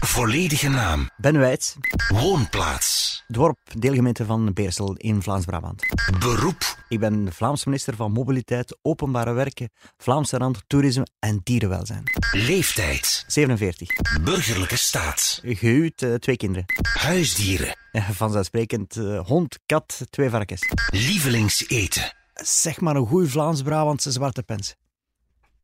Volledige 0.00 0.68
naam. 0.68 1.10
Ben 1.16 1.38
Wijts, 1.38 1.76
Woonplaats. 2.08 3.22
dorp, 3.28 3.58
deelgemeente 3.74 4.24
van 4.24 4.52
Beersel 4.52 4.94
in 4.96 5.22
Vlaams-Brabant. 5.22 5.82
Beroep. 6.18 6.76
Ik 6.88 7.00
ben 7.00 7.24
de 7.24 7.32
Vlaams 7.32 7.64
minister 7.64 7.96
van 7.96 8.12
Mobiliteit, 8.12 8.78
Openbare 8.82 9.32
Werken, 9.32 9.70
Vlaamse 9.98 10.36
Rand, 10.36 10.62
Toerisme 10.66 11.06
en 11.18 11.40
Dierenwelzijn. 11.42 12.02
Leeftijd. 12.32 13.24
47. 13.26 13.88
Burgerlijke 14.22 14.76
staat. 14.76 15.40
Gehuwd, 15.44 16.02
eh, 16.02 16.14
twee 16.14 16.36
kinderen. 16.36 16.64
Huisdieren. 16.82 17.76
Ja, 17.92 18.12
vanzelfsprekend 18.12 18.96
eh, 18.96 19.26
hond, 19.26 19.58
kat, 19.66 20.00
twee 20.10 20.30
varkens. 20.30 20.62
Lievelingseten. 20.90 22.12
Zeg 22.34 22.80
maar 22.80 22.96
een 22.96 23.06
goeie 23.06 23.28
Vlaams-Brabantse 23.28 24.10
zwarte 24.10 24.42
pens. 24.42 24.74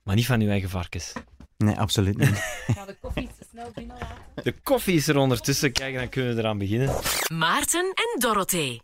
Maar 0.03 0.15
niet 0.15 0.27
van 0.27 0.41
uw 0.41 0.49
eigen 0.49 0.71
varkens. 0.71 1.13
Nee, 1.57 1.75
absoluut 1.79 2.17
niet. 2.19 2.29
Ga 2.77 2.85
de 2.85 2.97
koffie 3.01 3.29
snel 3.51 3.71
binnenlaten. 3.75 4.17
De 4.43 4.55
koffie 4.63 4.95
is 4.97 5.09
er 5.09 5.17
ondertussen. 5.17 5.73
Kijk, 5.73 5.95
dan 5.95 6.09
kunnen 6.09 6.35
we 6.35 6.41
eraan 6.41 6.59
beginnen. 6.59 6.95
Maarten 7.33 7.93
en 7.95 8.21
Dorothee. 8.21 8.81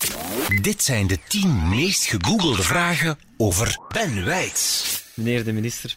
Dit 0.60 0.82
zijn 0.82 1.06
de 1.06 1.18
10 1.28 1.68
meest 1.68 2.04
gegoogelde 2.04 2.62
vragen 2.62 3.18
over 3.36 3.78
Ben 3.88 4.24
Wijts. 4.24 5.02
Meneer 5.14 5.44
de 5.44 5.52
minister. 5.52 5.96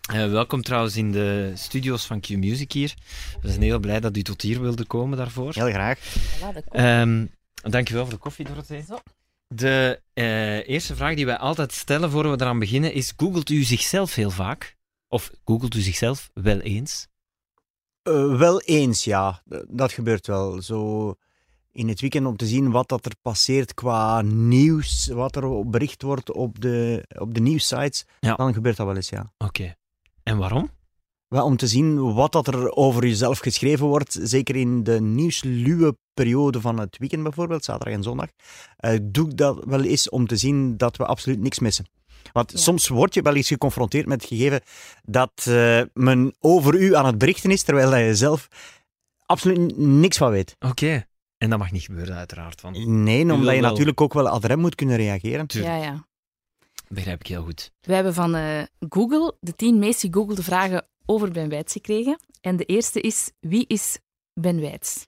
eh, 0.00 0.30
welkom 0.30 0.62
trouwens 0.62 0.96
in 0.96 1.12
de 1.12 1.52
studio's 1.54 2.06
van 2.06 2.20
Q-Music 2.20 2.72
hier. 2.72 2.94
We 3.40 3.48
zijn 3.48 3.62
heel 3.62 3.78
blij 3.78 4.00
dat 4.00 4.16
u 4.16 4.22
tot 4.22 4.42
hier 4.42 4.60
wilde 4.60 4.84
komen 4.84 5.18
daarvoor. 5.18 5.52
Heel 5.54 5.70
graag. 5.70 5.98
Voilà, 5.98 6.54
de 6.54 6.62
koffie. 6.62 6.70
Ehm 6.70 7.24
dankjewel 7.70 8.02
voor 8.04 8.12
de 8.14 8.20
koffie, 8.20 8.44
Dorothee. 8.44 8.84
Zo. 8.88 8.98
De 9.48 10.00
eh, 10.14 10.68
eerste 10.68 10.96
vraag 10.96 11.14
die 11.14 11.26
wij 11.26 11.36
altijd 11.36 11.72
stellen 11.72 12.10
voor 12.10 12.30
we 12.30 12.40
eraan 12.40 12.58
beginnen 12.58 12.92
is: 12.92 13.12
googelt 13.16 13.50
u 13.50 13.62
zichzelf 13.62 14.14
heel 14.14 14.30
vaak? 14.30 14.76
Of 15.08 15.30
googelt 15.44 15.74
u 15.74 15.80
zichzelf 15.80 16.30
wel 16.34 16.60
eens? 16.60 17.06
Eh, 18.02 18.36
wel 18.38 18.60
eens, 18.60 19.04
ja. 19.04 19.42
Dat 19.68 19.92
gebeurt 19.92 20.26
wel. 20.26 20.62
Zo 20.62 21.14
in 21.72 21.88
het 21.88 22.00
weekend 22.00 22.26
om 22.26 22.36
te 22.36 22.46
zien 22.46 22.70
wat 22.70 22.88
dat 22.88 23.06
er 23.06 23.12
passeert 23.22 23.74
qua 23.74 24.20
nieuws, 24.22 25.06
wat 25.06 25.36
er 25.36 25.68
bericht 25.68 26.02
wordt 26.02 26.32
op 26.32 26.60
de, 26.60 27.04
op 27.18 27.34
de 27.34 27.40
nieuwssites, 27.40 28.04
Ja. 28.20 28.34
dan 28.34 28.54
gebeurt 28.54 28.76
dat 28.76 28.86
wel 28.86 28.96
eens, 28.96 29.08
ja. 29.08 29.32
Oké. 29.38 29.74
En 30.22 30.38
waarom? 30.38 30.70
Wel, 31.28 31.44
om 31.44 31.56
te 31.56 31.66
zien 31.66 32.12
wat 32.14 32.32
dat 32.32 32.46
er 32.46 32.70
over 32.72 33.06
jezelf 33.06 33.38
geschreven 33.38 33.86
wordt, 33.86 34.18
zeker 34.22 34.56
in 34.56 34.82
de 34.82 35.00
nieuwsluwe 35.00 35.96
periode 36.14 36.60
van 36.60 36.78
het 36.78 36.98
weekend 36.98 37.22
bijvoorbeeld, 37.22 37.64
zaterdag 37.64 37.94
en 37.94 38.02
zondag, 38.02 38.28
eh, 38.76 38.98
doe 39.02 39.28
ik 39.30 39.36
dat 39.36 39.64
wel 39.64 39.82
eens 39.82 40.08
om 40.08 40.26
te 40.26 40.36
zien 40.36 40.76
dat 40.76 40.96
we 40.96 41.06
absoluut 41.06 41.40
niks 41.40 41.58
missen. 41.58 41.86
Want 42.32 42.52
Ja. 42.52 42.58
soms 42.58 42.88
word 42.88 43.14
je 43.14 43.22
wel 43.22 43.34
eens 43.34 43.48
geconfronteerd 43.48 44.06
met 44.06 44.20
het 44.20 44.30
gegeven 44.30 44.60
dat 45.04 45.44
eh, 45.48 45.80
men 45.94 46.34
over 46.40 46.74
u 46.74 46.94
aan 46.94 47.06
het 47.06 47.18
berichten 47.18 47.50
is, 47.50 47.62
terwijl 47.62 47.90
dat 47.90 47.98
je 48.00 48.14
zelf 48.14 48.48
absoluut 49.26 49.76
niks 49.76 50.16
van 50.16 50.30
weet. 50.30 50.56
Oké. 50.58 51.06
En 51.38 51.50
dat 51.50 51.58
mag 51.58 51.70
niet 51.72 51.82
gebeuren, 51.82 52.16
uiteraard. 52.16 52.60
Want 52.60 52.86
Nee, 52.86 53.32
omdat 53.32 53.54
je 53.54 53.60
wel- 53.60 53.70
natuurlijk 53.70 54.00
ook 54.00 54.12
wel 54.14 54.28
ad 54.28 54.44
rem 54.44 54.58
moet 54.58 54.74
kunnen 54.74 54.96
reageren. 54.96 55.44
Ja, 55.48 55.76
ja. 55.76 56.06
begrijp 56.88 57.20
ik 57.20 57.26
heel 57.26 57.42
goed. 57.42 57.72
We 57.80 57.94
hebben 57.94 58.14
van 58.14 58.34
eh, 58.34 58.62
Google 58.88 59.34
de 59.40 59.54
tien 59.54 59.78
meest 59.78 60.00
gegoogelde 60.00 60.42
vragen 60.42 60.86
over 61.06 61.30
Ben 61.32 61.48
Wijts 61.48 61.72
gekregen. 61.72 62.18
En 62.40 62.56
de 62.56 62.64
eerste 62.64 63.00
is, 63.00 63.30
wie 63.40 63.64
is 63.66 63.98
Ben 64.34 64.60
Wijts? 64.60 65.06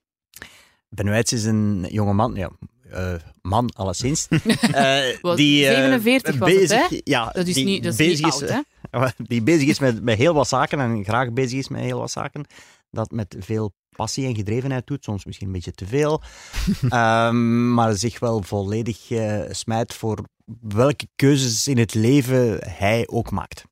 Ben 0.88 1.06
Wijts 1.08 1.32
is 1.32 1.44
een 1.44 1.86
jonge 1.90 2.12
man, 2.12 2.34
ja, 2.34 2.50
eh, 2.90 3.14
man 3.42 3.70
alleszins, 3.74 4.28
eh, 4.30 5.34
die 5.34 5.66
eh, 5.66 5.74
47 5.74 6.38
was 6.38 6.48
het, 6.48 6.58
bezig, 6.58 6.88
hè? 6.88 7.00
Ja, 7.04 7.30
Dat 7.30 7.46
is, 7.46 7.54
die 7.54 7.64
niet, 7.64 7.82
dat 7.82 7.92
is 7.92 7.98
bezig 7.98 8.24
niet 8.24 8.50
oud, 8.50 8.64
hè? 8.90 9.08
die 9.32 9.42
bezig 9.42 9.68
is 9.68 9.78
met, 9.78 10.02
met 10.02 10.18
heel 10.18 10.34
wat 10.34 10.48
zaken 10.48 10.80
en 10.80 11.04
graag 11.04 11.32
bezig 11.32 11.58
is 11.58 11.68
met 11.68 11.80
heel 11.80 11.98
wat 11.98 12.10
zaken. 12.10 12.44
Dat 12.90 13.10
met 13.10 13.36
veel 13.38 13.72
passie 13.96 14.26
en 14.26 14.34
gedrevenheid 14.34 14.86
doet, 14.86 15.04
soms 15.04 15.24
misschien 15.24 15.46
een 15.46 15.52
beetje 15.52 15.72
te 15.72 15.86
veel. 15.86 16.22
Ehm, 16.88 17.74
maar 17.74 17.94
zich 17.94 18.18
wel 18.18 18.42
volledig 18.42 19.10
eh, 19.10 19.42
smijt 19.50 19.94
voor 19.94 20.24
welke 20.60 21.08
keuzes 21.16 21.68
in 21.68 21.78
het 21.78 21.94
leven 21.94 22.58
hij 22.68 23.08
ook 23.08 23.30
maakt. 23.30 23.64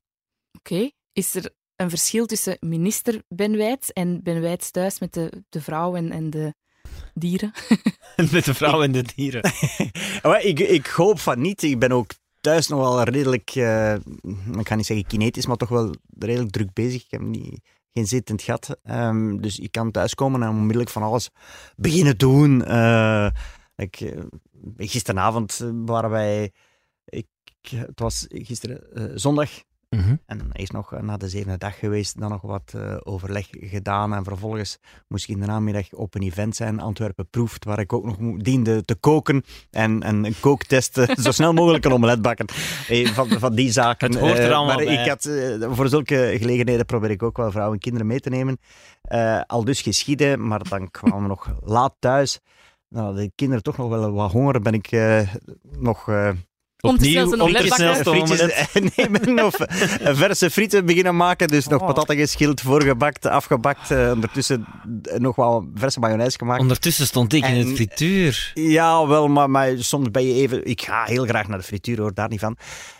Oké. 0.57 0.89
Is 1.13 1.35
er 1.35 1.53
een 1.75 1.89
verschil 1.89 2.25
tussen 2.25 2.57
minister 2.59 3.21
Ben 3.27 3.57
Wijts 3.57 3.93
en 3.93 4.23
Ben 4.23 4.41
Wijts 4.41 4.71
thuis 4.71 4.99
met 4.99 5.13
de, 5.13 5.43
de 5.49 5.61
vrouw 5.61 5.95
en, 5.95 6.11
en 6.11 6.29
de 6.29 6.53
dieren? 7.19 7.51
Met 8.31 8.45
de 8.45 8.53
vrouw 8.53 8.81
en 8.81 8.91
de 8.91 9.03
dieren. 9.15 9.51
Maar 10.23 10.41
ik, 10.41 10.59
ik 10.59 10.85
hoop 10.85 11.19
van 11.19 11.41
niet. 11.41 11.63
Ik 11.63 11.79
ben 11.79 11.91
ook 11.91 12.11
thuis 12.41 12.67
nog 12.67 12.79
wel 12.79 13.03
redelijk, 13.03 13.49
eh, 13.55 13.93
ik 14.57 14.67
ga 14.67 14.75
niet 14.75 14.85
zeggen 14.85 15.07
kinetisch, 15.07 15.45
maar 15.45 15.57
toch 15.57 15.69
wel 15.69 15.95
redelijk 16.19 16.51
druk 16.51 16.73
bezig. 16.73 17.03
Ik 17.03 17.11
heb 17.11 17.21
niet, 17.21 17.59
geen 17.97 18.07
zittend 18.07 18.41
gat. 18.41 18.77
Ehm, 18.83 19.37
dus 19.37 19.59
ik 19.59 19.71
kan 19.71 19.91
thuiskomen 19.91 20.43
en 20.43 20.49
onmiddellijk 20.49 20.89
van 20.89 21.03
alles 21.03 21.29
beginnen 21.75 22.17
doen. 22.17 22.65
Eh, 22.65 23.29
ik, 23.75 23.99
eh, 23.99 24.23
gisteravond 24.77 25.71
waren 25.85 26.09
wij, 26.09 26.51
ik, 27.05 27.27
het 27.69 27.99
was 27.99 28.25
gisteren 28.29 28.93
eh, 28.93 29.11
Mhm. 29.97 30.15
en 30.25 30.39
hij 30.51 30.61
is 30.63 30.69
nog 30.71 31.01
na 31.01 31.17
de 31.17 31.29
zevende 31.29 31.57
dag 31.57 31.79
geweest, 31.79 32.19
dan 32.19 32.29
nog 32.29 32.41
wat 32.41 32.73
eh, 32.75 32.95
overleg 33.03 33.47
gedaan. 33.51 34.13
En 34.13 34.23
vervolgens 34.23 34.77
moest 35.07 35.23
ik 35.29 35.35
in 35.35 35.41
de 35.41 35.47
namiddag 35.47 35.91
op 35.93 36.15
een 36.15 36.21
event 36.21 36.55
zijn, 36.55 36.79
Antwerpen 36.79 37.29
Proeft, 37.29 37.65
waar 37.65 37.79
ik 37.79 37.93
ook 37.93 38.05
nog 38.05 38.17
diende 38.37 38.85
te 38.85 38.95
koken 38.95 39.43
en, 39.71 40.03
en 40.03 40.25
een 40.25 40.35
kooktest, 40.39 40.97
eh, 40.97 41.15
zo 41.25 41.31
snel 41.31 41.53
mogelijk 41.53 41.85
een 41.85 41.93
omelet 41.93 42.21
bakken. 42.21 42.45
Eh, 42.87 43.07
van, 43.07 43.29
van 43.29 43.55
die 43.55 43.71
zaken. 43.71 44.11
Het 44.11 44.19
hoort 44.19 44.37
er 44.37 44.49
Eh, 44.51 44.55
allemaal 44.57 44.75
maar 44.75 44.85
bij. 44.85 45.01
ik 45.03 45.09
had, 45.09 45.25
eh, 45.25 45.71
voor 45.73 45.87
zulke 45.89 46.35
gelegenheden 46.39 46.85
probeer 46.85 47.09
ik 47.11 47.23
ook 47.23 47.37
wel 47.37 47.51
vrouwen 47.51 47.73
en 47.73 47.81
kinderen 47.81 48.07
mee 48.07 48.19
te 48.19 48.29
nemen. 48.29 48.57
Eh, 49.01 49.41
al 49.47 49.63
dus 49.63 49.81
geschieden, 49.81 50.47
maar 50.47 50.63
dan 50.69 50.91
kwamen 50.91 51.21
we 51.21 51.27
nog 51.27 51.53
laat 51.63 51.95
thuis. 51.99 52.39
Nou, 52.89 53.15
de 53.15 53.31
kinderen 53.35 53.63
toch 53.63 53.77
nog 53.77 53.89
wel 53.89 54.11
wat 54.11 54.31
honger, 54.31 54.61
ben 54.61 54.73
ik 54.73 54.91
eh, 54.91 55.33
nog... 55.79 56.09
eh, 56.81 56.89
Om 56.89 56.97
te 56.97 57.67
snel 57.67 57.95
frietjes 57.95 58.95
nemen 58.95 59.45
of 59.45 59.55
verse 59.99 60.49
frieten 60.49 60.85
beginnen 60.85 61.15
maken. 61.15 61.47
Dus 61.47 61.67
nog 61.67 61.81
Oh. 61.81 61.87
patatten 61.87 62.17
geschild, 62.17 62.61
voorgebakt, 62.61 63.25
afgebakt. 63.25 63.91
eh, 63.91 64.11
ondertussen 64.13 64.65
eh, 65.03 65.19
nog 65.19 65.35
wel 65.35 65.69
verse 65.75 65.99
mayonaise 65.99 66.37
gemaakt. 66.37 66.61
Ondertussen 66.61 67.05
stond 67.05 67.33
ik 67.33 67.45
in 67.45 67.55
het 67.67 67.75
frituur. 67.75 68.51
Ja, 68.53 69.07
wel, 69.07 69.27
maar, 69.27 69.49
maar 69.49 69.73
soms 69.77 70.11
ben 70.11 70.27
je 70.27 70.33
even... 70.33 70.65
Ik 70.65 70.81
ga 70.81 71.03
heel 71.05 71.25
graag 71.25 71.47
naar 71.47 71.57
de 71.57 71.63
frituur, 71.63 71.99
hoor, 71.99 72.13
daar 72.13 72.29
niet 72.29 72.39
van. 72.39 72.57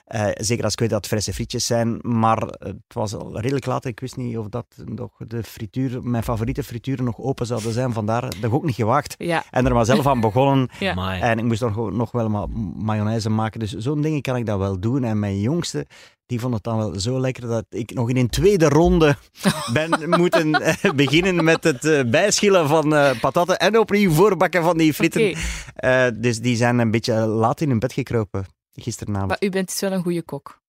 Eh, 0.07 0.27
zeker 0.33 0.63
als 0.63 0.73
ik 0.73 0.79
weet 0.79 0.89
dat 0.89 0.97
het 0.97 1.07
verse 1.07 1.33
frietjes 1.33 1.65
zijn. 1.65 1.99
Maar 2.01 2.37
het 2.59 2.93
was 2.93 3.13
al 3.13 3.39
redelijk 3.39 3.65
laat. 3.65 3.85
Ik 3.85 3.99
wist 3.99 4.17
niet 4.17 4.37
of 4.37 4.47
dat 4.47 4.65
nog 4.85 5.11
de 5.17 5.43
frituur, 5.43 6.03
mijn 6.03 6.23
favoriete 6.23 6.63
frituren 6.63 7.05
nog 7.05 7.19
open 7.19 7.45
zouden 7.45 7.73
zijn. 7.73 7.93
Vandaar 7.93 8.21
dat 8.21 8.43
ik 8.43 8.53
ook 8.53 8.65
niet 8.65 8.75
gewaagd. 8.75 9.15
Ja. 9.17 9.43
En 9.51 9.65
er 9.65 9.73
maar 9.73 9.85
zelf 9.85 10.07
aan 10.07 10.19
begonnen. 10.19 10.69
Ja. 10.79 11.19
En 11.19 11.37
ik 11.37 11.43
moest 11.43 11.61
nog, 11.61 11.91
nog 11.91 12.11
wel 12.11 12.29
ma 12.29 12.45
mayonaise 12.75 13.29
maken. 13.29 13.59
Dus 13.59 13.71
zo'n 13.71 14.01
dingen 14.01 14.21
kan 14.21 14.35
ik 14.35 14.45
dat 14.45 14.57
wel 14.59 14.79
doen. 14.79 15.03
En 15.03 15.19
mijn 15.19 15.39
jongste, 15.39 15.85
die 16.25 16.39
vond 16.39 16.53
het 16.53 16.63
dan 16.63 16.77
wel 16.77 16.99
zo 16.99 17.19
lekker 17.19 17.47
dat 17.47 17.65
ik 17.69 17.93
nog 17.93 18.09
in 18.09 18.17
een 18.17 18.29
tweede 18.29 18.69
ronde 18.69 19.15
ben 19.73 20.09
moeten 20.19 20.53
eh, 20.53 20.91
beginnen 20.91 21.43
met 21.43 21.63
het 21.63 21.85
eh, 21.85 22.03
bijschillen 22.03 22.67
van 22.67 22.95
eh 22.95 23.19
patatten 23.19 23.57
en 23.57 23.79
opnieuw 23.79 24.11
voorbakken 24.11 24.63
van 24.63 24.77
die 24.77 24.93
fritten. 24.93 25.35
Eh, 25.75 26.07
dus 26.15 26.39
die 26.39 26.55
zijn 26.55 26.79
een 26.79 26.91
beetje 26.91 27.13
laat 27.13 27.61
in 27.61 27.69
hun 27.69 27.79
bed 27.79 27.93
gekropen 27.93 28.45
gisteravond. 28.81 29.27
Maar 29.27 29.37
u 29.39 29.49
bent 29.49 29.67
dus 29.67 29.79
wel 29.79 29.91
een 29.91 30.01
goede 30.03 30.21
kok. 30.21 30.61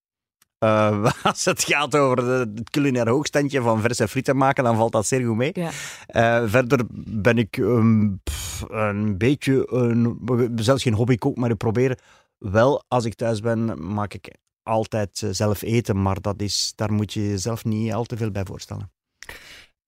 Eh, 0.59 1.11
als 1.23 1.45
het 1.45 1.65
gaat 1.65 1.97
over 1.97 2.17
de- 2.17 2.53
het 2.55 2.71
culinair 2.71 3.09
hoogstandje 3.09 3.61
van 3.63 3.81
verse 3.81 4.09
frieten 4.09 4.37
maken, 4.37 4.65
dan 4.65 4.77
valt 4.77 4.93
dat 4.93 5.07
zeer 5.07 5.27
goed 5.27 5.37
mee. 5.37 5.51
Ja. 5.53 5.71
Eh, 6.07 6.49
verder 6.49 6.81
ben 7.07 7.39
ik 7.39 7.57
ehm, 7.57 8.09
pff, 8.23 8.65
een 8.69 9.19
beetje, 9.19 9.73
een, 9.73 10.53
zelfs 10.57 10.83
geen 10.83 10.95
hobbykook, 10.95 11.37
maar 11.37 11.51
ik 11.51 11.57
probeer 11.57 11.99
wel, 12.39 12.85
als 12.89 13.05
ik 13.05 13.15
thuis 13.15 13.41
ben, 13.41 13.93
maak 13.95 14.15
ik 14.15 14.35
altijd 14.63 15.23
eh, 15.23 15.29
zelf 15.33 15.63
eten, 15.63 16.03
maar 16.03 16.21
dat 16.21 16.41
is, 16.41 16.73
daar 16.77 16.93
moet 16.93 17.13
je 17.13 17.29
jezelf 17.29 17.65
niet 17.65 17.93
al 17.93 18.05
te 18.05 18.17
veel 18.17 18.31
bij 18.31 18.45
voorstellen. 18.45 18.91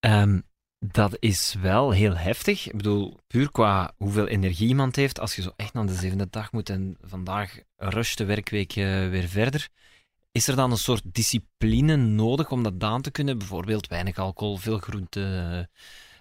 Ehm, 0.00 0.41
dat 0.86 1.16
is 1.18 1.54
wel 1.60 1.91
heel 1.91 2.16
heftig. 2.16 2.66
Ik 2.66 2.77
bedoel, 2.77 3.18
puur 3.27 3.50
qua 3.50 3.92
hoeveel 3.97 4.27
energie 4.27 4.68
iemand 4.68 4.97
heeft, 4.97 5.21
als 5.21 5.36
je 5.36 5.42
zo 5.42 5.53
echt 5.56 5.72
naar 5.72 5.86
de 5.86 5.94
zevende 5.94 6.27
dag 6.30 6.53
moet 6.53 6.71
en 6.71 6.97
vandaag 7.03 7.59
rush 7.77 8.15
de 8.15 8.24
werkweek 8.24 8.72
weer 8.74 9.28
verder. 9.28 9.68
Is 10.32 10.48
er 10.48 10.56
dan 10.56 10.71
een 10.71 10.77
soort 10.77 11.03
discipline 11.04 11.97
nodig 11.97 12.50
om 12.50 12.62
dat 12.62 12.82
aan 12.82 13.03
te 13.03 13.10
kunnen? 13.10 13.38
Bijvoorbeeld 13.38 13.86
weinig 13.86 14.18
alcohol, 14.18 14.56
veel 14.56 14.78
groente, 14.78 15.68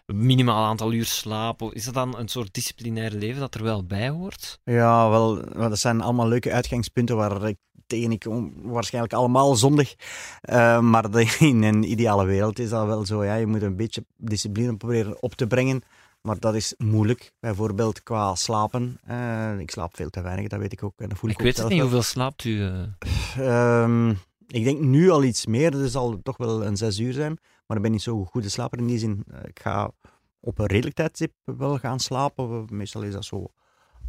minimaal 0.05 0.65
aantal 0.65 0.93
uur 0.93 1.05
slaap. 1.05 1.61
Of 1.61 1.73
Is 1.73 1.85
dat 1.85 1.93
dan 1.93 2.17
een 2.17 2.27
soort 2.27 2.53
disciplinair 2.53 3.11
leven 3.11 3.39
dat 3.39 3.55
er 3.55 3.63
wel 3.63 3.85
bij 3.85 4.09
hoort? 4.09 4.59
Ja, 4.63 5.09
wel, 5.09 5.53
dat 5.53 5.79
zijn 5.79 6.01
allemaal 6.01 6.27
leuke 6.27 6.51
uitgangspunten 6.51 7.15
waar 7.15 7.47
ik 7.47 7.57
tegen 7.89 8.11
ik 8.11 8.25
waarschijnlijk 8.63 9.13
allemaal 9.13 9.55
zondig. 9.55 9.95
Eh, 10.41 10.79
maar 10.79 11.11
de- 11.11 11.35
in 11.39 11.63
een 11.63 11.91
ideale 11.91 12.25
wereld 12.25 12.59
is 12.59 12.69
dat 12.69 12.85
wel 12.85 13.05
zo. 13.05 13.23
Ja, 13.23 13.35
je 13.35 13.47
moet 13.47 13.61
een 13.61 13.75
beetje 13.75 14.05
discipline 14.17 14.77
proberen 14.77 15.21
op 15.21 15.33
te 15.33 15.47
brengen. 15.47 15.81
Maar 16.21 16.39
dat 16.39 16.55
is 16.55 16.73
moeilijk. 16.77 17.31
Bijvoorbeeld 17.39 18.03
qua 18.03 18.35
slapen. 18.35 18.99
Eh, 19.05 19.59
ik 19.59 19.71
slaap 19.71 19.95
veel 19.95 20.09
te 20.09 20.21
weinig, 20.21 20.47
dat 20.47 20.59
weet 20.59 20.71
ik 20.71 20.83
ook. 20.83 20.93
En 20.97 21.09
dat 21.09 21.17
voel 21.17 21.29
ik, 21.29 21.37
Ik 21.37 21.43
weet 21.43 21.57
het 21.57 21.67
niet, 21.69 21.81
hoeveel 21.81 22.01
slaapt 22.01 22.43
u? 22.43 22.61
eh? 22.63 22.83
Ehm, 23.37 24.09
ik 24.47 24.63
denk 24.63 24.79
nu 24.79 25.09
al 25.09 25.23
iets 25.23 25.45
meer. 25.45 25.71
Dat 25.71 25.91
zal 25.91 26.19
toch 26.23 26.37
wel 26.37 26.65
een 26.65 26.77
zes 26.77 26.99
uur 26.99 27.13
zijn. 27.13 27.37
Maar 27.67 27.77
ik 27.77 27.83
ben 27.83 27.91
niet 27.91 28.01
zo 28.01 28.25
goed 28.25 28.51
slaper 28.51 28.79
in 28.79 28.87
die 28.87 28.97
zin. 28.97 29.25
Ik 29.43 29.59
ga 29.61 29.91
op 30.39 30.59
een 30.59 30.65
redelijk 30.65 30.95
tijdstip 30.95 31.31
wel 31.43 31.77
gaan 31.77 31.99
slapen. 31.99 32.65
Meestal 32.69 33.01
is 33.01 33.13
dat 33.13 33.25
zo 33.25 33.51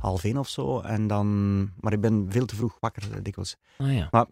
half 0.00 0.24
één 0.24 0.36
of 0.36 0.48
zo. 0.48 0.80
En 0.80 1.06
dan, 1.06 1.60
maar 1.80 1.92
ik 1.92 2.00
ben 2.00 2.26
veel 2.30 2.46
te 2.46 2.56
vroeg 2.56 2.76
wakker, 2.80 3.12
eh, 3.12 3.22
dikwijls. 3.22 3.56
Ah, 3.78 3.94
ja. 3.94 4.28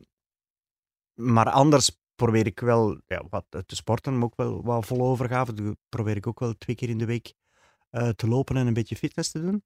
Maar 1.14 1.50
anders 1.50 1.98
probeer 2.14 2.46
ik 2.46 2.60
wel 2.60 3.00
ja, 3.06 3.22
wat 3.30 3.44
te 3.66 3.76
sporten, 3.76 4.14
maar 4.14 4.24
ook 4.24 4.36
wel 4.36 4.62
wat 4.62 4.86
vol 4.86 5.00
overgave. 5.00 5.76
Probeer 5.88 6.16
ik 6.16 6.26
ook 6.26 6.40
wel 6.40 6.54
twee 6.58 6.76
keer 6.76 6.88
in 6.88 6.98
de 6.98 7.04
week 7.04 7.34
eh, 7.90 8.08
te 8.08 8.28
lopen 8.28 8.56
en 8.56 8.66
een 8.66 8.74
beetje 8.74 8.96
fitness 8.96 9.30
te 9.30 9.40
doen. 9.40 9.64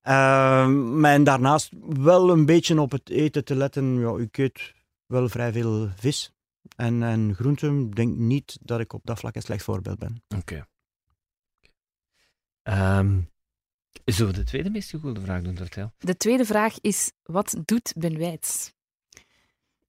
Ehm, 0.00 1.00
maar 1.00 1.12
en 1.12 1.24
daarnaast 1.24 1.72
wel 1.88 2.30
een 2.30 2.46
beetje 2.46 2.80
op 2.80 2.90
het 2.90 3.10
eten 3.10 3.44
te 3.44 3.54
letten. 3.54 3.98
Ja, 3.98 4.18
ik 4.18 4.38
eet 4.38 4.74
wel 5.06 5.28
vrij 5.28 5.52
veel 5.52 5.88
vis 5.96 6.32
en, 6.76 7.02
en 7.02 7.34
groenten. 7.34 7.86
Ik 7.86 7.96
denk 7.96 8.16
niet 8.16 8.58
dat 8.62 8.80
ik 8.80 8.92
op 8.92 9.00
dat 9.04 9.18
vlak 9.18 9.34
een 9.34 9.42
slecht 9.42 9.64
voorbeeld 9.64 9.98
ben. 9.98 10.22
Oké. 10.36 10.66
Ehm, 12.62 13.20
zullen 14.04 14.32
we 14.32 14.38
de 14.38 14.44
tweede 14.44 14.70
meest 14.70 14.90
gegoogelde 14.90 15.20
vraag 15.20 15.42
doen, 15.42 15.56
vertel? 15.56 15.92
De 15.98 16.16
tweede 16.16 16.44
vraag 16.44 16.80
is, 16.80 17.12
wat 17.22 17.56
doet 17.64 17.92
Ben 17.96 18.18
Wijts? 18.18 18.72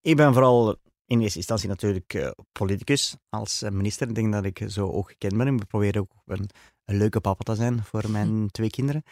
Ik 0.02 0.16
ben 0.16 0.34
vooral 0.34 0.78
in 1.06 1.22
eerste 1.22 1.38
instantie 1.38 1.68
natuurlijk 1.70 2.14
eh, 2.14 2.32
politicus 2.52 3.16
als 3.30 3.62
eh, 3.62 3.72
minister. 3.72 4.08
Ik 4.08 4.16
denk 4.16 4.34
dat 4.34 4.46
ik 4.46 4.62
zo 4.68 4.92
ook 4.92 5.10
gekend 5.10 5.38
ben. 5.38 5.48
Ik 5.48 5.68
probeer 5.68 6.00
ook 6.00 6.12
een, 6.26 6.50
een 6.86 6.98
leuke 6.98 7.20
papa 7.20 7.44
te 7.44 7.56
zijn 7.56 7.84
voor 7.84 8.10
mijn 8.10 8.48
twee 8.52 8.70
kinderen. 8.70 9.04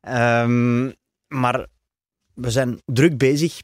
Ehm, 0.00 0.92
maar 1.28 1.66
we 2.34 2.50
zijn 2.50 2.82
druk 2.84 3.18
bezig 3.18 3.62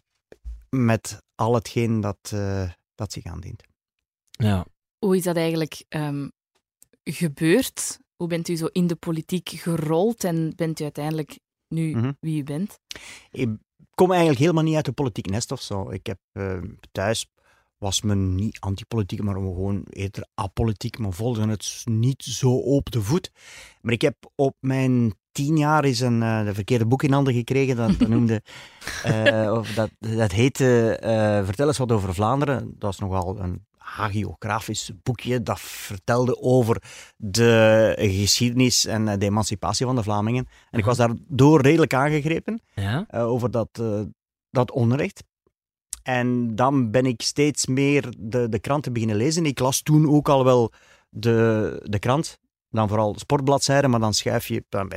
met 0.68 1.22
al 1.34 1.54
hetgeen 1.54 2.00
dat, 2.00 2.30
eh, 2.32 2.70
dat 2.94 3.12
zich 3.12 3.24
aandient. 3.24 3.62
Ja. 4.30 4.66
Hoe 4.98 5.16
is 5.16 5.22
dat 5.22 5.36
eigenlijk 5.36 5.84
ehm, 5.88 6.28
gebeurd? 7.04 7.98
Hoe 8.20 8.28
bent 8.28 8.48
u 8.48 8.56
zo 8.56 8.66
in 8.66 8.86
de 8.86 8.94
politiek 8.94 9.48
gerold 9.48 10.24
en 10.24 10.52
bent 10.56 10.80
u 10.80 10.82
uiteindelijk 10.82 11.38
nu 11.68 11.96
Mhm. 11.96 12.12
wie 12.20 12.40
u 12.40 12.44
bent? 12.44 12.78
Ik 13.30 13.48
kom 13.94 14.10
eigenlijk 14.10 14.40
helemaal 14.40 14.62
niet 14.62 14.74
uit 14.74 14.84
de 14.84 14.92
politiek 14.92 15.30
nest 15.30 15.52
of 15.52 15.60
zo. 15.60 15.90
Ik 15.90 16.06
heb 16.06 16.18
eh, 16.32 16.58
thuis 16.92 17.26
was 17.78 18.02
men 18.02 18.34
niet 18.34 18.60
antipolitiek, 18.60 19.22
maar 19.22 19.34
gewoon 19.34 19.84
eerder 19.90 20.26
apolitiek. 20.34 20.98
Men 20.98 21.12
volgde 21.12 21.48
het 21.48 21.82
niet 21.84 22.22
zo 22.22 22.56
op 22.56 22.90
de 22.90 23.02
voet. 23.02 23.30
Maar 23.80 23.92
ik 23.92 24.02
heb 24.02 24.16
op 24.34 24.56
mijn 24.60 25.14
tien 25.32 25.56
jaar 25.56 25.84
eens 25.84 26.00
een 26.00 26.22
eh, 26.22 26.44
de 26.44 26.54
verkeerde 26.54 26.86
boek 26.86 27.02
in 27.02 27.12
handen 27.12 27.34
gekregen. 27.34 27.76
Dat, 27.76 27.98
dat 27.98 28.08
noemde, 28.08 28.42
eh, 29.04 29.52
of 29.52 29.74
dat, 29.74 29.90
dat 29.98 30.32
heette 30.32 30.98
Vertel 31.44 31.66
eens 31.66 31.78
wat 31.78 31.92
over 31.92 32.14
Vlaanderen. 32.14 32.74
Dat 32.78 32.92
is 32.92 32.98
nogal 32.98 33.38
een 33.38 33.66
hagiografisch 33.80 34.90
boekje 35.02 35.42
dat 35.42 35.60
vertelde 35.60 36.40
over 36.40 36.82
de 37.16 37.94
geschiedenis 37.98 38.84
en 38.86 39.08
eh, 39.08 39.18
de 39.18 39.26
emancipatie 39.26 39.86
van 39.86 39.96
de 39.96 40.02
Vlamingen. 40.02 40.48
En 40.70 40.78
ik 40.78 40.84
was 40.84 40.96
daardoor 40.96 41.60
redelijk 41.60 41.94
aangegrepen 41.94 42.60
Ja? 42.74 43.04
eh, 43.08 43.26
over 43.26 43.50
dat, 43.50 43.68
eh, 43.72 44.00
dat 44.50 44.70
onrecht. 44.70 45.24
En 46.02 46.54
dan 46.56 46.90
ben 46.90 47.06
ik 47.06 47.22
steeds 47.22 47.66
meer 47.66 48.14
de, 48.18 48.48
de 48.48 48.58
kranten 48.58 48.92
beginnen 48.92 49.16
lezen. 49.16 49.46
Ik 49.46 49.58
las 49.58 49.82
toen 49.82 50.08
ook 50.08 50.28
al 50.28 50.44
wel 50.44 50.72
de, 51.08 51.80
de 51.84 51.98
krant, 51.98 52.38
dan 52.70 52.88
vooral 52.88 53.14
sportbladzijden, 53.18 53.90
maar 53.90 54.00
dan 54.00 54.14
schuif 54.14 54.46
je, 54.46 54.64
dan 54.68 54.92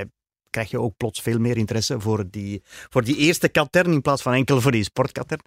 krijg 0.54 0.70
je 0.70 0.80
ook 0.80 0.98
plots 0.98 1.22
veel 1.22 1.40
meer 1.40 1.58
interesse 1.58 2.00
voor 2.00 2.30
die, 2.30 2.62
voor 2.66 3.04
die 3.04 3.16
eerste 3.16 3.50
katern 3.50 3.92
in 3.92 4.02
plaats 4.02 4.22
van 4.22 4.34
enkel 4.34 4.62
voor 4.62 4.72
die 4.72 4.84
sportkatern. 4.84 5.42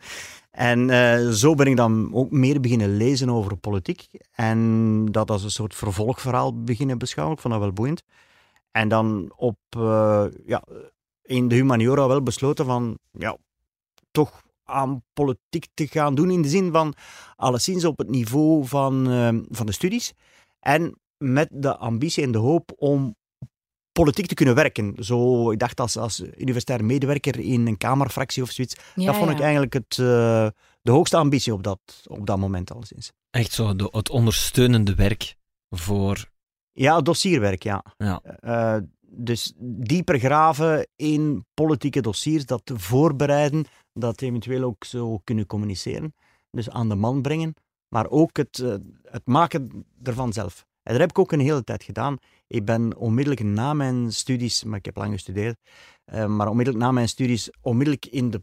En 0.56 0.90
eh, 0.90 1.28
zo 1.28 1.54
ben 1.54 1.66
ik 1.66 1.76
dan 1.76 2.10
ook 2.12 2.30
meer 2.30 2.60
beginnen 2.60 2.96
lezen 2.96 3.30
over 3.30 3.56
politiek. 3.56 4.08
En 4.34 5.06
dat 5.06 5.30
als 5.30 5.42
een 5.42 5.50
soort 5.50 5.74
vervolgverhaal 5.74 6.62
beginnen 6.62 6.98
beschouwen. 6.98 7.36
Ik 7.36 7.42
vond 7.42 7.54
dat 7.54 7.62
wel 7.62 7.72
boeiend. 7.72 8.02
En 8.70 8.88
dan 8.88 9.32
op, 9.36 9.58
eh, 9.68 10.24
ja, 10.46 10.64
in 11.22 11.48
de 11.48 11.54
humaniora 11.54 12.08
wel 12.08 12.22
besloten 12.22 12.64
van, 12.64 12.98
ja, 13.10 13.36
toch 14.10 14.42
aan 14.64 15.02
politiek 15.12 15.66
te 15.74 15.86
gaan 15.86 16.14
doen. 16.14 16.30
In 16.30 16.42
de 16.42 16.48
zin 16.48 16.72
van, 16.72 16.94
alleszins 17.36 17.84
op 17.84 17.98
het 17.98 18.08
niveau 18.08 18.66
van, 18.66 19.10
eh, 19.10 19.38
van 19.48 19.66
de 19.66 19.72
studies. 19.72 20.12
En 20.60 20.98
met 21.16 21.48
de 21.52 21.76
ambitie 21.76 22.22
en 22.22 22.32
de 22.32 22.38
hoop 22.38 22.72
om 22.76 23.16
politiek 24.02 24.26
te 24.26 24.34
kunnen 24.34 24.54
werken. 24.54 24.94
Zo, 24.98 25.50
ik 25.50 25.58
dacht 25.58 25.80
als, 25.80 25.96
als 25.96 26.22
universitair 26.36 26.84
medewerker 26.84 27.38
in 27.38 27.66
een 27.66 27.76
kamerfractie 27.76 28.42
of 28.42 28.50
zoiets. 28.50 28.76
Ja, 28.94 29.06
dat 29.06 29.16
vond 29.16 29.30
ik 29.30 29.40
eigenlijk 29.40 29.72
het, 29.72 29.98
eh, 29.98 30.48
de 30.82 30.90
hoogste 30.90 31.16
ambitie 31.16 31.52
op 31.52 31.62
dat, 31.62 31.80
op 32.06 32.26
dat 32.26 32.38
moment 32.38 32.72
alleszins. 32.72 33.12
Echt 33.30 33.52
zo 33.52 33.76
de, 33.76 33.88
het 33.90 34.10
ondersteunende 34.10 34.94
werk 34.94 35.36
voor... 35.70 36.28
Ja, 36.72 37.00
dossierwerk, 37.00 37.62
ja. 37.62 37.84
Ja. 37.96 38.20
Eh, 38.22 38.76
dus 39.00 39.52
dieper 39.58 40.18
graven 40.18 40.88
in 40.96 41.46
politieke 41.54 42.00
dossiers, 42.00 42.46
dat 42.46 42.60
te 42.64 42.78
voorbereiden, 42.78 43.64
dat 43.92 44.20
eventueel 44.20 44.62
ook 44.62 44.84
zo 44.84 45.20
kunnen 45.24 45.46
communiceren. 45.46 46.14
Dus 46.50 46.70
aan 46.70 46.88
de 46.88 46.94
man 46.94 47.22
brengen, 47.22 47.54
maar 47.88 48.10
ook 48.10 48.36
het, 48.36 48.58
eh, 48.58 48.74
het 49.02 49.26
maken 49.26 49.86
ervan 50.02 50.32
zelf. 50.32 50.66
En 50.86 50.92
dat 50.92 51.00
heb 51.00 51.10
ik 51.10 51.18
ook 51.18 51.32
een 51.32 51.40
hele 51.40 51.64
tijd 51.64 51.82
gedaan. 51.82 52.18
Ik 52.46 52.64
ben 52.64 52.96
onmiddellijk 52.96 53.44
na 53.44 53.74
mijn 53.74 54.12
studies, 54.12 54.64
maar 54.64 54.78
ik 54.78 54.84
heb 54.84 54.96
lang 54.96 55.12
gestudeerd, 55.12 55.58
eh, 56.04 56.26
maar 56.26 56.48
onmiddellijk 56.48 56.84
na 56.84 56.92
mijn 56.92 57.08
studies 57.08 57.50
onmiddellijk 57.60 58.06
in 58.06 58.30
de 58.30 58.42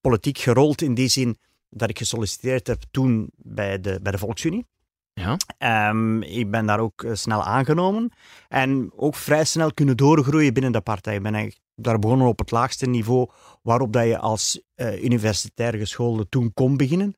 politiek 0.00 0.38
gerold 0.38 0.82
in 0.82 0.94
die 0.94 1.08
zin 1.08 1.38
dat 1.68 1.90
ik 1.90 1.98
gesolliciteerd 1.98 2.66
heb 2.66 2.82
toen 2.90 3.30
bij 3.36 3.80
de, 3.80 3.98
bij 4.02 4.12
de 4.12 4.18
Volksunie. 4.18 4.66
Ja? 5.12 5.36
Ehm, 5.58 6.22
ik 6.22 6.50
ben 6.50 6.66
daar 6.66 6.80
ook 6.80 7.02
eh, 7.02 7.14
snel 7.14 7.44
aangenomen 7.44 8.12
en 8.48 8.92
ook 8.96 9.14
vrij 9.14 9.44
snel 9.44 9.72
kunnen 9.72 9.96
doorgroeien 9.96 10.54
binnen 10.54 10.72
de 10.72 10.80
partij. 10.80 11.14
Ik 11.16 11.22
ben 11.22 11.34
eigenlijk 11.34 11.64
daar 11.74 11.98
begonnen 11.98 12.26
op 12.26 12.38
het 12.38 12.50
laagste 12.50 12.86
niveau 12.86 13.30
waarop 13.62 13.92
dat 13.92 14.06
je 14.06 14.18
als 14.18 14.62
eh, 14.74 15.04
universitair 15.04 15.74
geschoolde 15.74 16.28
toen 16.28 16.54
kon 16.54 16.76
beginnen. 16.76 17.14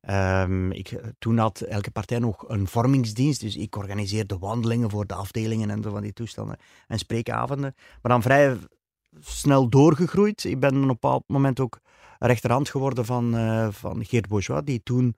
Ehm, 0.00 0.70
ik, 0.70 1.00
toen 1.18 1.38
had 1.38 1.60
elke 1.60 1.90
partij 1.90 2.18
nog 2.18 2.48
een 2.48 2.68
vormingsdienst, 2.68 3.40
dus 3.40 3.56
ik 3.56 3.76
organiseerde 3.76 4.38
wandelingen 4.38 4.90
voor 4.90 5.06
de 5.06 5.14
afdelingen 5.14 5.70
en 5.70 5.82
zo 5.82 5.90
van 5.90 6.02
die 6.02 6.12
toestanden 6.12 6.56
en 6.86 6.98
spreekavonden. 6.98 7.74
Maar 8.02 8.12
dan 8.12 8.22
vrij 8.22 8.56
snel 9.20 9.68
doorgegroeid. 9.68 10.44
Ik 10.44 10.60
ben 10.60 10.74
op 10.74 10.80
een 10.80 10.86
bepaald 10.86 11.24
moment 11.26 11.60
ook 11.60 11.80
rechterhand 12.18 12.68
geworden 12.68 13.04
van, 13.04 13.36
eh, 13.36 13.68
van 13.70 14.04
Geert 14.04 14.28
Bourgeois, 14.28 14.64
die 14.64 14.82
toen 14.82 15.16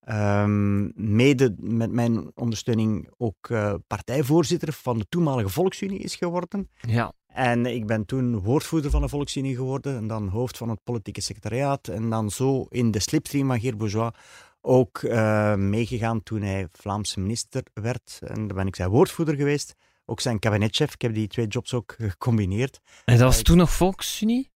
ehm, 0.00 1.14
mede 1.14 1.54
met 1.58 1.90
mijn 1.90 2.30
ondersteuning 2.34 3.10
ook 3.16 3.48
eh, 3.48 3.74
partijvoorzitter 3.86 4.72
van 4.72 4.98
de 4.98 5.06
toenmalige 5.08 5.48
Volksunie 5.48 5.98
is 5.98 6.16
geworden. 6.16 6.70
Ja. 6.80 7.12
En 7.34 7.66
ik 7.66 7.86
ben 7.86 8.04
toen 8.06 8.40
woordvoerder 8.40 8.90
van 8.90 9.02
de 9.02 9.08
Volksunie 9.08 9.54
geworden 9.56 9.96
en 9.96 10.06
dan 10.06 10.28
hoofd 10.28 10.56
van 10.56 10.68
het 10.68 10.78
politieke 10.84 11.20
secretariaat. 11.20 11.88
En 11.88 12.10
dan 12.10 12.30
zo 12.30 12.66
in 12.68 12.90
de 12.90 13.00
slipstream 13.00 13.46
van 13.46 13.60
Geert 13.60 13.78
Bourgeois 13.78 14.12
ook 14.60 14.98
eh, 14.98 15.54
meegegaan 15.54 16.22
toen 16.22 16.42
hij 16.42 16.68
Vlaamse 16.72 17.20
minister 17.20 17.62
werd. 17.72 18.18
En 18.26 18.46
dan 18.46 18.56
ben 18.56 18.66
ik 18.66 18.76
zijn 18.76 18.88
woordvoerder 18.88 19.34
geweest. 19.34 19.74
Ook 20.06 20.20
zijn 20.20 20.38
kabinetchef. 20.38 20.92
Ik 20.94 21.02
heb 21.02 21.14
die 21.14 21.26
twee 21.28 21.46
jobs 21.46 21.74
ook 21.74 21.94
gecombineerd. 22.08 22.80
En 23.04 23.16
dat 23.16 23.24
was 23.26 23.38
ik- 23.38 23.44
toen 23.44 23.56
nog 23.56 23.70
Volksunie? 23.70 24.50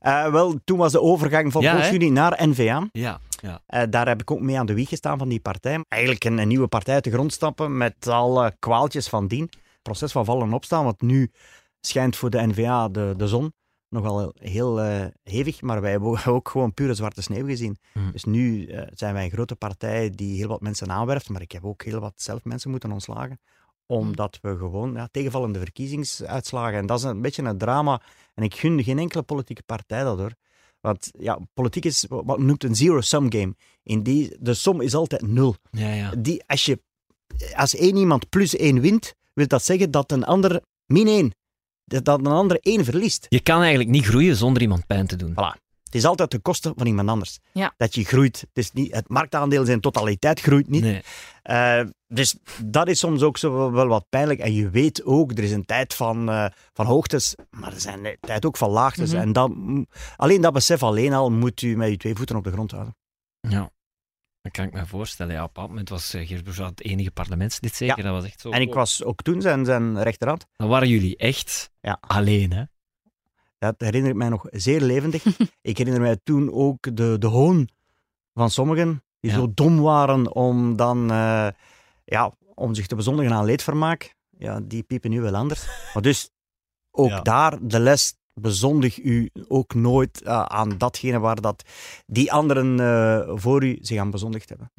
Eh, 0.00 0.30
wel, 0.32 0.60
toen 0.64 0.78
was 0.78 0.92
de 0.92 1.00
overgang 1.00 1.52
van 1.52 1.62
Ja? 1.62 1.72
Volksunie 1.72 2.10
naar 2.10 2.48
N-VA. 2.48 2.88
Ja. 2.92 3.20
ja. 3.42 3.60
Eh, 3.66 3.82
daar 3.90 4.08
heb 4.08 4.20
ik 4.20 4.30
ook 4.30 4.40
mee 4.40 4.58
aan 4.58 4.66
de 4.66 4.74
wieg 4.74 4.88
gestaan 4.88 5.18
van 5.18 5.28
die 5.28 5.40
partij. 5.40 5.84
Eigenlijk 5.88 6.24
een, 6.24 6.38
een 6.38 6.48
nieuwe 6.48 6.66
partij 6.68 6.94
uit 6.94 7.04
de 7.04 7.10
grond 7.10 7.32
stappen 7.32 7.76
met 7.76 8.06
alle 8.08 8.54
kwaaltjes 8.58 9.08
van 9.08 9.26
dien. 9.28 9.50
Proces 9.82 10.12
van 10.12 10.24
vallen 10.24 10.46
en 10.46 10.52
opstaan, 10.52 10.84
want 10.84 11.00
nu 11.00 11.30
schijnt 11.80 12.16
voor 12.16 12.30
de 12.30 12.46
NVA 12.46 12.88
de, 12.88 13.14
de 13.16 13.28
zon 13.28 13.52
nogal 13.88 14.32
heel 14.38 14.80
eh, 14.80 15.06
hevig, 15.22 15.62
maar 15.62 15.80
wij 15.80 15.90
hebben 15.90 16.24
ook 16.34 16.48
gewoon 16.48 16.74
pure 16.74 16.94
zwarte 16.94 17.22
sneeuw 17.22 17.46
gezien. 17.46 17.76
Mhm. 17.94 18.10
Dus 18.10 18.24
nu 18.24 18.66
eh, 18.66 18.86
zijn 18.94 19.14
wij 19.14 19.24
een 19.24 19.30
grote 19.30 19.56
partij 19.56 20.10
die 20.10 20.36
heel 20.36 20.48
wat 20.48 20.60
mensen 20.60 20.90
aanwerft, 20.90 21.28
maar 21.28 21.42
ik 21.42 21.52
heb 21.52 21.64
ook 21.64 21.82
heel 21.82 22.00
wat 22.00 22.12
zelf 22.16 22.44
mensen 22.44 22.70
moeten 22.70 22.92
ontslagen 22.92 23.40
omdat 23.90 24.38
we 24.42 24.56
gewoon 24.56 24.92
ja, 24.92 25.08
tegenvallende 25.10 25.58
verkiezingsuitslagen. 25.58 26.78
En 26.78 26.86
dat 26.86 26.98
is 26.98 27.04
een 27.04 27.22
beetje 27.22 27.42
een 27.42 27.58
drama. 27.58 28.02
En 28.34 28.42
ik 28.42 28.54
gun 28.54 28.84
geen 28.84 28.98
enkele 28.98 29.22
politieke 29.22 29.62
partij 29.62 30.02
dat 30.02 30.18
hoor. 30.18 30.34
Want 30.80 31.10
ja, 31.18 31.38
politiek 31.54 31.84
is 31.84 32.04
wat 32.08 32.24
men 32.24 32.46
noemt 32.46 32.64
een 32.64 32.74
zero-sum 32.74 33.32
game. 33.32 33.54
In 33.82 34.02
die, 34.02 34.36
de 34.40 34.54
som 34.54 34.80
is 34.80 34.94
altijd 34.94 35.22
nul. 35.22 35.56
Ja, 35.70 35.92
ja. 35.92 36.12
Die, 36.18 36.42
als, 36.46 36.64
je, 36.64 36.82
als 37.54 37.74
één 37.74 37.96
iemand 37.96 38.28
plus 38.28 38.56
één 38.56 38.80
wint, 38.80 39.14
wil 39.32 39.46
dat 39.46 39.64
zeggen 39.64 39.90
dat 39.90 40.12
een 40.12 40.24
ander 40.24 40.62
min 40.86 41.06
één, 41.06 41.34
dat 41.90 42.18
een 42.18 42.26
ander 42.26 42.58
één 42.60 42.84
verliest. 42.84 43.26
Je 43.28 43.40
kan 43.40 43.60
eigenlijk 43.60 43.90
niet 43.90 44.04
groeien 44.04 44.36
zonder 44.36 44.62
iemand 44.62 44.86
pijn 44.86 45.06
te 45.06 45.16
doen. 45.16 45.34
Het 45.90 45.98
is 45.98 46.04
altijd 46.04 46.30
de 46.30 46.38
kosten 46.38 46.72
van 46.76 46.86
iemand 46.86 47.08
anders. 47.08 47.38
Ja. 47.52 47.74
Dat 47.76 47.94
je 47.94 48.04
groeit. 48.04 48.40
Het, 48.40 48.48
is 48.52 48.72
niet, 48.72 48.94
het 48.94 49.08
marktaandeel 49.08 49.64
zijn 49.64 49.80
totaliteit 49.80 50.40
groeit 50.40 50.68
niet. 50.68 50.82
Nee. 50.82 51.02
Eh, 51.42 51.80
dus 52.06 52.36
dat 52.64 52.88
is 52.88 52.98
soms 52.98 53.22
ook 53.22 53.38
zo 53.38 53.72
wel, 53.72 53.86
wat 53.86 54.06
pijnlijk. 54.08 54.40
En 54.40 54.52
je 54.52 54.70
weet 54.70 55.04
ook, 55.04 55.30
er 55.32 55.44
is 55.44 55.52
een 55.52 55.64
tijd 55.64 55.94
van, 55.94 56.28
eh, 56.28 56.46
van 56.72 56.86
hoogtes, 56.86 57.34
maar 57.50 57.72
er 57.72 57.80
zijn 57.80 58.04
een 58.04 58.16
tijd 58.20 58.46
ook 58.46 58.56
van 58.56 58.70
laagtes. 58.70 59.12
Mhm. 59.12 59.20
En 59.20 59.32
dat, 59.32 59.52
alleen 60.16 60.40
dat 60.40 60.52
besef 60.52 60.82
alleen 60.82 61.12
al 61.12 61.30
moet 61.30 61.62
u 61.62 61.76
met 61.76 61.90
je 61.90 61.96
twee 61.96 62.14
voeten 62.14 62.36
op 62.36 62.44
de 62.44 62.52
grond 62.52 62.70
houden. 62.70 62.96
Ja. 63.40 63.70
Dat 64.42 64.52
kan 64.52 64.64
ik 64.64 64.72
me 64.72 64.86
voorstellen. 64.86 65.34
Ja, 65.34 65.44
op 65.44 65.54
dat 65.54 65.68
moment 65.68 65.88
was 65.88 66.14
eh, 66.14 66.26
Geert 66.26 66.44
Bourgeois 66.44 66.70
het 66.70 66.82
enige 66.84 67.10
parlementslid 67.10 67.74
zeker. 67.74 67.96
Ja. 67.96 68.02
Dat 68.02 68.12
was 68.12 68.24
echt 68.24 68.40
zo. 68.40 68.50
En 68.50 68.60
ik 68.60 68.74
was 68.74 69.04
ook 69.04 69.22
toen 69.22 69.40
zijn, 69.40 69.64
zijn 69.64 70.02
rechterhand. 70.02 70.46
Dan 70.56 70.68
waren 70.68 70.88
jullie 70.88 71.16
echt 71.16 71.70
Ja. 71.80 71.98
alleen, 72.00 72.52
hè? 72.52 72.64
Dat 73.58 73.74
herinner 73.78 74.10
ik 74.10 74.16
mij 74.16 74.28
nog 74.28 74.46
zeer 74.50 74.80
levendig. 74.80 75.24
ik 75.62 75.78
herinner 75.78 76.02
mij 76.02 76.16
toen 76.22 76.52
ook 76.52 76.96
de, 76.96 77.16
de 77.18 77.26
hoon 77.26 77.68
van 78.34 78.50
sommigen 78.50 79.02
die 79.20 79.30
Ja. 79.30 79.36
zo 79.36 79.50
dom 79.54 79.80
waren 79.80 80.34
om 80.34 80.76
dan 80.76 81.10
eh, 81.10 81.48
ja, 82.04 82.32
om 82.54 82.74
zich 82.74 82.86
te 82.86 82.94
bezondigen 82.96 83.32
aan 83.32 83.44
leedvermaak. 83.44 84.14
Ja, 84.38 84.60
die 84.60 84.82
piepen 84.82 85.10
nu 85.10 85.20
wel 85.20 85.34
anders. 85.34 85.66
Maar 85.94 86.02
dus 86.02 86.30
ook 86.90 87.24
daar 87.24 87.58
de 87.66 87.80
les 87.80 88.14
bezondig 88.40 89.02
u 89.02 89.30
ook 89.48 89.74
nooit 89.74 90.22
eh, 90.22 90.42
aan 90.42 90.78
datgene 90.78 91.18
waar 91.18 91.40
dat 91.40 91.64
die 92.06 92.32
anderen 92.32 92.80
eh, 92.80 93.32
voor 93.34 93.64
u 93.64 93.78
zich 93.80 93.98
aan 93.98 94.10
bezondigd 94.10 94.48
hebben. 94.48 94.72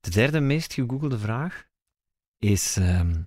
De 0.00 0.10
derde 0.10 0.40
meest 0.40 0.72
gegoogelde 0.72 1.18
vraag 1.18 1.66
is: 2.38 2.76
ehm, 2.76 3.22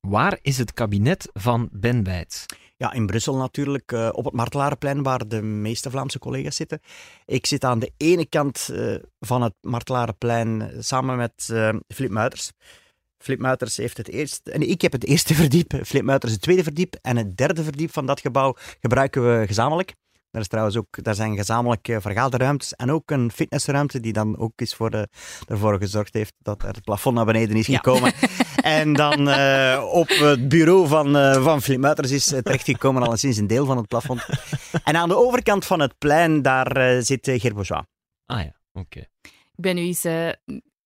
waar 0.00 0.38
is 0.42 0.58
het 0.58 0.72
kabinet 0.72 1.28
van 1.32 1.68
Ben 1.72 2.04
Wijts? 2.04 2.46
Ja, 2.76 2.92
in 2.92 3.06
Brussel 3.06 3.36
natuurlijk, 3.36 3.92
eh, 3.92 4.08
op 4.12 4.24
het 4.24 4.34
Martelarenplein, 4.34 5.02
waar 5.02 5.28
de 5.28 5.42
meeste 5.42 5.90
Vlaamse 5.90 6.18
collega's 6.18 6.56
zitten. 6.56 6.80
Ik 7.24 7.46
zit 7.46 7.64
aan 7.64 7.78
de 7.78 7.92
ene 7.96 8.26
kant 8.26 8.70
van 9.20 9.42
het 9.42 9.54
Martelarenplein 9.60 10.72
samen 10.78 11.16
met 11.16 11.48
eh 11.52 11.74
Flip 11.88 12.10
Muiters. 12.10 12.52
Flip 13.22 13.38
Muiters 13.38 13.76
heeft 13.76 13.96
het 13.96 14.08
eerste, 14.08 14.50
en 14.50 14.68
ik 14.70 14.80
heb 14.82 14.92
het 14.92 15.04
eerste 15.04 15.34
verdiep, 15.42 15.72
Flip 15.84 16.02
Muiters 16.02 16.32
het 16.32 16.40
tweede 16.40 16.62
verdiep 16.62 16.94
en 17.02 17.16
het 17.16 17.36
derde 17.36 17.62
verdiep 17.62 17.92
van 17.92 18.06
dat 18.06 18.20
gebouw 18.20 18.56
gebruiken 18.80 19.38
we 19.40 19.46
gezamenlijk. 19.46 19.94
Daar, 20.30 20.42
is 20.42 20.48
trouwens 20.48 20.76
ook, 20.76 21.04
daar 21.04 21.14
zijn 21.14 21.36
gezamenlijke 21.36 22.00
vergaderruimtes 22.00 22.74
en 22.74 22.90
ook 22.90 23.10
een 23.10 23.32
fitnessruimte 23.32 24.00
die 24.00 24.12
dan 24.12 24.38
ook 24.38 24.52
eens 24.56 24.74
voor 24.74 24.90
de, 24.90 25.08
ervoor 25.48 25.78
gezorgd 25.78 26.14
heeft 26.14 26.34
dat 26.38 26.62
er 26.62 26.68
het 26.68 26.84
plafond 26.84 27.16
naar 27.16 27.24
beneden 27.24 27.56
is 27.56 27.66
Ja. 27.66 27.76
gekomen. 27.76 28.12
En 28.62 28.92
dan 28.92 29.28
eh, 29.28 29.84
op 29.92 30.08
het 30.08 30.48
bureau 30.48 30.86
van, 30.86 31.16
eh 31.16 31.42
van 31.42 31.62
Flip 31.62 31.78
Muiters 31.78 32.10
is 32.10 32.32
eh, 32.32 32.38
terechtgekomen, 32.38 33.02
alleszins 33.02 33.36
een 33.36 33.46
deel 33.46 33.66
van 33.66 33.76
het 33.76 33.86
plafond. 33.88 34.26
En 34.84 34.96
aan 34.96 35.08
de 35.08 35.16
overkant 35.16 35.64
van 35.64 35.80
het 35.80 35.98
plein, 35.98 36.42
daar 36.42 36.76
eh, 36.76 37.02
zit 37.02 37.28
uh. 37.28 37.52
Ah 38.26 38.40
ja, 38.42 38.52
oké. 38.72 38.98
Ik 39.54 39.62
ben 39.62 39.74
nu 39.74 39.80
eens... 39.82 40.04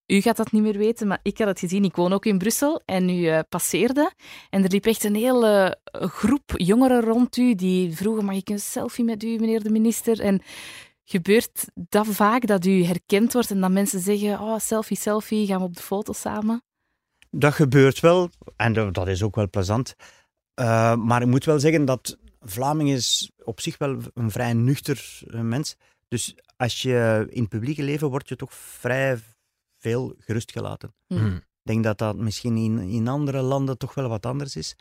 u 0.07 0.21
gaat 0.21 0.37
dat 0.37 0.53
niet 0.53 0.63
meer 0.63 0.79
weten, 0.79 1.07
maar 1.07 1.21
ik 1.23 1.39
had 1.39 1.47
het 1.47 1.59
gezien. 1.59 1.85
Ik 1.85 1.97
woon 1.97 2.13
ook 2.13 2.27
in 2.27 2.39
Brussel 2.39 2.83
en 2.85 3.09
u 3.09 3.27
eh, 3.27 3.41
passeerde. 3.49 4.13
En 4.51 4.63
er 4.63 4.71
liep 4.71 4.87
echt 4.87 5.05
een 5.05 5.15
hele 5.15 5.79
eh, 5.85 6.09
groep 6.09 6.53
jongeren 6.57 7.01
rond 7.01 7.37
u 7.37 7.55
die 7.55 7.97
vroegen, 7.97 8.25
mag 8.25 8.37
ik 8.37 8.49
een 8.49 8.61
selfie 8.61 9.05
met 9.05 9.23
u, 9.23 9.39
meneer 9.39 9.63
de 9.63 9.71
minister? 9.71 10.21
En 10.21 10.43
gebeurt 11.05 11.65
dat 11.75 12.07
vaak, 12.07 12.47
dat 12.47 12.65
u 12.65 12.85
herkend 12.85 13.33
wordt 13.33 13.51
en 13.51 13.61
dat 13.61 13.71
mensen 13.71 14.01
zeggen, 14.01 14.41
oh, 14.41 14.59
selfie, 14.59 14.97
selfie, 14.97 15.47
gaan 15.47 15.59
we 15.59 15.65
op 15.65 15.77
de 15.77 15.83
foto 15.83 16.13
samen? 16.13 16.63
Dat 17.31 17.55
gebeurt 17.55 18.01
wel 18.01 18.31
en 18.57 18.93
dat 18.93 19.09
is 19.09 19.23
ook 19.23 19.35
wel 19.35 19.51
plezant. 19.51 19.95
Eh, 20.55 20.97
maar 20.97 21.23
ik 21.23 21.29
moet 21.29 21.45
wel 21.45 21.59
zeggen 21.59 21.85
dat 21.85 22.19
Vlaming 22.41 22.91
is 22.91 23.31
op 23.45 23.61
zich 23.61 23.79
wel 23.79 23.99
een 24.15 24.31
vrij 24.31 24.53
nuchter 24.53 25.23
mens. 25.31 25.77
Dus 26.09 26.37
als 26.57 26.83
je 26.83 27.27
in 27.31 27.41
het 27.41 27.49
publieke 27.49 27.83
leven 27.83 28.09
wordt 28.09 28.29
je 28.29 28.37
toch 28.37 28.55
vrij 28.55 29.19
veel 29.87 30.15
gerustgelaten. 30.19 30.95
Hm. 31.07 31.15
Hm. 31.15 31.35
Ik 31.37 31.73
denk 31.73 31.85
dat 31.85 31.99
dat 31.99 32.17
misschien 32.17 32.57
in, 32.57 32.79
in 32.79 33.09
andere 33.09 33.43
landen 33.43 33.79
toch 33.79 33.95
wel 33.95 34.09
wat 34.09 34.27
anders 34.27 34.57
is. 34.57 34.77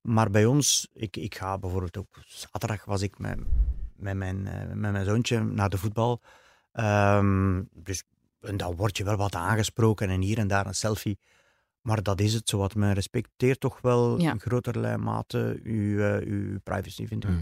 Maar 0.00 0.30
bij 0.30 0.46
ons, 0.46 0.88
ik, 0.92 1.16
ik 1.16 1.34
ga 1.34 1.58
bijvoorbeeld 1.58 1.96
op 1.96 2.22
zaterdag 2.26 2.84
was 2.84 3.02
ik 3.02 3.18
met, 3.18 3.38
met, 3.96 4.16
mijn, 4.16 4.46
eh, 4.46 4.66
met 4.74 4.92
mijn 4.92 5.04
zoontje 5.04 5.42
naar 5.42 5.68
de 5.68 5.78
voetbal. 5.78 6.20
Ehm, 6.72 7.62
dus 7.72 8.02
en 8.40 8.56
dan 8.56 8.76
word 8.76 8.96
je 8.96 9.04
wel 9.04 9.16
wat 9.16 9.34
aangesproken 9.34 10.08
en 10.10 10.20
hier 10.20 10.38
en 10.38 10.48
daar 10.48 10.66
een 10.66 10.74
selfie. 10.74 11.18
Maar 11.80 12.02
dat 12.02 12.20
is 12.20 12.34
het 12.34 12.48
zo 12.48 12.58
wat. 12.58 12.74
Men 12.74 12.92
respecteert 12.92 13.60
toch 13.60 13.80
wel 13.80 14.20
Ja. 14.20 14.32
in 14.32 14.40
groterlei 14.40 14.96
mate 14.96 15.60
uw, 15.62 16.00
eh, 16.00 16.26
uw 16.26 16.58
privacy, 16.62 17.06
vind 17.06 17.24
ik. 17.24 17.30
Hm. 17.30 17.36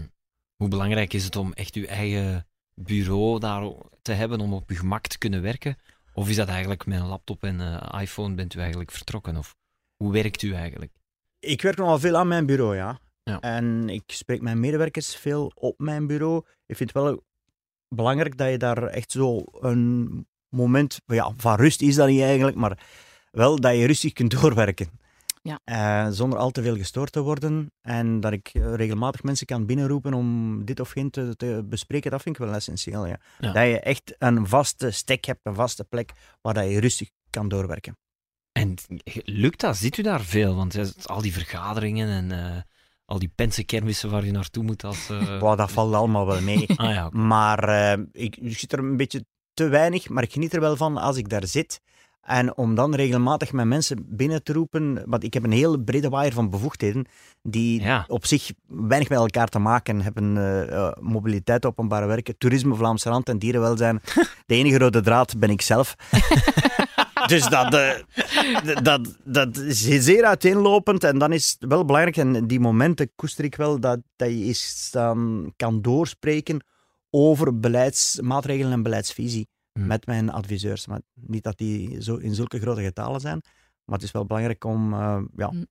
Hoe 0.55 0.67
belangrijk 0.67 1.13
is 1.13 1.23
het 1.23 1.35
om 1.35 1.53
echt 1.53 1.75
uw 1.75 1.85
eigen 1.85 2.47
bureau 2.73 3.39
daar 3.39 3.71
te 4.01 4.11
hebben 4.11 4.39
om 4.39 4.53
op 4.53 4.69
uw 4.69 4.75
gemak 4.75 5.07
te 5.07 5.17
kunnen 5.17 5.41
werken? 5.41 5.77
Of 6.19 6.29
is 6.29 6.35
dat 6.35 6.47
eigenlijk 6.47 6.85
met 6.85 6.99
een 6.99 7.07
laptop 7.07 7.43
en 7.43 7.59
een 7.59 7.99
iPhone 7.99 8.35
bent 8.35 8.53
u 8.53 8.59
eigenlijk 8.59 8.91
vertrokken? 8.91 9.37
Of 9.37 9.55
hoe 9.95 10.11
werkt 10.11 10.41
u 10.41 10.53
eigenlijk? 10.53 10.91
Ik 11.39 11.61
werk 11.61 11.77
nogal 11.77 11.99
veel 11.99 12.17
aan 12.17 12.27
mijn 12.27 12.45
bureau, 12.45 12.75
ja. 12.75 12.99
Ja. 13.23 13.39
En 13.39 13.89
ik 13.89 14.03
spreek 14.05 14.41
mijn 14.41 14.59
medewerkers 14.59 15.15
veel 15.15 15.51
op 15.55 15.79
mijn 15.79 16.07
bureau. 16.07 16.45
Ik 16.65 16.77
vind 16.77 16.93
het 16.93 17.03
wel 17.03 17.23
belangrijk 17.87 18.37
dat 18.37 18.49
je 18.49 18.57
daar 18.57 18.83
echt 18.83 19.11
zo 19.11 19.43
een 19.59 20.27
moment 20.49 21.01
ja, 21.05 21.33
van 21.37 21.55
rust 21.55 21.81
is 21.81 21.95
dat 21.95 22.07
niet 22.07 22.21
eigenlijk, 22.21 22.57
maar 22.57 22.87
wel 23.31 23.59
dat 23.59 23.75
je 23.75 23.85
rustig 23.85 24.13
kunt 24.13 24.31
doorwerken. 24.41 24.98
Ja. 25.49 26.05
Eh, 26.05 26.11
zonder 26.11 26.39
al 26.39 26.51
te 26.51 26.61
veel 26.61 26.75
gestoord 26.75 27.11
te 27.11 27.21
worden. 27.21 27.71
En 27.81 28.19
dat 28.19 28.31
ik 28.31 28.49
eh, 28.53 28.73
regelmatig 28.75 29.23
mensen 29.23 29.45
kan 29.45 29.65
binnenroepen 29.65 30.13
om 30.13 30.65
dit 30.65 30.79
of 30.79 30.89
geen 30.89 31.09
te, 31.09 31.35
te 31.35 31.65
bespreken, 31.69 32.11
dat 32.11 32.21
vind 32.21 32.39
ik 32.39 32.45
wel 32.45 32.53
essentieel. 32.53 33.05
Ja. 33.05 33.19
Ja. 33.39 33.51
Dat 33.51 33.63
je 33.65 33.79
echt 33.79 34.15
een 34.17 34.47
vaste 34.47 34.91
stek 34.91 35.25
hebt, 35.25 35.39
een 35.43 35.55
vaste 35.55 35.83
plek 35.83 36.11
waar 36.41 36.53
dat 36.53 36.69
je 36.69 36.79
rustig 36.79 37.09
kan 37.29 37.47
doorwerken. 37.47 37.97
En 38.51 38.75
lukt 39.23 39.59
dat? 39.59 39.77
Ziet 39.77 39.97
u 39.97 40.01
daar 40.01 40.21
veel? 40.21 40.55
Want 40.55 40.73
ja, 40.73 40.85
al 41.05 41.21
die 41.21 41.33
vergaderingen 41.33 42.07
en 42.09 42.31
eh, 42.55 42.61
al 43.05 43.19
die 43.19 43.31
pensenkermissen 43.35 44.09
waar 44.09 44.25
u 44.25 44.31
naartoe 44.31 44.63
moet 44.63 44.83
als... 44.83 45.09
eh, 45.09 45.39
Wow, 45.41 45.57
dat 45.57 45.71
valt 45.71 45.93
allemaal 45.93 46.25
wel 46.25 46.41
mee. 46.41 46.65
Ah 46.75 46.93
ja. 46.93 47.09
Maar 47.09 47.69
eh, 47.69 48.03
ik, 48.11 48.37
ik 48.37 48.57
zit 48.57 48.73
er 48.73 48.79
een 48.79 48.97
beetje 48.97 49.25
te 49.53 49.67
weinig, 49.67 50.09
maar 50.09 50.23
ik 50.23 50.31
geniet 50.31 50.53
er 50.53 50.59
wel 50.59 50.75
van 50.75 50.97
als 50.97 51.17
ik 51.17 51.29
daar 51.29 51.47
zit. 51.47 51.81
En 52.21 52.57
om 52.57 52.75
dan 52.75 52.95
regelmatig 52.95 53.51
met 53.51 53.65
mensen 53.65 54.05
binnen 54.09 54.43
te 54.43 54.53
roepen, 54.53 55.03
want 55.05 55.23
ik 55.23 55.33
heb 55.33 55.43
een 55.43 55.51
hele 55.51 55.79
brede 55.81 56.09
waaier 56.09 56.33
van 56.33 56.49
bevoegdheden 56.49 57.05
die 57.41 57.81
Ja. 57.81 58.05
op 58.07 58.25
zich 58.25 58.51
weinig 58.67 59.09
met 59.09 59.17
elkaar 59.17 59.47
te 59.47 59.59
maken 59.59 60.01
hebben. 60.01 60.37
eh, 60.37 60.71
eh, 60.87 60.91
mobiliteit, 60.99 61.65
openbare 61.65 62.05
werken, 62.05 62.37
toerisme, 62.37 62.75
Vlaamse 62.75 63.09
rand 63.09 63.29
en 63.29 63.39
dierenwelzijn. 63.39 64.01
De 64.45 64.55
enige 64.55 64.77
rode 64.77 65.01
draad 65.01 65.39
ben 65.39 65.49
ik 65.49 65.61
zelf. 65.61 65.95
dus 67.27 67.47
dat, 67.47 67.73
eh, 67.73 67.89
dat, 68.83 69.15
dat 69.23 69.57
is 69.57 69.87
zeer 70.03 70.23
uiteenlopend 70.25 71.03
en 71.03 71.17
dan 71.17 71.33
is 71.33 71.55
het 71.59 71.69
wel 71.69 71.85
belangrijk, 71.85 72.17
en 72.17 72.47
die 72.47 72.59
momenten 72.59 73.11
koester 73.15 73.43
ik 73.45 73.55
wel, 73.55 73.79
dat, 73.79 73.99
dat 74.15 74.29
je 74.29 74.43
eens 74.43 74.89
dan 74.91 75.51
kan 75.55 75.81
doorspreken 75.81 76.63
over 77.09 77.59
beleidsmaatregelen 77.59 78.71
en 78.71 78.83
beleidsvisie 78.83 79.47
Hmm. 79.79 79.87
met 79.87 80.05
mijn 80.05 80.29
adviseurs. 80.29 80.87
Maar 80.87 81.01
niet 81.13 81.43
dat 81.43 81.57
die 81.57 82.01
zo 82.01 82.15
in 82.15 82.35
zulke 82.35 82.59
grote 82.59 82.83
getalen 82.83 83.21
zijn, 83.21 83.41
maar 83.83 83.95
het 83.95 84.03
is 84.03 84.11
wel 84.11 84.25
belangrijk 84.25 84.63
om 84.63 84.93
uh, 84.93 85.21
ja, 85.35 85.49
Hmm. 85.49 85.65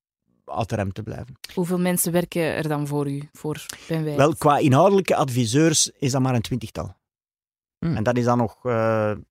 ad 0.45 0.73
rem 0.73 0.93
te 0.93 1.03
blijven. 1.03 1.35
Hoeveel 1.55 1.79
mensen 1.79 2.13
werken 2.13 2.43
er 2.43 2.69
dan 2.69 2.87
voor 2.87 3.11
u, 3.11 3.29
voor? 3.33 3.67
Wel, 3.89 4.35
qua 4.35 4.59
inhoudelijke 4.59 5.17
adviseurs 5.17 5.91
is 5.99 6.13
dat 6.13 6.23
maar 6.23 6.35
een 6.35 6.41
twintigtal. 6.41 6.97
Hmm. 7.79 7.97
En 7.97 8.03
dat 8.03 8.17
is 8.17 8.25
dan 8.25 8.39
nog 8.39 8.65
uh, 8.65 8.73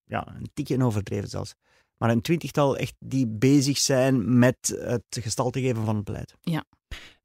ja, 0.06 0.28
een 0.28 0.50
tikje 0.54 0.84
overdreven 0.84 1.30
zelfs. 1.30 1.56
Maar 1.98 2.10
een 2.10 2.22
twintigtal 2.22 2.78
echt 2.78 2.96
die 3.00 3.28
bezig 3.28 3.78
zijn 3.78 4.40
met 4.40 4.78
het 4.80 5.04
gestalte 5.10 5.62
geven 5.62 5.86
van 5.86 5.96
het 5.96 6.04
beleid. 6.04 6.36
Ja. 6.42 6.64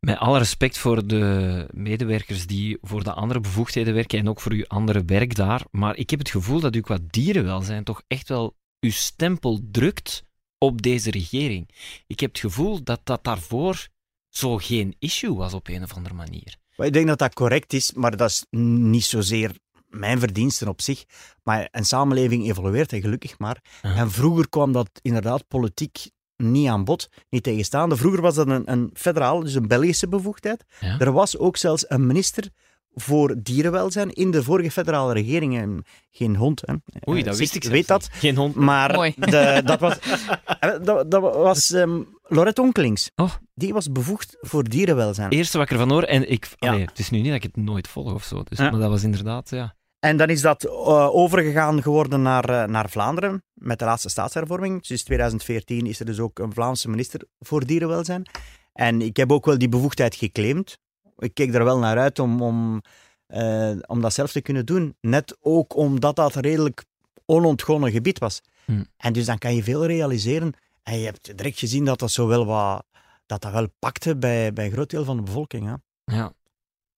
Met 0.07 0.19
alle 0.19 0.39
respect 0.39 0.79
voor 0.79 1.07
de 1.07 1.67
medewerkers 1.73 2.47
die 2.47 2.79
voor 2.81 3.05
de 3.05 3.13
andere 3.13 3.41
bevoegdheden 3.41 3.95
werken 3.95 4.19
en 4.19 4.29
ook 4.29 4.41
voor 4.41 4.53
uw 4.53 4.65
andere 4.67 5.05
werk 5.05 5.35
daar, 5.35 5.65
maar 5.71 5.97
ik 5.97 6.11
heb 6.11 6.19
het 6.19 6.31
gevoel 6.31 6.61
dat 6.61 6.77
u 6.77 6.81
qua 6.81 6.99
dierenwelzijn 7.03 7.85
toch 7.85 8.03
echt 8.07 8.29
wel 8.29 8.57
uw 8.81 8.91
stempel 8.91 9.61
drukt 9.71 10.25
op 10.59 10.83
deze 10.83 11.11
regering. 11.11 11.69
Ik 12.07 12.21
heb 12.21 12.31
het 12.31 12.41
gevoel 12.41 12.83
dat 12.83 13.01
dat 13.05 13.25
daarvoor 13.25 13.89
zo 14.29 14.57
geen 14.57 14.97
issue 14.99 15.35
was 15.35 15.55
op 15.55 15.69
een 15.69 15.83
of 15.83 15.95
andere 15.95 16.15
manier. 16.15 16.57
Ik 16.77 16.93
denk 16.93 17.07
dat 17.07 17.19
dat 17.19 17.35
correct 17.35 17.73
is, 17.73 17.93
maar 17.93 18.17
dat 18.17 18.31
is 18.31 18.47
niet 18.51 19.05
zozeer 19.05 19.57
mijn 19.89 20.19
verdiensten 20.19 20.69
op 20.69 20.81
zich. 20.81 21.05
Maar 21.43 21.69
een 21.71 21.87
samenleving 21.87 22.49
evolueert 22.49 22.93
en 22.93 23.01
gelukkig 23.01 23.39
maar. 23.39 23.65
En 23.83 24.11
vroeger 24.11 24.49
kwam 24.49 24.73
dat 24.73 24.91
inderdaad 25.03 25.49
politiek 25.49 26.11
niet 26.43 26.69
aan 26.69 26.85
bod, 26.85 27.09
niet 27.31 27.43
tegenstaande. 27.43 27.97
Vroeger 27.97 28.21
was 28.21 28.35
dat 28.35 28.47
een, 28.49 28.71
een 28.73 28.91
federaal, 28.95 29.41
dus 29.41 29.55
een 29.55 29.69
Belgische 29.69 30.09
bevoegdheid. 30.09 30.65
Ja. 30.81 30.99
Er 30.99 31.13
was 31.13 31.39
ook 31.39 31.57
zelfs 31.57 31.85
een 31.89 32.07
minister 32.07 32.49
voor 32.95 33.35
dierenwelzijn 33.43 34.13
in 34.13 34.31
de 34.31 34.43
vorige 34.43 34.71
federale 34.71 35.13
regering. 35.13 35.57
En 35.59 35.85
Geen 36.11 36.37
hond, 36.37 36.63
hè. 36.67 36.75
Oei, 37.11 37.23
dat 37.23 37.33
Eh, 37.33 37.39
wist 37.39 37.55
ik 37.55 37.65
weet 37.65 37.87
dat. 37.87 38.01
niet. 38.01 38.11
Geen 38.13 38.37
hond. 38.37 38.55
Maar 38.55 38.93
Mooi. 38.95 39.15
de, 39.17 39.63
dat 39.65 39.81
was, 39.81 39.99
eh, 40.61 40.71
dat, 40.83 41.11
dat 41.11 41.21
was 41.23 41.73
ehm, 41.73 42.01
Lorette 42.23 42.63
Onkelings. 42.63 43.11
Oh. 43.17 43.31
Die 43.55 43.73
was 43.73 43.93
bevoegd 43.93 44.37
voor 44.41 44.65
dierenwelzijn. 44.65 45.31
Eerste 45.31 45.57
wat 45.59 45.67
ik 45.67 45.73
ervan 45.73 45.91
hoor, 45.91 46.03
en 46.03 46.31
ik, 46.31 46.49
Ja. 46.57 46.69
allee, 46.69 46.85
het 46.85 46.99
is 46.99 47.11
nu 47.11 47.19
niet 47.19 47.27
dat 47.27 47.35
ik 47.37 47.43
het 47.43 47.57
nooit 47.57 47.89
volg 47.89 48.13
of 48.13 48.25
zo, 48.25 48.43
dus, 48.43 48.59
Ja. 48.59 48.71
maar 48.71 48.81
dat 48.81 48.91
was 48.91 49.03
inderdaad, 49.03 49.51
ja. 49.51 49.75
En 50.05 50.17
dan 50.17 50.29
is 50.29 50.41
dat 50.41 50.65
eh, 50.65 51.15
overgegaan 51.15 51.83
geworden 51.83 52.23
naar, 52.23 52.49
eh, 52.49 52.69
naar 52.69 52.91
Vlaanderen 52.91 53.45
met 53.53 53.79
de 53.79 53.85
laatste 53.85 54.09
staatshervorming. 54.09 54.87
Sinds 54.87 55.03
2014 55.03 55.87
is 55.87 56.01
er 56.01 56.07
dus 56.07 56.21
ook 56.21 56.39
een 56.39 56.53
Vlaamse 56.53 56.91
minister 56.91 57.21
voor 57.39 57.67
dierenwelzijn. 57.67 58.31
En 58.73 59.03
ik 59.03 59.17
heb 59.17 59.33
ook 59.33 59.45
wel 59.45 59.59
die 59.59 59.69
bevoegdheid 59.69 60.15
geclaimd. 60.15 60.79
Ik 61.19 61.35
keek 61.35 61.55
er 61.55 61.65
wel 61.65 61.79
naar 61.79 61.99
uit 61.99 62.19
om, 62.19 62.43
om, 62.43 62.83
eh, 63.27 63.73
om 63.87 64.01
dat 64.01 64.13
zelf 64.13 64.33
te 64.33 64.41
kunnen 64.41 64.67
doen. 64.67 64.97
Net 65.01 65.37
ook 65.41 65.77
omdat 65.77 66.17
dat 66.17 66.35
redelijk 66.35 66.85
onontgonnen 67.27 67.91
gebied 67.91 68.19
was. 68.19 68.41
Hm. 68.65 68.85
En 68.97 69.13
dus 69.13 69.27
dan 69.27 69.39
kan 69.39 69.55
je 69.55 69.63
veel 69.63 69.87
realiseren. 69.87 70.55
En 70.83 70.99
je 70.99 71.05
hebt 71.05 71.37
direct 71.37 71.59
gezien 71.59 71.85
dat 71.85 71.99
dat 71.99 72.11
zo 72.11 72.27
wel 72.27 72.47
wat... 72.47 72.85
Dat 73.27 73.43
dat 73.43 73.53
wel 73.53 73.69
pakte 73.79 74.17
bij, 74.17 74.53
bij 74.53 74.65
een 74.65 74.73
groot 74.73 74.91
deel 74.91 75.05
van 75.05 75.17
de 75.17 75.23
bevolking. 75.23 75.67
Hè. 75.67 75.75
Ja, 76.17 76.33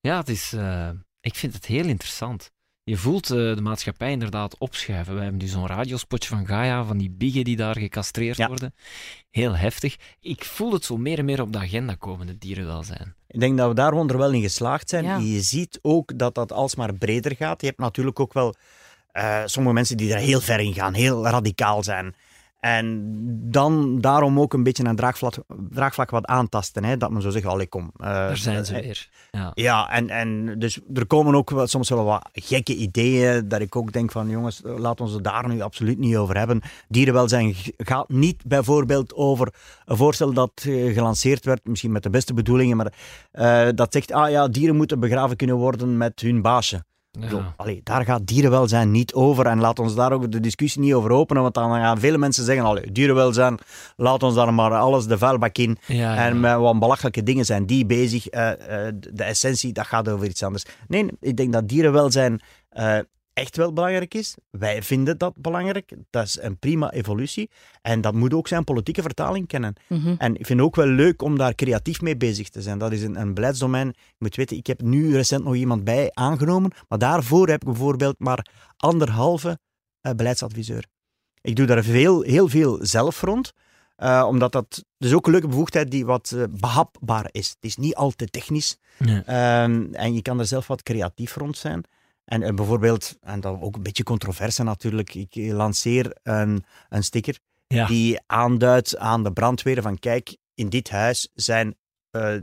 ja 0.01 0.17
het 0.19 0.29
is, 0.29 0.53
ik 1.21 1.35
vind 1.35 1.55
het 1.55 1.67
heel 1.67 1.87
interessant. 1.87 2.53
Je 2.85 2.97
voelt 2.97 3.31
eh, 3.31 3.37
de 3.37 3.61
maatschappij 3.63 4.11
inderdaad 4.11 4.59
opschuiven. 4.59 5.15
We 5.15 5.21
hebben 5.21 5.41
nu 5.41 5.47
zo'n 5.47 5.67
radiospotje 5.67 6.29
van 6.29 6.47
Gaia, 6.47 6.85
van 6.85 6.99
die 6.99 7.11
biggen 7.11 7.45
die 7.45 7.57
daar 7.57 7.79
gecastreerd 7.79 8.37
Ja. 8.37 8.47
worden. 8.49 8.75
Heel 9.31 9.57
heftig. 9.57 9.97
Ik 10.21 10.45
voel 10.45 10.73
het 10.73 10.85
zo 10.85 10.97
meer 10.97 11.19
en 11.19 11.25
meer 11.25 11.41
op 11.41 11.53
de 11.53 11.59
agenda 11.59 11.95
komen, 11.95 12.29
het 12.29 12.41
dierenwelzijn. 12.41 13.15
Ik 13.29 13.41
denk 13.41 13.59
dat 13.59 13.69
we 13.69 13.75
daar 13.75 13.95
wonder 13.95 14.19
wel 14.19 14.33
in 14.33 14.43
geslaagd 14.43 14.89
zijn. 14.89 15.05
Ja. 15.05 15.17
Je 15.17 15.41
ziet 15.41 15.79
ook 15.83 16.19
dat 16.19 16.35
dat 16.35 16.53
alsmaar 16.53 16.95
breder 16.95 17.37
gaat. 17.37 17.61
Je 17.61 17.67
hebt 17.67 17.79
natuurlijk 17.79 18.21
ook 18.21 18.33
wel 18.33 18.55
eh, 19.13 19.43
sommige 19.45 19.75
mensen 19.75 19.97
die 19.97 20.13
er 20.13 20.19
heel 20.19 20.41
ver 20.41 20.61
in 20.61 20.75
gaan, 20.75 20.95
heel 20.95 21.27
radicaal 21.27 21.83
zijn. 21.83 22.15
En 22.65 23.15
dan 23.51 24.01
daarom 24.01 24.41
ook 24.41 24.53
een 24.53 24.63
beetje 24.63 24.85
een 24.85 24.97
draagvlak, 24.97 25.35
draagvlak 25.71 26.11
wat 26.11 26.25
aantasten. 26.27 26.85
Hè? 26.85 26.97
Dat 26.97 27.11
men 27.11 27.23
zo 27.23 27.31
zegt, 27.31 27.47
allee 27.47 27.67
kom. 27.67 27.91
eh, 27.97 28.07
Daar 28.07 28.37
zijn 28.37 28.65
ze 28.65 28.75
eh, 28.75 28.83
weer. 28.83 29.09
Ja. 29.31 29.51
Ja, 29.55 29.91
en, 29.91 30.09
en 30.11 30.59
dus 30.59 30.81
er 30.95 31.07
komen 31.07 31.35
ook 31.35 31.53
soms 31.65 31.89
wel 31.89 32.05
wat 32.05 32.29
gekke 32.33 32.75
ideeën 32.77 33.49
dat 33.49 33.61
ik 33.61 33.77
ook 33.77 33.93
denk 33.93 34.11
van 34.13 34.29
jongens, 34.29 34.61
laat 34.65 35.01
ons 35.01 35.13
het 35.13 35.25
daar 35.25 35.49
nu 35.49 35.61
absoluut 35.61 35.99
niet 35.99 36.17
over 36.17 36.37
hebben. 36.37 36.63
Dierenwelzijn 36.89 37.55
gaat 37.77 38.09
niet 38.09 38.45
bijvoorbeeld 38.47 39.15
over 39.15 39.55
een 39.85 39.97
voorstel 39.97 40.33
dat 40.33 40.53
eh, 40.67 40.93
gelanceerd 40.95 41.45
werd, 41.45 41.61
misschien 41.67 41.93
met 41.93 42.03
de 42.03 42.11
beste 42.11 42.35
bedoelingen, 42.35 42.77
maar 42.77 42.93
dat 43.75 43.93
zegt, 43.93 44.13
ah 44.13 44.31
ja, 44.31 44.49
dieren 44.49 44.77
moeten 44.77 45.01
begraven 45.01 45.37
kunnen 45.37 45.57
worden 45.57 45.97
met 45.97 46.21
hun 46.21 46.43
baasje. 46.43 46.85
Zo, 47.31 47.43
allee, 47.57 47.81
daar 47.85 48.05
gaat 48.05 48.27
dierenwelzijn 48.27 48.91
niet 48.91 49.13
over 49.13 49.47
en 49.47 49.61
laat 49.61 49.79
ons 49.79 49.95
daar 49.95 50.13
ook 50.13 50.33
de 50.33 50.41
discussie 50.41 50.81
niet 50.81 50.95
over 50.95 51.11
openen, 51.11 51.43
want 51.43 51.55
dan 51.55 51.71
gaan 51.71 51.99
vele 51.99 52.19
mensen 52.19 52.45
zeggen, 52.45 52.65
allee, 52.65 52.93
dierenwelzijn, 52.93 53.59
laat 53.97 54.23
ons 54.23 54.35
daar 54.35 54.55
maar 54.55 54.73
alles 54.73 55.07
de 55.07 55.19
vuilbak 55.19 55.59
in. 55.59 55.79
Ja, 55.87 56.15
ja. 56.15 56.27
En 56.27 56.41
met 56.41 56.57
wat 56.57 56.79
belachelijke 56.79 57.23
dingen 57.23 57.45
zijn 57.45 57.67
die 57.67 57.87
bezig. 57.87 58.27
Eh, 58.27 58.51
eh, 58.87 58.95
de 59.13 59.25
essentie, 59.25 59.73
dat 59.73 59.87
gaat 59.87 60.09
over 60.09 60.27
iets 60.27 60.43
anders. 60.43 60.65
Nee, 60.89 61.07
ik 61.21 61.37
denk 61.37 61.53
dat 61.53 61.69
dierenwelzijn 61.69 62.41
eh, 62.69 62.99
echt 63.35 63.57
wel 63.57 63.73
belangrijk 63.73 64.15
is. 64.15 64.35
Wij 64.51 64.83
vinden 64.83 65.19
dat 65.19 65.37
belangrijk. 65.37 65.93
Dat 66.11 66.27
is 66.27 66.39
een 66.41 66.59
prima 66.59 66.91
evolutie. 66.91 67.51
En 67.83 68.01
dat 68.01 68.15
moet 68.15 68.35
ook 68.35 68.49
zijn 68.49 68.65
politieke 68.65 69.03
vertaling 69.03 69.47
kennen. 69.47 69.75
Mhm. 69.89 70.15
En 70.19 70.37
ik 70.37 70.47
vind 70.47 70.59
het 70.59 70.69
ook 70.69 70.77
wel 70.77 70.87
leuk 70.87 71.23
om 71.23 71.39
daar 71.39 71.55
creatief 71.55 72.01
mee 72.01 72.17
bezig 72.17 72.49
te 72.49 72.63
zijn. 72.63 72.79
Dat 72.79 72.93
is 72.93 73.03
een, 73.03 73.21
een 73.21 73.35
beleidsdomein. 73.35 73.87
Je 73.87 74.15
moet 74.19 74.37
weten, 74.37 74.57
ik 74.57 74.67
heb 74.67 74.83
nu 74.83 75.13
recent 75.13 75.45
nog 75.45 75.55
iemand 75.55 75.85
bij 75.85 76.11
aangenomen, 76.13 76.73
maar 76.89 76.99
daarvoor 76.99 77.49
heb 77.49 77.61
ik 77.61 77.69
bijvoorbeeld 77.69 78.19
maar 78.19 78.47
anderhalve 78.77 79.59
eh, 80.01 80.13
beleidsadviseur. 80.13 80.85
Ik 81.41 81.57
doe 81.57 81.67
daar 81.67 81.85
veel, 81.85 82.23
heel 82.23 82.49
veel 82.49 82.79
zelf 82.83 83.21
rond. 83.21 83.53
Eh, 83.97 84.25
omdat 84.29 84.53
dat 84.53 84.85
dus 84.99 85.13
ook 85.13 85.27
een 85.27 85.33
leuke 85.33 85.49
bevoegdheid 85.49 85.91
die 85.91 86.07
wat 86.07 86.33
eh, 86.37 86.43
behapbaar 86.51 87.29
is. 87.31 87.49
Het 87.49 87.59
is 87.61 87.77
niet 87.77 87.95
altijd 87.95 88.33
technisch. 88.33 88.79
Ja. 88.99 89.23
Ehm, 89.25 89.87
en 89.93 90.15
je 90.15 90.23
kan 90.23 90.39
er 90.39 90.47
zelf 90.47 90.67
wat 90.67 90.83
creatief 90.83 91.37
rond 91.37 91.57
zijn. 91.57 91.85
En, 92.25 92.43
eh, 92.43 92.55
bijvoorbeeld, 92.55 93.17
en 93.21 93.41
dat 93.41 93.61
ook 93.61 93.77
een 93.77 93.83
beetje 93.83 94.03
controverse 94.03 94.63
natuurlijk, 94.63 95.15
ik 95.15 95.35
lanceer 95.35 96.17
een, 96.23 96.65
een 96.89 97.03
sticker 97.05 97.39
Ja. 97.67 97.87
die 97.87 98.21
aanduidt 98.27 98.97
aan 98.97 99.23
de 99.23 99.33
brandweer 99.33 99.83
van 99.83 99.99
kijk, 99.99 100.37
in 100.55 100.69
dit 100.69 100.91
huis 100.91 101.29
zijn 101.35 101.75
eh, 102.11 102.35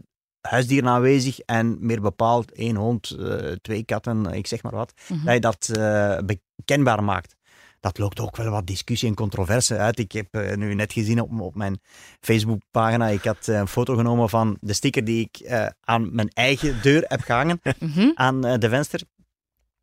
huisdieren 0.41 0.89
aanwezig 0.89 1.39
en 1.39 1.77
meer 1.85 2.01
bepaald 2.01 2.51
één 2.51 2.75
hond, 2.75 3.09
eh, 3.09 3.51
twee 3.61 3.83
katten, 3.83 4.25
ik 4.25 4.47
zeg 4.47 4.63
maar 4.63 4.71
wat. 4.75 4.93
Mhm. 5.07 5.25
Dat 5.25 5.33
je 5.33 5.39
dat 5.39 6.25
bekendbaar 6.25 7.03
maakt. 7.03 7.35
Dat 7.79 7.97
loopt 7.97 8.19
ook 8.19 8.35
wel 8.37 8.49
wat 8.51 8.67
discussie 8.67 9.09
en 9.09 9.15
controverse 9.15 9.77
uit. 9.77 9.99
Ik 9.99 10.11
heb 10.11 10.55
nu 10.55 10.73
net 10.73 10.93
gezien 10.93 11.21
op, 11.21 11.39
op 11.39 11.55
mijn 11.55 11.79
Facebookpagina, 12.19 13.07
ik 13.07 13.23
had 13.23 13.47
een 13.47 13.67
foto 13.67 13.95
genomen 13.95 14.29
van 14.29 14.57
de 14.61 14.73
sticker 14.73 15.03
die 15.03 15.29
ik 15.31 15.51
aan 15.81 16.15
mijn 16.15 16.29
eigen 16.29 16.81
deur 16.81 17.03
heb 17.07 17.21
gehangen, 17.21 17.61
Mhm. 17.79 18.11
aan 18.13 18.41
de 18.41 18.69
venster. 18.69 19.01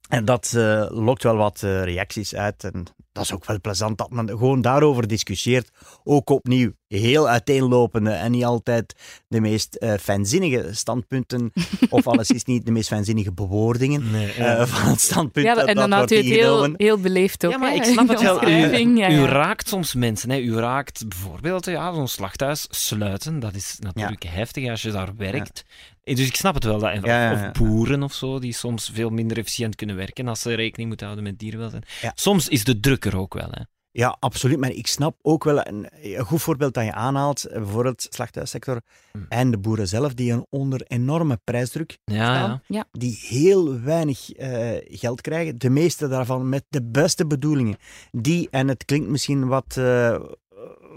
En 0.09 0.25
dat 0.25 0.53
eh, 0.57 0.87
lokt 0.89 1.23
wel 1.23 1.37
wat 1.37 1.63
eh, 1.63 1.83
reacties 1.83 2.35
uit. 2.35 2.65
En 2.65 2.85
dat 3.13 3.25
is 3.25 3.33
ook 3.33 3.45
wel 3.45 3.61
plezant 3.61 3.99
dat 3.99 4.11
men 4.11 4.29
gewoon 4.29 4.61
daarover 4.61 5.07
discussieert. 5.07 5.71
Ook 6.05 6.31
opnieuw 6.31 6.73
heel 6.89 7.29
uiteenlopende 7.29 8.11
en 8.11 8.31
niet 8.31 8.45
altijd 8.45 8.95
de 9.29 9.41
meest 9.41 9.75
eh 9.75 9.95
fijnzinnige 10.01 10.69
standpunten. 10.71 11.53
of 11.91 12.07
alleszins 12.07 12.45
niet 12.45 12.67
de 12.67 12.71
meest 12.71 12.89
fijnzinnige 12.89 13.33
bewoordingen 13.33 14.11
Nee, 14.11 14.33
eh, 14.33 14.37
ja. 14.37 14.67
van 14.67 14.91
het 14.91 15.01
standpunt 15.01 15.47
Ja, 15.47 15.55
dat, 15.55 15.67
en 15.67 15.75
dan 15.75 15.93
houdt 15.93 16.13
u 16.13 16.17
het 16.17 16.25
heel, 16.25 16.73
heel 16.77 16.99
beleefd 16.99 17.45
ook. 17.45 17.53
Ja, 17.53 17.59
maar 17.59 17.71
hè, 17.71 17.77
ik 17.77 17.85
snap 17.85 18.05
in 18.05 18.11
het 18.11 18.21
wel. 18.21 18.49
U. 18.49 18.97
Ja, 18.97 19.11
u 19.11 19.25
raakt 19.25 19.69
soms 19.69 19.95
mensen. 19.95 20.31
Hè. 20.31 20.39
U 20.39 20.55
raakt 20.55 21.09
bijvoorbeeld 21.09 21.65
ja, 21.65 21.95
zo'n 21.95 22.09
slachthuis 22.09 22.67
sluiten. 22.71 23.41
Dat 23.41 23.55
is 23.55 23.77
natuurlijk 23.81 24.23
heftig 24.23 24.71
als 24.71 24.83
je 24.83 24.91
daar 24.91 25.17
werkt. 25.17 25.65
Eh, 26.09 26.17
Dus 26.17 26.27
ik 26.27 26.37
snap 26.37 26.55
het 26.55 26.65
wel. 26.65 26.79
Dat, 26.79 26.93
of, 26.99 27.05
Ja, 27.05 27.31
ja, 27.33 27.39
ja. 27.41 27.47
of 27.49 27.53
boeren 27.59 28.03
of 28.03 28.13
zo, 28.13 28.39
die 28.39 28.53
soms 28.53 28.91
veel 28.95 29.11
minder 29.11 29.39
efficiënt 29.39 29.75
kunnen 29.77 29.97
werken 29.97 30.29
als 30.29 30.41
ze 30.41 30.55
rekening 30.55 30.89
moeten 30.89 31.07
houden 31.07 31.29
met 31.29 31.39
dierenwelzijn. 31.39 31.83
Ja. 32.01 32.13
Soms 32.15 32.49
is 32.49 32.65
de 32.65 32.81
druk 32.81 33.05
er 33.05 33.17
ook 33.19 33.35
wel. 33.35 33.49
Hè. 33.51 33.63
Ja, 33.91 34.17
absoluut. 34.21 34.59
Maar 34.59 34.71
ik 34.71 34.87
snap 34.87 35.17
ook 35.23 35.45
wel 35.45 35.67
een, 35.67 35.87
een 36.03 36.25
goed 36.25 36.43
voorbeeld 36.43 36.75
dat 36.75 36.85
je 36.85 36.93
aanhaalt. 36.93 37.45
eh, 37.45 37.59
Bijvoorbeeld 37.59 38.03
de 38.03 38.09
slachthuissector 38.11 38.81
Hm. 39.13 39.19
en 39.29 39.51
de 39.51 39.59
boeren 39.59 39.89
zelf, 39.89 40.15
die 40.15 40.47
onder 40.51 40.83
enorme 40.87 41.39
prijsdruk 41.45 41.99
Ja, 42.05 42.35
staan. 42.35 42.63
ja. 42.67 42.85
die 42.93 43.19
heel 43.29 43.81
weinig 43.81 44.33
eh, 44.33 44.97
geld 44.99 45.21
krijgen. 45.21 45.59
De 45.59 45.71
meeste 45.71 46.09
daarvan 46.09 46.49
met 46.49 46.65
de 46.69 46.83
beste 46.85 47.27
bedoelingen. 47.27 47.77
Die, 48.11 48.49
en 48.51 48.69
het 48.69 48.85
klinkt 48.85 49.09
misschien 49.09 49.47
wat, 49.47 49.77
eh, 49.77 50.21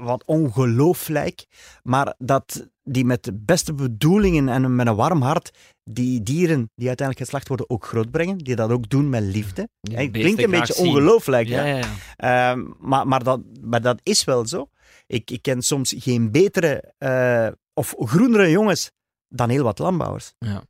wat 0.04 0.24
ongelooflijk, 0.26 1.46
maar 1.84 2.16
dat 2.18 2.70
die 2.84 3.06
met 3.06 3.24
de 3.24 3.34
beste 3.34 3.74
bedoelingen 3.74 4.50
en 4.50 4.76
met 4.76 4.88
een 4.88 4.96
warm 4.96 5.22
hart 5.22 5.52
die 5.84 6.24
dieren 6.24 6.72
die 6.76 6.88
uiteindelijk 6.88 7.28
geslacht 7.28 7.48
worden 7.48 7.70
ook 7.70 7.86
grootbrengen. 7.86 8.38
Die 8.38 8.56
dat 8.56 8.70
ook 8.70 8.90
doen 8.90 9.10
met 9.10 9.24
liefde. 9.24 9.62
Het 9.62 9.92
beesten 9.92 10.12
klinkt 10.12 10.44
een 10.44 10.50
beetje 10.50 10.76
ongelooflijk. 10.76 11.48
Ja, 11.48 11.66
ja, 11.66 11.78
ja. 11.78 12.52
Ehm, 12.52 12.64
maar, 12.80 13.08
maar, 13.08 13.24
dat, 13.24 13.42
maar 13.62 13.82
dat 13.82 14.00
is 14.04 14.24
wel 14.24 14.48
zo. 14.48 14.70
Ik, 15.08 15.32
ik 15.32 15.42
ken 15.42 15.62
soms 15.62 15.94
geen 15.98 16.32
betere 16.32 16.94
eh, 16.98 17.48
of 17.74 17.96
groenere 17.98 18.50
jongens 18.50 18.92
dan 19.28 19.50
heel 19.50 19.64
wat 19.64 19.80
landbouwers. 19.80 20.34
Ja. 20.40 20.64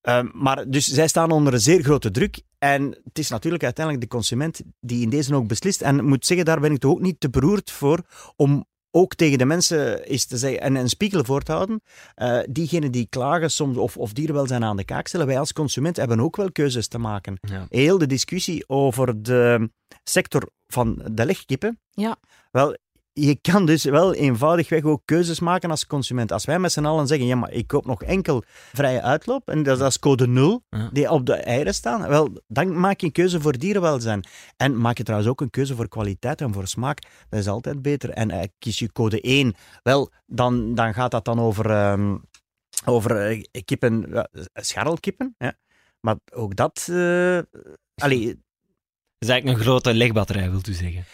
Ehm, 0.00 0.28
maar 0.32 0.70
dus 0.70 0.86
zij 0.86 1.08
staan 1.08 1.30
onder 1.30 1.52
een 1.52 1.60
zeer 1.60 1.82
grote 1.82 2.10
druk. 2.10 2.42
En 2.58 2.98
het 3.04 3.18
is 3.18 3.28
natuurlijk 3.28 3.64
uiteindelijk 3.64 4.04
de 4.04 4.16
consument 4.16 4.60
die 4.80 5.02
in 5.02 5.10
deze 5.10 5.34
ook 5.34 5.46
beslist. 5.46 5.80
En 5.80 5.96
ik 5.96 6.02
moet 6.02 6.26
zeggen, 6.26 6.46
daar 6.46 6.60
ben 6.60 6.72
ik 6.72 6.78
toch 6.78 6.90
ook 6.90 7.00
niet 7.00 7.20
te 7.20 7.30
beroerd 7.30 7.70
voor 7.70 8.02
om 8.36 8.68
ook 8.90 9.14
tegen 9.14 9.38
de 9.38 9.44
mensen 9.44 10.02
eens 10.02 10.24
te 10.24 10.36
zeggen 10.36 10.60
en 10.60 10.74
een 10.74 10.88
spiegel 10.88 11.24
voor 11.24 11.42
te 11.42 11.52
houden. 11.52 11.82
Eh 12.14 12.38
diegenen 12.50 12.92
die 12.92 13.06
klagen 13.10 13.50
soms 13.50 13.76
of, 13.76 13.96
of 13.96 14.12
dierenwelzijn 14.12 14.64
aan 14.64 14.76
de 14.76 14.84
kaak 14.84 15.06
stellen, 15.06 15.26
wij 15.26 15.38
als 15.38 15.52
consument 15.52 15.96
hebben 15.96 16.20
ook 16.20 16.36
wel 16.36 16.52
keuzes 16.52 16.88
te 16.88 16.98
maken. 16.98 17.38
Ja. 17.40 17.66
Heel 17.68 17.98
de 17.98 18.06
discussie 18.06 18.68
over 18.68 19.22
de 19.22 19.70
sector 20.04 20.50
van 20.66 21.02
de 21.12 21.26
legkippen. 21.26 21.80
Ja. 21.90 22.16
Wel, 22.50 22.76
je 23.12 23.36
kan 23.40 23.66
dus 23.66 23.84
wel 23.84 24.14
eenvoudigweg 24.14 24.82
ook 24.84 25.02
keuzes 25.04 25.40
maken 25.40 25.70
als 25.70 25.86
consument. 25.86 26.32
Als 26.32 26.44
wij 26.44 26.58
met 26.58 26.72
z'n 26.72 26.84
allen 26.84 27.06
zeggen, 27.06 27.26
ja, 27.26 27.36
maar 27.36 27.52
ik 27.52 27.66
koop 27.66 27.86
nog 27.86 28.02
enkel 28.02 28.42
vrije 28.72 29.02
uitloop, 29.02 29.48
en 29.48 29.62
dat 29.62 29.80
is, 29.80 29.98
code 29.98 30.26
0, 30.26 30.62
Ja. 30.70 30.88
die 30.92 31.10
op 31.10 31.26
de 31.26 31.34
eieren 31.34 31.74
staan, 31.74 32.08
wel, 32.08 32.42
dan 32.46 32.80
maak 32.80 33.00
je 33.00 33.06
een 33.06 33.12
keuze 33.12 33.40
voor 33.40 33.58
dierenwelzijn. 33.58 34.24
En 34.56 34.80
maak 34.80 34.96
je 34.96 35.02
trouwens 35.02 35.30
ook 35.30 35.40
een 35.40 35.50
keuze 35.50 35.74
voor 35.74 35.88
kwaliteit 35.88 36.40
en 36.40 36.52
voor 36.52 36.66
smaak. 36.66 37.02
Dat 37.28 37.40
is 37.40 37.48
altijd 37.48 37.82
beter. 37.82 38.10
En 38.10 38.30
eh, 38.30 38.42
kies 38.58 38.78
je 38.78 38.92
code 38.92 39.20
1, 39.20 39.54
wel, 39.82 40.10
dan, 40.26 40.74
dan 40.74 40.94
gaat 40.94 41.10
dat 41.10 41.24
dan 41.24 41.40
over, 41.40 41.70
ehm, 41.70 42.16
over 42.84 43.26
eh, 43.26 43.42
kippen, 43.64 44.26
scharrelkippen. 44.54 45.34
Ja. 45.38 45.54
Maar 46.00 46.16
ook 46.32 46.56
dat... 46.56 46.86
eh 46.90 47.38
allee, 47.94 48.26
Dat 48.26 49.28
is 49.28 49.28
eigenlijk 49.28 49.58
een 49.58 49.64
grote 49.64 49.94
legbatterij, 49.94 50.50
wilt 50.50 50.66
u 50.68 50.72
zeggen. 50.72 51.04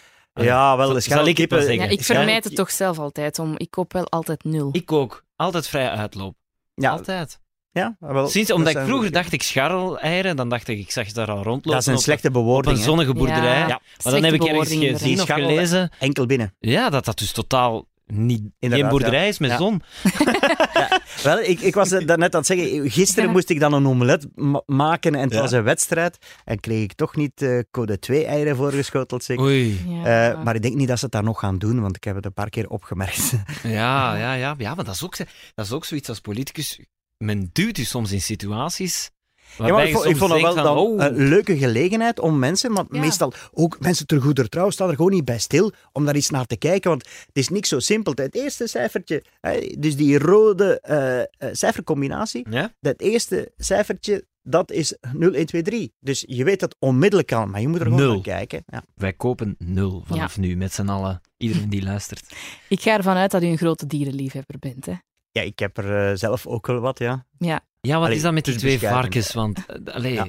Ja, 0.45 0.77
wel, 0.77 0.87
Zal- 0.87 0.95
de 0.95 1.01
zal 1.01 1.27
ik 1.27 1.37
het 1.39 1.51
maar 1.51 1.61
zeggen? 1.61 1.85
Ja, 1.85 1.91
ik 1.91 2.03
vermijd 2.05 2.45
het 2.45 2.55
toch 2.55 2.71
zelf 2.71 2.99
altijd. 2.99 3.39
Om, 3.39 3.55
ik 3.57 3.71
koop 3.71 3.93
wel 3.93 4.05
altijd 4.09 4.45
nul. 4.45 4.69
Ik 4.73 4.93
ook. 4.93 5.25
Altijd 5.37 5.69
vrije 5.69 5.91
uitloop. 5.91 6.35
Ja, 6.75 6.91
Altijd. 6.91 7.41
ja, 7.71 7.97
wel, 8.01 8.29
Sinds, 8.29 8.49
dat 8.49 8.57
omdat 8.57 8.75
ik 8.77 8.81
vroeger 8.85 9.13
dacht 9.13 9.33
ik 9.33 9.43
scharreleieren, 9.43 10.37
dan 10.37 10.49
dacht 10.49 10.69
ik, 10.69 10.79
ik 10.79 10.91
zag 10.91 11.07
ze 11.07 11.13
daar 11.13 11.31
al 11.31 11.43
rondlopen. 11.43 11.71
Dat 11.71 11.81
is 11.81 11.87
een 11.87 11.95
op- 11.95 12.01
slechte 12.01 12.27
op 12.27 12.33
bewoording. 12.33 12.75
een 12.75 12.81
hè. 12.81 12.87
zonnige 12.87 13.15
boerderij. 13.15 13.59
Ja, 13.59 13.69
Ja. 13.69 13.81
Maar 14.05 14.13
dan 14.13 14.23
heb 14.25 14.33
ik 14.35 14.45
ergens 14.45 14.69
gezien 14.69 15.21
of 15.21 15.29
gelezen 15.29 15.91
Enkel 15.99 16.27
binnen. 16.27 16.55
ja, 16.59 16.91
dat 16.91 17.05
dat 17.05 17.19
dus 17.19 17.33
totaal 17.33 17.87
niet, 18.07 18.41
geen 18.41 18.53
Inderdaad, 18.59 18.91
boerderij 18.91 19.29
is 19.29 19.39
met 19.39 19.51
Ja. 19.51 19.57
zon. 19.57 19.83
Wel, 21.23 21.39
ik, 21.41 21.61
ik 21.61 21.75
was 21.75 21.91
net 21.91 22.11
aan 22.11 22.21
het 22.23 22.47
zeggen, 22.47 22.91
gisteren 22.91 23.25
Ja. 23.25 23.31
moest 23.31 23.51
ik 23.51 23.61
dan 23.61 23.73
een 23.73 23.87
omelet 23.87 24.27
ma- 24.35 24.63
maken 24.67 25.15
en 25.15 25.21
het 25.23 25.33
Ja. 25.33 25.41
was 25.41 25.53
een 25.53 25.63
wedstrijd. 25.63 26.19
En 26.45 26.61
kreeg 26.61 26.83
ik 26.83 26.93
toch 26.93 27.17
niet 27.17 27.43
eh, 27.43 27.59
code 27.71 27.99
2 27.99 28.25
eieren 28.25 28.57
voorgeschoteld. 28.57 29.25
Zeg. 29.25 29.39
Oei. 29.39 29.85
Ja. 29.89 30.31
Eh, 30.31 30.43
maar 30.45 30.55
ik 30.55 30.63
denk 30.63 30.75
niet 30.75 30.89
dat 30.89 30.99
ze 30.99 31.05
het 31.05 31.13
daar 31.15 31.23
nog 31.23 31.39
gaan 31.41 31.59
doen, 31.59 31.81
want 31.81 31.97
ik 31.97 32.05
heb 32.05 32.15
het 32.17 32.25
een 32.25 32.33
paar 32.33 32.51
keer 32.51 32.69
opgemerkt. 32.69 33.33
Ja, 33.63 34.17
ja, 34.17 34.33
ja. 34.33 34.55
Ja, 34.59 34.75
maar 34.75 34.85
dat 34.85 34.95
is 34.95 35.05
ook, 35.05 35.17
dat 35.55 35.65
is 35.67 35.73
ook 35.73 35.85
zoiets 35.85 36.09
als 36.09 36.21
politicus. 36.21 36.81
Men 37.19 37.51
duwt 37.53 37.79
u 37.79 37.85
soms 37.85 38.13
in 38.13 38.21
situaties 38.21 39.11
Ja, 39.59 39.63
maar 39.63 39.73
Waarbij 39.73 39.89
ik, 39.91 39.95
vond, 39.97 40.05
ik 40.05 40.17
soms 40.17 40.31
vond 40.31 40.43
dat 40.43 40.55
wel 40.55 40.65
denkt 40.65 40.99
dan 40.99 40.99
van, 40.99 41.11
oh, 41.15 41.19
een 41.19 41.29
leuke 41.29 41.57
gelegenheid 41.59 42.21
om 42.21 42.39
mensen, 42.39 42.73
want 42.73 42.89
Ja. 42.91 43.01
meestal 43.01 43.33
ook 43.53 43.81
mensen 43.81 44.07
ter 44.07 44.21
goeder 44.21 44.49
trouw 44.49 44.71
staan 44.71 44.89
er 44.89 44.95
gewoon 44.97 45.11
niet 45.11 45.25
bij 45.25 45.39
stil 45.39 45.73
om 45.93 46.05
daar 46.05 46.15
eens 46.15 46.31
naar 46.31 46.47
te 46.47 46.57
kijken, 46.57 46.91
want 46.91 47.03
het 47.27 47.37
is 47.37 47.49
niet 47.49 47.67
zo 47.67 47.79
simpel. 47.79 48.13
Het 48.17 48.35
eerste 48.35 48.67
cijfertje, 48.67 49.25
hè, 49.41 49.75
dus 49.79 49.97
die 49.97 50.19
rode 50.19 50.81
eh, 50.81 51.21
eh, 51.21 51.27
cijfercombinatie, 51.53 52.47
Ja? 52.51 52.73
dat 52.81 53.01
eerste 53.01 53.53
cijfertje, 53.57 54.25
dat 54.43 54.71
is 54.71 54.97
0, 55.13 55.33
1, 55.35 55.47
2, 55.47 55.63
3. 55.63 55.93
Dus 56.01 56.25
je 56.29 56.45
weet 56.45 56.61
dat 56.61 56.77
onmiddellijk 56.79 57.33
al, 57.33 57.47
maar 57.47 57.61
je 57.61 57.69
moet 57.69 57.81
er 57.81 57.85
gewoon 57.87 58.01
Nul. 58.01 58.13
naar 58.13 58.23
kijken. 58.23 58.63
Ja. 58.67 58.83
Wij 58.95 59.13
kopen 59.13 59.55
nul 59.59 60.03
vanaf 60.07 60.39
nu, 60.39 60.57
met 60.57 60.73
z'n 60.73 60.89
allen. 60.89 61.21
Iedereen 61.37 61.69
die 61.69 61.83
luistert. 61.83 62.35
Ik 62.69 62.81
ga 62.81 62.97
ervan 62.97 63.17
uit 63.17 63.31
dat 63.31 63.43
u 63.43 63.47
een 63.47 63.59
grote 63.59 63.87
dierenliefhebber 63.87 64.59
bent. 64.59 64.87
Hè? 64.87 64.93
ja, 65.31 65.43
ik 65.43 65.59
heb 65.59 65.77
er 65.79 66.11
eh, 66.11 66.17
zelf 66.17 66.47
ook 66.47 66.67
wel 66.67 66.81
wat, 66.81 66.99
ja. 66.99 67.27
Ja. 67.39 67.61
Ja, 67.87 67.95
wat 67.95 68.05
Allee, 68.05 68.17
is 68.17 68.23
dat 68.23 68.33
met 68.33 68.45
die 68.45 68.55
twee 68.57 68.79
varkens? 68.79 69.33
Want, 69.33 69.67
eh, 69.67 69.95
allee, 69.95 70.13
Ja. 70.13 70.27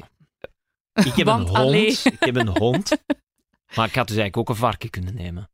ik 0.94 1.14
heb 1.16 1.26
Want, 1.26 1.50
een 1.50 1.56
allee. 1.56 1.86
hond. 1.86 2.06
Ik 2.06 2.20
heb 2.20 2.36
een 2.36 2.58
hond. 2.58 2.92
Maar 3.76 3.88
ik 3.88 3.96
had 3.96 4.08
dus 4.08 4.18
eigenlijk 4.18 4.38
ook 4.38 4.50
een 4.50 4.62
varken 4.62 4.90
kunnen 4.90 5.16
nemen. 5.16 5.50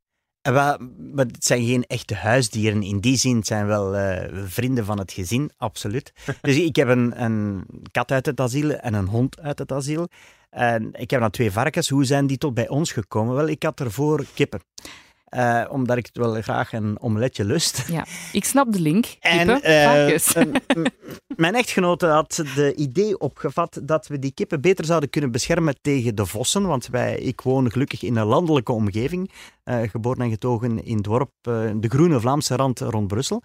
Maar 0.51 0.77
het 1.15 1.45
zijn 1.45 1.65
geen 1.65 1.83
echte 1.83 2.15
huisdieren. 2.15 2.83
In 2.83 2.99
die 2.99 3.17
zin 3.17 3.35
het 3.35 3.47
zijn 3.47 3.65
wel 3.65 3.95
eh, 3.95 4.29
vrienden 4.45 4.85
van 4.85 4.99
het 4.99 5.11
gezin, 5.11 5.51
absoluut. 5.57 6.13
Dus 6.41 6.57
ik 6.57 6.75
heb 6.75 6.87
een, 6.87 7.23
een 7.23 7.65
kat 7.91 8.11
uit 8.11 8.25
het 8.25 8.39
asiel 8.39 8.71
en 8.71 8.93
een 8.93 9.07
hond 9.07 9.39
uit 9.39 9.59
het 9.59 9.71
asiel. 9.71 10.07
En 10.49 10.89
ik 10.93 11.09
heb 11.11 11.19
dan 11.19 11.29
twee 11.29 11.51
varkens. 11.51 11.89
Hoe 11.89 12.05
zijn 12.05 12.27
die 12.27 12.37
tot 12.37 12.53
bij 12.53 12.67
ons 12.67 12.91
gekomen? 12.91 13.35
Wel, 13.35 13.47
ik 13.47 13.63
had 13.63 13.79
ervoor 13.79 14.25
kippen. 14.33 14.61
Eh, 15.33 15.63
omdat 15.69 15.97
ik 15.97 16.05
het 16.05 16.17
wel 16.17 16.41
graag 16.41 16.73
een 16.73 16.97
omeletje 17.01 17.45
lust. 17.45 17.83
Ja. 17.87 18.05
Ik 18.31 18.45
snap 18.45 18.71
de 18.71 18.79
link. 18.79 19.05
En 19.19 19.47
Kippen, 19.47 19.63
eh, 19.63 20.45
m- 20.75 20.85
mijn 21.35 21.55
echtgenote 21.55 22.05
had 22.07 22.43
de 22.55 22.73
idee 22.75 23.17
opgevat 23.19 23.79
dat 23.83 24.07
we 24.07 24.19
die 24.19 24.31
kippen 24.33 24.61
beter 24.61 24.85
zouden 24.85 25.09
kunnen 25.09 25.31
beschermen 25.31 25.75
tegen 25.81 26.15
de 26.15 26.25
vossen. 26.25 26.67
Want 26.67 26.87
wij, 26.87 27.15
ik 27.17 27.41
woon 27.41 27.71
gelukkig 27.71 28.03
in 28.03 28.15
een 28.15 28.25
landelijke 28.25 28.71
omgeving. 28.71 29.31
eh, 29.63 29.81
geboren 29.89 30.21
en 30.21 30.29
getogen 30.29 30.83
in 30.85 30.95
het 30.95 31.03
dorp, 31.03 31.31
de 31.43 31.87
groene 31.87 32.19
Vlaamse 32.19 32.55
rand 32.55 32.79
rond 32.79 33.07
Brussel. 33.07 33.41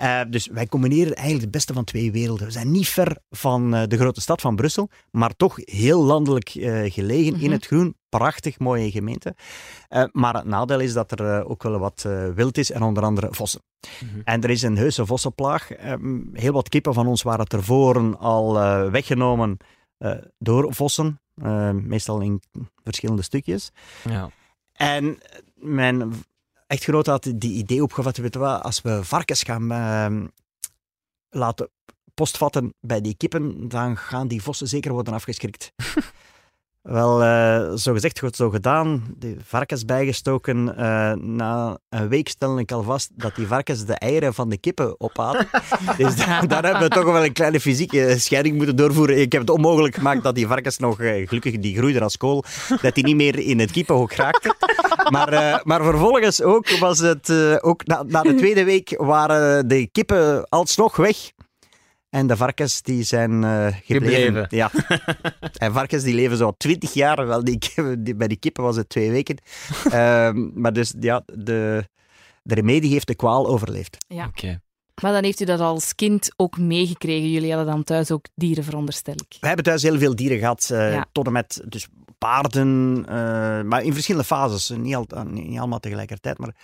Eh, 0.00 0.20
dus 0.28 0.46
wij 0.46 0.66
combineren 0.66 1.14
eigenlijk 1.14 1.40
het 1.42 1.50
beste 1.50 1.72
van 1.72 1.84
twee 1.84 2.12
werelden. 2.12 2.46
We 2.46 2.52
zijn 2.52 2.70
niet 2.70 2.88
ver 2.88 3.16
van 3.30 3.74
eh, 3.74 3.82
de 3.86 3.96
grote 3.96 4.20
stad 4.20 4.40
van 4.40 4.56
Brussel, 4.56 4.88
maar 5.10 5.36
toch 5.36 5.56
heel 5.56 6.02
landelijk 6.02 6.48
eh, 6.48 6.92
gelegen 6.92 7.32
in 7.34 7.40
Mhm. 7.40 7.50
het 7.50 7.66
groen. 7.66 7.94
Prachtig 8.08 8.58
mooie 8.58 8.90
gemeente. 8.90 9.34
Maar 10.12 10.34
het 10.34 10.44
nadeel 10.44 10.80
is 10.80 10.92
dat 10.92 11.20
er 11.20 11.44
ook 11.44 11.62
wel 11.62 11.78
wat 11.78 12.02
wild 12.34 12.58
is 12.58 12.70
en 12.70 12.82
onder 12.82 13.02
andere 13.02 13.28
vossen. 13.30 13.60
Mhm. 13.80 14.20
En 14.24 14.42
er 14.42 14.50
is 14.50 14.62
een 14.62 14.76
heuse 14.76 15.06
vossenplaag. 15.06 15.70
Ehm, 15.72 16.20
heel 16.32 16.52
wat 16.52 16.68
kippen 16.68 16.94
van 16.94 17.06
ons 17.06 17.22
waren 17.22 17.46
tevoren 17.46 18.18
al 18.18 18.52
weggenomen 18.90 19.56
door 20.38 20.74
vossen. 20.74 21.20
meestal 21.72 22.20
in 22.20 22.42
verschillende 22.84 23.22
stukjes. 23.22 23.70
Ja. 24.08 24.30
En 24.72 25.18
mijn 25.54 26.12
echtgenote 26.70 27.10
had 27.10 27.32
die 27.34 27.52
idee 27.52 27.82
opgevat, 27.82 28.16
weet 28.16 28.34
wat, 28.34 28.62
als 28.62 28.82
we 28.82 29.04
varkens 29.04 29.42
gaan 29.42 29.70
ehm, 29.70 30.26
laten 31.28 31.70
postvatten 32.14 32.74
bij 32.80 33.00
die 33.00 33.14
kippen, 33.16 33.68
dan 33.68 33.96
gaan 33.96 34.28
die 34.28 34.42
vossen 34.42 34.68
zeker 34.68 34.92
worden 34.92 35.14
afgeschrikt. 35.14 35.72
Wel, 36.82 37.22
eh, 37.22 37.72
zo 37.76 37.92
gezegd, 37.92 38.18
goed 38.18 38.36
zo 38.36 38.50
gedaan. 38.50 39.14
De 39.18 39.36
varkens 39.44 39.84
bijgestoken. 39.84 40.76
Eh, 40.76 41.12
na 41.12 41.78
een 41.88 42.08
week 42.08 42.28
stel 42.28 42.58
ik 42.58 42.72
al 42.72 42.82
vast 42.82 43.10
dat 43.14 43.34
die 43.34 43.46
varkens 43.46 43.84
de 43.84 43.94
eieren 43.94 44.34
van 44.34 44.48
de 44.48 44.58
kippen 44.58 45.00
opaten. 45.00 45.46
dus 45.98 46.16
da- 46.16 46.40
daar 46.40 46.64
hebben 46.64 46.82
we 46.82 46.88
toch 46.88 47.04
wel 47.04 47.24
een 47.24 47.32
kleine 47.32 47.60
fysieke 47.60 48.14
scheiding 48.18 48.56
moeten 48.56 48.76
doorvoeren. 48.76 49.20
Ik 49.20 49.32
heb 49.32 49.40
het 49.40 49.50
onmogelijk 49.50 49.94
gemaakt 49.94 50.22
dat 50.22 50.34
die 50.34 50.46
varkens 50.46 50.78
nog, 50.78 51.00
eh, 51.00 51.28
gelukkig 51.28 51.58
die 51.58 51.76
groeiden 51.76 52.02
als 52.02 52.16
kool, 52.16 52.44
dat 52.82 52.94
die 52.94 53.04
niet 53.04 53.16
meer 53.16 53.38
in 53.38 53.58
het 53.58 53.70
kippenhok 53.70 54.12
raakten. 54.12 54.56
Maar, 55.10 55.60
maar 55.64 55.82
vervolgens 55.82 56.42
ook 56.42 56.70
was 56.78 56.98
het, 56.98 57.32
ook 57.62 57.86
na, 57.86 58.02
na 58.06 58.22
de 58.22 58.34
tweede 58.34 58.64
week 58.64 58.94
waren 58.96 59.68
de 59.68 59.86
kippen 59.92 60.48
alsnog 60.48 60.96
weg. 60.96 61.16
En 62.10 62.26
de 62.26 62.36
varkens 62.36 62.82
die 62.82 63.02
zijn 63.02 63.44
eh, 63.44 63.66
gebleven. 63.84 64.46
Gebleven. 64.46 64.46
Ja. 64.48 64.70
en 65.66 65.72
varkens 65.72 66.02
die 66.02 66.14
leven 66.14 66.36
zo 66.36 66.52
twintig 66.56 66.92
jaar. 66.92 67.26
Wel, 67.26 67.44
die, 67.44 67.58
bij 68.16 68.28
die 68.28 68.38
kippen 68.38 68.62
was 68.64 68.76
het 68.76 68.88
twee 68.88 69.10
weken. 69.10 69.36
Ehm, 69.90 70.60
maar 70.60 70.72
dus 70.72 70.94
ja, 71.00 71.22
de, 71.26 71.84
de 72.42 72.54
remedie 72.54 72.92
heeft 72.92 73.06
de 73.06 73.14
kwaal 73.14 73.46
overleefd. 73.46 73.96
Ja. 74.08 74.26
Oké. 74.26 74.60
Maar 75.02 75.12
dan 75.12 75.24
heeft 75.24 75.40
u 75.40 75.44
dat 75.44 75.60
als 75.60 75.94
kind 75.94 76.32
ook 76.36 76.58
meegekregen. 76.58 77.30
Jullie 77.30 77.52
hadden 77.54 77.72
dan 77.72 77.84
thuis 77.84 78.10
ook 78.10 78.24
dieren, 78.34 78.64
veronderstel 78.64 79.14
ik. 79.14 79.36
We 79.40 79.46
hebben 79.46 79.64
thuis 79.64 79.82
heel 79.82 79.98
veel 79.98 80.16
dieren 80.16 80.38
gehad, 80.38 80.70
eh, 80.72 80.92
Ja. 80.92 81.06
tot 81.12 81.26
en 81.26 81.32
met 81.32 81.62
dus 81.68 81.88
paarden, 82.18 83.02
eh, 83.08 83.14
maar 83.62 83.82
in 83.82 83.92
verschillende 83.92 84.26
fases. 84.26 84.68
Niet, 84.68 84.94
al, 84.94 85.06
niet, 85.24 85.48
niet 85.48 85.58
allemaal 85.58 85.80
tegelijkertijd, 85.80 86.38
maar 86.38 86.54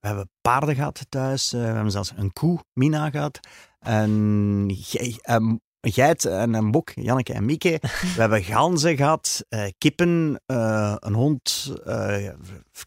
we 0.00 0.06
hebben 0.06 0.30
paarden 0.40 0.74
gehad 0.74 1.06
thuis. 1.08 1.52
eh, 1.52 1.60
we 1.60 1.66
hebben 1.66 1.90
zelfs 1.92 2.12
een 2.16 2.32
koe, 2.32 2.58
Mina, 2.72 3.10
gehad. 3.10 3.40
Een, 3.80 4.74
ge- 4.82 5.18
een 5.22 5.60
geit 5.80 6.24
en 6.24 6.54
een 6.54 6.70
bok, 6.70 6.90
Janneke 6.94 7.32
en 7.32 7.44
Mieke. 7.44 7.78
we 8.14 8.20
hebben 8.20 8.42
ganzen 8.42 8.96
gehad, 8.96 9.44
eh, 9.48 9.64
kippen, 9.78 10.40
eh, 10.46 10.94
een 10.98 11.14
hond, 11.14 11.72
eh, 11.84 12.28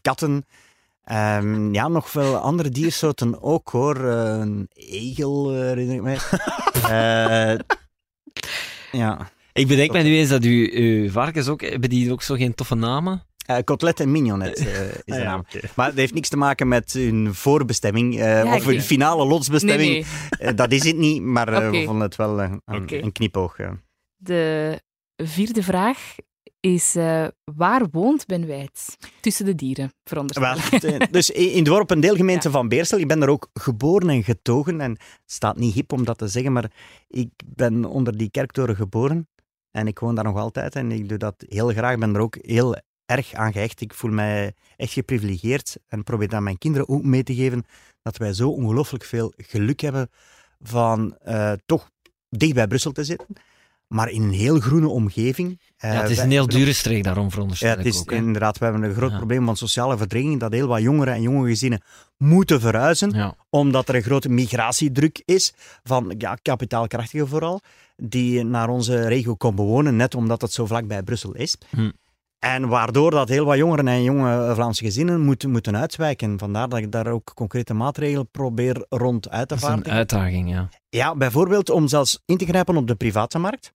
katten. 0.00 0.46
Ehm, 1.04 1.74
ja, 1.74 1.88
nog 1.88 2.10
veel 2.10 2.36
andere 2.36 2.68
diersoorten 2.68 3.42
ook 3.42 3.68
hoor. 3.68 3.96
Een 3.96 4.68
egel, 4.74 5.52
herinner 5.52 5.94
ik 5.94 6.02
mij. 6.02 6.18
Eh, 6.82 7.58
ja. 8.92 9.30
Ik 9.52 9.66
bedenk 9.68 9.92
mij 9.92 10.02
nu 10.02 10.16
eens 10.16 10.28
dat 10.28 10.44
u, 10.44 10.70
uw 10.76 11.10
varkens 11.10 11.48
ook, 11.48 11.60
hebben 11.60 11.90
die 11.90 12.12
ook 12.12 12.22
zo 12.22 12.34
geen 12.34 12.54
toffe 12.54 12.74
namen? 12.74 13.22
Eh 13.56 13.64
Cotelet 13.64 14.00
en 14.00 14.10
Mignonet 14.10 14.58
eh, 14.66 14.88
is 14.88 14.94
de 15.04 15.22
naam. 15.22 15.44
Maar 15.74 15.88
dat 15.88 15.96
heeft 15.96 16.14
niks 16.14 16.28
te 16.28 16.36
maken 16.36 16.68
met 16.68 16.92
hun 16.92 17.34
voorbestemming 17.34 18.20
eh, 18.20 18.52
of 18.54 18.64
hun 18.64 18.82
finale 18.82 19.26
lotsbestemming. 19.26 19.90
Nee, 19.90 20.04
nee. 20.38 20.54
Dat 20.62 20.72
is 20.72 20.84
het 20.84 20.96
niet, 20.96 21.22
maar 21.22 21.70
we 21.70 21.82
vonden 21.84 22.02
het 22.02 22.16
wel 22.16 22.40
een, 22.40 23.12
knipoog. 23.12 23.56
De 24.16 24.80
vierde 25.16 25.62
vraag 25.62 26.14
is: 26.60 26.94
waar 27.54 27.86
woont 27.90 28.26
Ben 28.26 28.46
Wijts? 28.46 28.96
Tussen 29.20 29.44
de 29.44 29.54
dieren, 29.54 29.92
veronderstel 30.04 30.80
het, 30.80 31.12
dus 31.12 31.30
in 31.60 31.66
het 31.66 31.90
een 31.90 32.00
deelgemeente 32.00 32.50
van 32.50 32.68
Beersel. 32.68 32.98
Ik 32.98 33.08
ben 33.08 33.22
er 33.22 33.28
ook 33.28 33.50
geboren 33.52 34.08
en 34.08 34.24
getogen. 34.24 34.80
En 34.80 34.90
het 34.90 35.20
staat 35.26 35.56
niet 35.56 35.74
hip 35.74 35.92
om 35.92 36.04
dat 36.04 36.18
te 36.18 36.28
zeggen, 36.28 36.52
maar 36.52 36.70
ik 37.08 37.30
ben 37.46 37.84
onder 37.84 38.16
die 38.16 38.30
kerktoren 38.30 38.76
geboren. 38.76 39.28
En 39.72 39.86
ik 39.86 39.98
woon 39.98 40.14
daar 40.14 40.24
nog 40.24 40.36
altijd 40.36 40.76
en 40.76 40.92
ik 40.92 41.08
doe 41.08 41.18
dat 41.18 41.44
heel 41.48 41.68
graag. 41.68 41.92
Ik 41.92 42.00
ben 42.00 42.14
er 42.14 42.20
ook 42.20 42.36
heel 42.40 42.76
erg 43.16 43.32
aan 43.34 43.52
gehecht. 43.52 43.80
Ik 43.80 43.94
voel 43.94 44.10
mij 44.10 44.52
echt 44.76 44.92
geprivilegeerd 44.92 45.76
en 45.88 46.02
probeer 46.04 46.28
dat 46.28 46.36
aan 46.36 46.42
mijn 46.42 46.58
kinderen 46.58 46.88
ook 46.88 47.02
mee 47.04 47.22
te 47.22 47.34
geven 47.34 47.64
dat 48.02 48.16
wij 48.16 48.32
zo 48.32 48.48
ongelooflijk 48.48 49.04
veel 49.04 49.32
geluk 49.36 49.80
hebben 49.80 50.10
van 50.60 51.16
eh, 51.16 51.52
toch 51.66 51.90
dicht 52.28 52.54
bij 52.54 52.66
Brussel 52.66 52.92
te 52.92 53.04
zitten, 53.04 53.26
maar 53.86 54.10
in 54.10 54.22
een 54.22 54.32
heel 54.32 54.60
groene 54.60 54.88
omgeving. 54.88 55.60
Eh, 55.76 55.92
Ja, 55.92 56.00
het 56.00 56.10
is 56.10 56.18
een 56.18 56.30
heel 56.30 56.46
dure 56.46 56.72
streek 56.72 57.04
daarom, 57.04 57.24
ja, 57.24 57.30
veronderstel 57.30 57.70
het 57.70 57.78
ik 57.78 57.86
is 57.86 58.00
ook. 58.00 58.10
hè. 58.10 58.16
inderdaad, 58.16 58.58
we 58.58 58.64
hebben 58.64 58.82
een 58.82 58.94
groot 58.94 59.10
Ja. 59.10 59.16
probleem 59.16 59.44
van 59.44 59.56
sociale 59.56 59.96
verdringing, 59.96 60.40
dat 60.40 60.52
heel 60.52 60.66
wat 60.66 60.80
jongeren 60.80 61.14
en 61.14 61.22
jonge 61.22 61.48
gezinnen 61.48 61.82
moeten 62.16 62.60
verhuizen, 62.60 63.10
Ja. 63.10 63.34
omdat 63.50 63.88
er 63.88 63.94
een 63.94 64.02
grote 64.02 64.28
migratiedruk 64.28 65.22
is 65.24 65.52
van 65.82 66.14
ja, 66.18 66.34
kapitaalkrachtigen 66.42 67.28
vooral, 67.28 67.60
die 67.96 68.44
naar 68.44 68.68
onze 68.68 69.06
regio 69.08 69.34
komen 69.34 69.64
wonen, 69.64 69.96
net 69.96 70.14
omdat 70.14 70.40
het 70.40 70.52
zo 70.52 70.66
vlak 70.66 70.86
bij 70.86 71.02
Brussel 71.02 71.34
is. 71.34 71.56
Hm. 71.70 71.90
En 72.44 72.68
waardoor 72.68 73.10
dat 73.10 73.28
heel 73.28 73.44
wat 73.44 73.56
jongeren 73.56 73.88
en 73.88 74.02
jonge 74.02 74.54
Vlaamse 74.54 74.84
gezinnen 74.84 75.20
moeten, 75.20 75.50
moeten 75.50 75.76
uitwijken. 75.76 76.38
Vandaar 76.38 76.68
dat 76.68 76.78
ik 76.78 76.92
daar 76.92 77.06
ook 77.06 77.32
concrete 77.34 77.74
maatregelen 77.74 78.30
probeer 78.30 78.86
rond 78.88 79.30
uit 79.30 79.48
te 79.48 79.54
Dat 79.54 79.62
is 79.62 79.74
een 79.74 79.90
uitdaging, 79.90 80.50
ja. 80.50 80.68
Ja, 80.88 81.16
bijvoorbeeld 81.16 81.70
om 81.70 81.88
zelfs 81.88 82.22
in 82.24 82.36
te 82.36 82.44
grijpen 82.44 82.76
op 82.76 82.86
de 82.86 82.94
private 82.94 83.38
markt. 83.38 83.72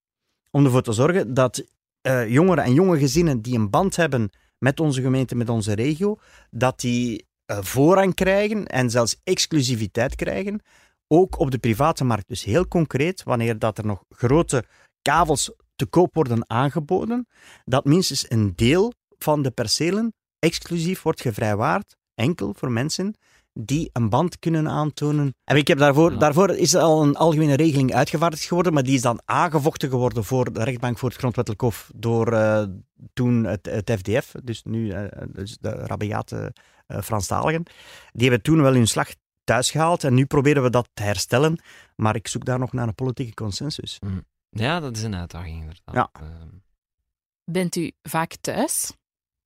Om 0.50 0.64
ervoor 0.64 0.82
te 0.82 0.92
zorgen 0.92 1.34
dat 1.34 1.64
eh, 2.00 2.28
jongeren 2.28 2.64
en 2.64 2.74
jonge 2.74 2.98
gezinnen 2.98 3.42
die 3.42 3.58
een 3.58 3.70
band 3.70 3.96
hebben 3.96 4.30
met 4.58 4.80
onze 4.80 5.02
gemeente, 5.02 5.34
met 5.34 5.48
onze 5.48 5.74
regio, 5.74 6.18
dat 6.50 6.80
die 6.80 7.26
eh, 7.44 7.58
voorrang 7.60 8.14
krijgen 8.14 8.66
en 8.66 8.90
zelfs 8.90 9.20
exclusiviteit 9.24 10.14
krijgen, 10.14 10.60
ook 11.06 11.38
op 11.38 11.50
de 11.50 11.58
private 11.58 12.04
markt. 12.04 12.28
Dus 12.28 12.44
heel 12.44 12.68
concreet, 12.68 13.22
wanneer 13.22 13.58
dat 13.58 13.78
er 13.78 13.86
nog 13.86 14.04
grote 14.08 14.64
kavels 15.02 15.52
te 15.78 15.86
koop 15.86 16.14
worden 16.14 16.50
aangeboden, 16.50 17.26
dat 17.64 17.84
minstens 17.84 18.30
een 18.30 18.52
deel 18.56 18.92
van 19.18 19.42
de 19.42 19.50
percelen 19.50 20.12
exclusief 20.38 21.02
wordt 21.02 21.20
gevrijwaard, 21.20 21.96
enkel 22.14 22.54
voor 22.56 22.70
mensen 22.70 23.14
die 23.52 23.90
een 23.92 24.08
band 24.08 24.38
kunnen 24.38 24.68
aantonen. 24.68 25.34
En 25.44 25.56
ik 25.56 25.68
heb 25.68 25.78
daarvoor, 25.78 26.12
Ja. 26.12 26.18
daarvoor 26.18 26.50
is 26.50 26.74
er 26.74 26.80
al 26.80 27.02
een 27.02 27.16
algemene 27.16 27.54
regeling 27.56 27.94
uitgevaardigd 27.94 28.44
geworden, 28.44 28.72
maar 28.72 28.82
die 28.82 28.94
is 28.94 29.02
dan 29.02 29.20
aangevochten 29.24 29.88
geworden 29.88 30.24
voor 30.24 30.52
de 30.52 30.64
rechtbank 30.64 30.98
voor 30.98 31.08
het 31.08 31.18
grondwettelijk 31.18 31.62
hof 31.62 31.90
door 31.94 32.32
eh, 32.32 32.62
toen 33.12 33.44
het, 33.44 33.66
het 33.66 33.90
FDF, 33.90 34.34
dus 34.44 34.62
nu 34.62 34.90
eh, 34.90 35.22
dus 35.32 35.58
de 35.60 35.70
rabiate 35.70 36.54
eh 36.86 37.00
Franstaligen. 37.02 37.62
Die 38.12 38.22
hebben 38.28 38.42
toen 38.42 38.62
wel 38.62 38.72
hun 38.72 38.86
slag 38.88 39.08
thuis 39.44 39.70
gehaald 39.70 40.04
en 40.04 40.14
nu 40.14 40.26
proberen 40.26 40.62
we 40.62 40.70
dat 40.70 40.88
te 40.94 41.02
herstellen, 41.02 41.58
maar 41.96 42.14
ik 42.16 42.28
zoek 42.28 42.44
daar 42.44 42.58
nog 42.58 42.72
naar 42.72 42.88
een 42.88 42.94
politieke 42.94 43.34
consensus. 43.34 43.98
Ja, 44.50 44.80
dat 44.80 44.96
is 44.96 45.02
een 45.02 45.14
uitdaging 45.16 45.58
inderdaad. 45.60 45.94
Ja. 45.94 46.10
Ehm, 46.12 46.48
Bent 47.44 47.76
u 47.76 47.92
vaak 48.02 48.34
thuis? 48.40 48.92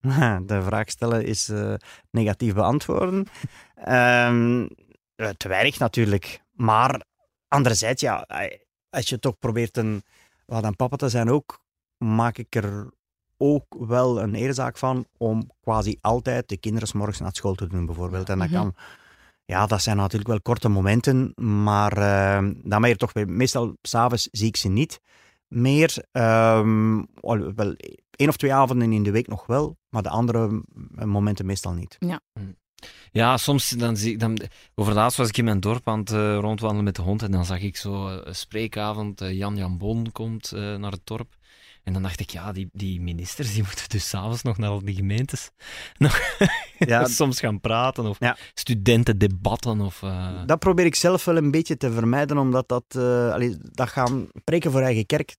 De 0.47 0.62
vraag 0.62 0.91
stellen 0.91 1.25
is 1.25 1.49
eh, 1.49 1.75
negatief 2.11 2.55
beantwoorden. 2.55 3.27
Ehm, 3.75 4.69
eh, 5.15 5.29
te 5.29 5.49
weinig 5.49 5.79
natuurlijk. 5.79 6.41
Maar 6.53 7.03
anderzijds, 7.49 8.01
ja, 8.03 8.27
als 8.91 9.09
je 9.09 9.19
toch 9.19 9.38
probeert 9.38 9.77
een, 9.77 10.03
wat 10.47 10.65
een 10.65 10.77
papa 10.77 10.97
te 10.97 11.09
zijn 11.09 11.31
ook, 11.31 11.61
maak 11.97 12.38
ik 12.38 12.55
er 12.55 12.91
ook 13.37 13.65
wel 13.79 14.23
een 14.23 14.35
eerzaak 14.35 14.77
van 14.79 15.07
om 15.17 15.51
quasi 15.61 15.99
altijd 16.01 16.49
de 16.49 16.57
kinderen 16.57 16.88
's 16.88 16.93
morgens 16.93 17.19
naar 17.21 17.35
school 17.35 17.55
te 17.55 17.67
doen, 17.67 17.87
bijvoorbeeld. 17.87 18.29
En 18.29 18.38
dat 18.38 18.49
Mhm. 18.49 18.57
kan... 18.57 18.75
Ja, 19.53 19.67
dat 19.67 19.83
zijn 19.83 19.97
natuurlijk 19.97 20.31
wel 20.31 20.41
korte 20.41 20.69
momenten, 20.69 21.33
maar 21.65 21.93
ehm, 21.97 22.53
dan 22.62 22.81
ben 22.81 22.91
je 22.91 22.97
toch 22.97 23.12
weer... 23.12 23.29
Meestal, 23.29 23.77
s'avonds 23.83 24.29
zie 24.31 24.47
ik 24.47 24.57
ze 24.57 24.69
niet 24.69 25.01
meer. 25.49 26.05
Ehm, 26.12 26.99
al- 27.21 27.53
wel 27.55 27.75
één 28.11 28.29
of 28.29 28.37
twee 28.37 28.53
avonden 28.55 28.93
in 28.93 29.03
de 29.03 29.11
week 29.11 29.29
nog 29.29 29.47
wel, 29.47 29.77
maar 29.88 30.03
de 30.03 30.09
andere 30.09 30.62
momenten 31.05 31.47
meestal 31.47 31.73
niet. 31.73 31.97
Ja, 33.11 33.37
soms 33.37 33.69
dan 33.69 33.97
zie 33.97 34.12
ik 34.12 34.19
dan. 34.21 34.38
Overlaatst 34.75 35.19
was 35.19 35.29
ik 35.29 35.37
in 35.37 35.45
mijn 35.45 35.61
dorp 35.61 35.88
aan 35.88 35.99
het 35.99 36.11
eh, 36.12 36.38
rondwandelen 36.38 36.85
met 36.85 36.97
de 36.97 37.03
hond 37.03 37.23
en 37.23 37.31
dan 37.31 37.45
zag 37.45 37.61
ik 37.61 37.77
zo 37.77 38.09
eh, 38.09 38.17
een 38.25 38.35
spreekavond. 38.35 39.21
eh, 39.21 39.33
Jan 39.33 39.57
Jan 39.57 39.79
Bon 39.79 40.12
komt 40.12 40.53
eh, 40.53 40.75
naar 40.77 40.91
het 40.93 41.01
dorp. 41.07 41.35
En 41.85 41.92
dan 41.92 42.03
dacht 42.03 42.21
ik, 42.21 42.31
ja, 42.31 42.53
die, 42.53 42.68
die 42.73 43.01
ministers 43.01 43.53
die 43.55 43.62
moeten 43.66 43.88
dus 43.88 44.09
s'avonds 44.09 44.42
nog 44.42 44.59
naar 44.59 44.71
al 44.71 44.85
die 44.85 44.95
gemeentes 44.95 45.51
nog 45.99 46.21
Ja, 46.79 47.05
soms 47.21 47.40
gaan 47.40 47.61
praten 47.61 48.05
of 48.07 48.16
Ja. 48.21 48.37
studentendebatten 48.55 49.81
of... 49.81 50.03
eh, 50.03 50.29
Dat 50.47 50.59
probeer 50.59 50.85
ik 50.85 50.95
zelf 50.95 51.25
wel 51.25 51.37
een 51.37 51.51
beetje 51.51 51.77
te 51.77 51.92
vermijden, 51.92 52.38
omdat 52.38 52.68
dat, 52.68 52.85
eh, 52.88 53.33
allee, 53.33 53.57
dat 53.61 53.88
gaan 53.88 54.29
preken 54.45 54.71
voor 54.71 54.81
eigen 54.81 55.07
kerk, 55.07 55.37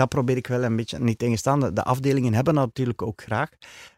dat 0.00 0.08
probeer 0.08 0.36
ik 0.36 0.46
wel 0.46 0.62
een 0.64 0.76
beetje, 0.76 0.98
niet 0.98 1.18
tegenstaande. 1.18 1.72
De 1.72 1.82
afdelingen 1.84 2.34
hebben 2.34 2.54
dat 2.54 2.64
natuurlijk 2.66 3.02
ook 3.02 3.22
graag, 3.22 3.48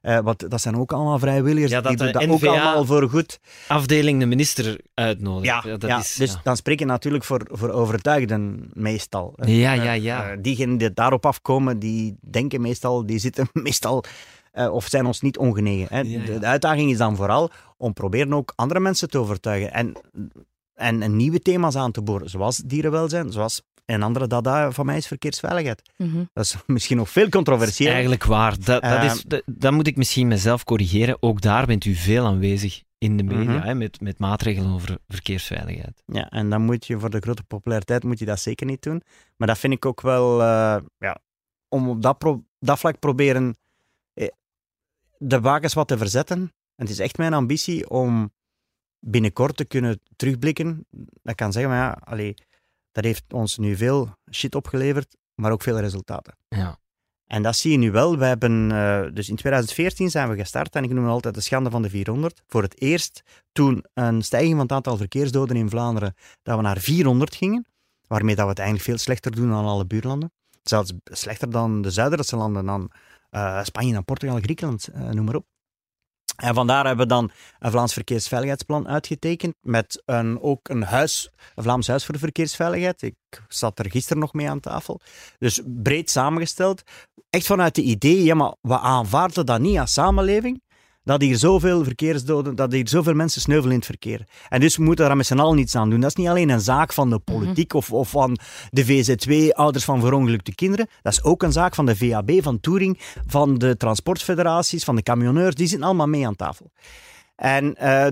Eh, 0.00 0.18
want 0.18 0.50
dat 0.50 0.60
zijn 0.60 0.76
ook 0.76 0.92
allemaal 0.92 1.18
vrijwilligers, 1.18 1.72
Ja, 1.72 1.80
die 1.80 1.96
doen 1.96 2.06
de 2.06 2.12
dat 2.12 2.28
ook 2.28 2.44
allemaal 2.44 2.84
voor 2.84 3.08
goed. 3.10 3.40
afdeling 3.68 4.20
de 4.20 4.26
minister 4.26 4.80
uitnodigen. 4.94 5.70
Ja, 5.70 5.76
dat 5.76 5.90
ja, 5.90 5.98
is, 5.98 6.14
dus 6.14 6.32
ja. 6.32 6.40
dan 6.42 6.56
spreek 6.56 6.78
je 6.78 6.84
natuurlijk 6.84 7.24
voor, 7.24 7.48
voor 7.50 7.70
overtuigden 7.70 8.70
meestal. 8.72 9.32
Ja, 9.36 9.44
Eh, 9.74 9.84
ja, 9.84 9.92
ja. 9.92 10.30
eh, 10.30 10.38
diegenen 10.40 10.78
die 10.78 10.92
daarop 10.92 11.26
afkomen, 11.26 11.78
die 11.78 12.16
denken 12.20 12.60
meestal, 12.60 13.06
die 13.06 13.18
zitten 13.18 13.48
meestal, 13.68 14.04
eh, 14.52 14.72
of 14.72 14.86
zijn 14.86 15.06
ons 15.06 15.20
niet 15.20 15.38
ongenegen. 15.38 15.86
Hè. 15.96 16.00
Ja, 16.00 16.18
ja. 16.18 16.24
De, 16.26 16.38
de 16.38 16.46
uitdaging 16.46 16.90
is 16.90 16.98
dan 16.98 17.16
vooral 17.16 17.50
om 17.76 17.92
proberen 17.92 18.34
ook 18.34 18.52
andere 18.56 18.80
mensen 18.80 19.10
te 19.10 19.18
overtuigen. 19.18 19.72
En, 19.72 19.92
en, 20.74 21.02
en 21.02 21.16
nieuwe 21.16 21.38
thema's 21.40 21.76
aan 21.76 21.92
te 21.92 22.02
boren, 22.02 22.30
zoals 22.30 22.56
dierenwelzijn, 22.56 23.32
zoals 23.32 23.62
een 23.84 24.02
andere 24.02 24.26
dada 24.26 24.70
van 24.70 24.86
mij 24.86 24.96
is 24.96 25.06
verkeersveiligheid. 25.06 25.82
Mhm. 25.96 26.24
Dat 26.32 26.44
is 26.44 26.56
misschien 26.66 26.96
nog 26.96 27.10
veel 27.10 27.28
controversieel. 27.28 27.90
Eigenlijk 27.92 28.24
waar. 28.24 28.54
Dat, 28.64 28.82
dat, 28.82 29.02
is, 29.02 29.22
dat, 29.22 29.42
dat 29.46 29.72
moet 29.72 29.86
ik 29.86 29.96
misschien 29.96 30.28
mezelf 30.28 30.64
corrigeren. 30.64 31.16
Ook 31.20 31.40
daar 31.40 31.66
bent 31.66 31.84
u 31.84 31.94
veel 31.94 32.26
aanwezig 32.26 32.82
in 32.98 33.16
de 33.16 33.22
media, 33.22 33.52
Mhm. 33.58 33.66
hè, 33.66 33.74
met, 33.74 34.00
met 34.00 34.18
maatregelen 34.18 34.72
over 34.72 34.98
verkeersveiligheid. 35.08 36.02
Ja, 36.06 36.28
en 36.30 36.50
dan 36.50 36.62
moet 36.62 36.86
je 36.86 36.98
voor 36.98 37.10
de 37.10 37.18
grote 37.20 37.42
populariteit 37.42 38.04
moet 38.04 38.18
je 38.18 38.24
dat 38.24 38.40
zeker 38.40 38.66
niet 38.66 38.82
doen. 38.82 39.02
Maar 39.36 39.48
dat 39.48 39.58
vind 39.58 39.72
ik 39.72 39.86
ook 39.86 40.00
wel, 40.00 40.40
eh, 40.42 40.76
ja, 40.98 41.18
om 41.68 41.88
op 41.88 42.02
dat, 42.02 42.18
pro- 42.18 42.44
dat 42.58 42.78
vlak 42.78 42.98
proberen 42.98 43.56
eh, 44.14 44.28
de 45.18 45.40
wagens 45.40 45.74
wat 45.74 45.88
te 45.88 45.98
verzetten. 45.98 46.38
En 46.76 46.84
het 46.86 46.90
is 46.90 46.98
echt 46.98 47.18
mijn 47.18 47.34
ambitie 47.34 47.90
om 47.90 48.32
binnenkort 48.98 49.56
te 49.56 49.64
kunnen 49.64 50.00
terugblikken. 50.16 50.86
Dat 51.22 51.34
kan 51.34 51.52
zeggen, 51.52 51.70
maar 51.70 51.80
ja, 51.80 51.98
allee, 52.04 52.34
dat 52.92 53.04
heeft 53.04 53.32
ons 53.32 53.58
nu 53.58 53.76
veel 53.76 54.16
shit 54.30 54.54
opgeleverd, 54.54 55.16
maar 55.34 55.52
ook 55.52 55.62
veel 55.62 55.80
resultaten. 55.80 56.36
Ja. 56.48 56.80
En 57.26 57.42
dat 57.42 57.56
zie 57.56 57.72
je 57.72 57.78
nu 57.78 57.90
wel. 57.90 58.18
We 58.18 58.24
hebben, 58.24 58.72
eh, 58.72 59.14
dus 59.14 59.28
in 59.28 59.36
2014 59.36 60.10
zijn 60.10 60.28
we 60.28 60.36
gestart 60.36 60.74
en 60.74 60.84
ik 60.84 60.90
noem 60.90 61.04
het 61.04 61.12
altijd 61.12 61.34
de 61.34 61.40
schande 61.40 61.70
van 61.70 61.82
de 61.82 61.90
400. 61.90 62.42
Voor 62.46 62.62
het 62.62 62.80
eerst 62.80 63.22
toen 63.52 63.84
een 63.94 64.22
stijging 64.22 64.52
van 64.52 64.62
het 64.62 64.72
aantal 64.72 64.96
verkeersdoden 64.96 65.56
in 65.56 65.70
Vlaanderen, 65.70 66.14
dat 66.42 66.56
we 66.56 66.62
naar 66.62 66.78
400 66.78 67.34
gingen, 67.34 67.66
waarmee 68.06 68.34
dat 68.34 68.44
we 68.44 68.50
het 68.50 68.58
eigenlijk 68.58 68.88
veel 68.88 68.98
slechter 68.98 69.32
doen 69.34 69.48
dan 69.48 69.64
alle 69.64 69.86
buurlanden. 69.86 70.32
Zelfs 70.62 70.92
slechter 71.04 71.50
dan 71.50 71.82
de 71.82 71.90
Zuiderse 71.90 72.36
landen, 72.36 72.66
dan 72.66 72.90
eh, 73.30 73.64
Spanje, 73.64 73.92
dan 73.92 74.04
Portugal, 74.04 74.38
Griekenland, 74.40 74.88
eh, 74.88 75.08
noem 75.08 75.24
maar 75.24 75.34
op. 75.34 75.46
En 76.36 76.54
vandaar 76.54 76.86
hebben 76.86 77.06
we 77.06 77.12
dan 77.12 77.30
een 77.58 77.70
Vlaams 77.70 77.92
verkeersveiligheidsplan 77.92 78.88
uitgetekend 78.88 79.54
met 79.60 80.02
een, 80.04 80.40
ook 80.40 80.68
een, 80.68 80.82
huis, 80.82 81.30
Vlaams 81.56 81.86
Huis 81.86 82.04
voor 82.04 82.14
de 82.14 82.20
Verkeersveiligheid. 82.20 83.02
Ik 83.02 83.14
zat 83.48 83.78
er 83.78 83.90
gisteren 83.90 84.22
nog 84.22 84.32
mee 84.32 84.50
aan 84.50 84.60
tafel. 84.60 85.00
Dus 85.38 85.60
breed 85.64 86.10
samengesteld. 86.10 86.82
Echt 87.30 87.46
vanuit 87.46 87.74
de 87.74 87.82
idee, 87.82 88.24
ja, 88.24 88.34
maar 88.34 88.54
we 88.60 88.78
aanvaarden 88.78 89.46
dat 89.46 89.60
niet 89.60 89.78
als 89.78 89.92
samenleving. 89.92 90.62
Dat 91.04 91.20
hier 91.20 91.36
zoveel 91.36 91.84
verkeersdoden, 91.84 92.54
dat 92.54 92.72
hier 92.72 92.88
zoveel 92.88 93.14
mensen 93.14 93.40
sneuvelen 93.40 93.72
in 93.72 93.78
het 93.78 93.86
verkeer. 93.86 94.26
En 94.48 94.60
dus 94.60 94.76
we 94.76 94.82
moeten 94.82 95.06
daar 95.06 95.16
met 95.16 95.26
z'n 95.26 95.38
allen 95.38 95.58
iets 95.58 95.76
aan 95.76 95.90
doen. 95.90 96.00
Dat 96.00 96.10
is 96.10 96.16
niet 96.16 96.28
alleen 96.28 96.48
een 96.48 96.60
zaak 96.60 96.92
van 96.92 97.10
de 97.10 97.18
politiek 97.18 97.74
of, 97.74 97.92
of 97.92 98.10
van 98.10 98.38
de 98.70 98.84
VZW, 98.84 99.50
ouders 99.50 99.84
van 99.84 100.00
verongelukte 100.00 100.54
kinderen. 100.54 100.86
Dat 101.02 101.12
is 101.12 101.22
ook 101.22 101.42
een 101.42 101.52
zaak 101.52 101.74
van 101.74 101.86
de 101.86 101.96
VAB, 101.96 102.42
van 102.42 102.60
Touring, 102.60 102.98
van 103.26 103.58
de 103.58 103.76
transportfederaties, 103.76 104.84
van 104.84 104.96
de 104.96 105.02
camionneurs. 105.02 105.54
Die 105.54 105.66
zitten 105.66 105.86
allemaal 105.86 106.06
mee 106.06 106.26
aan 106.26 106.36
tafel. 106.36 106.70
En 107.36 107.74
eh, 107.74 108.06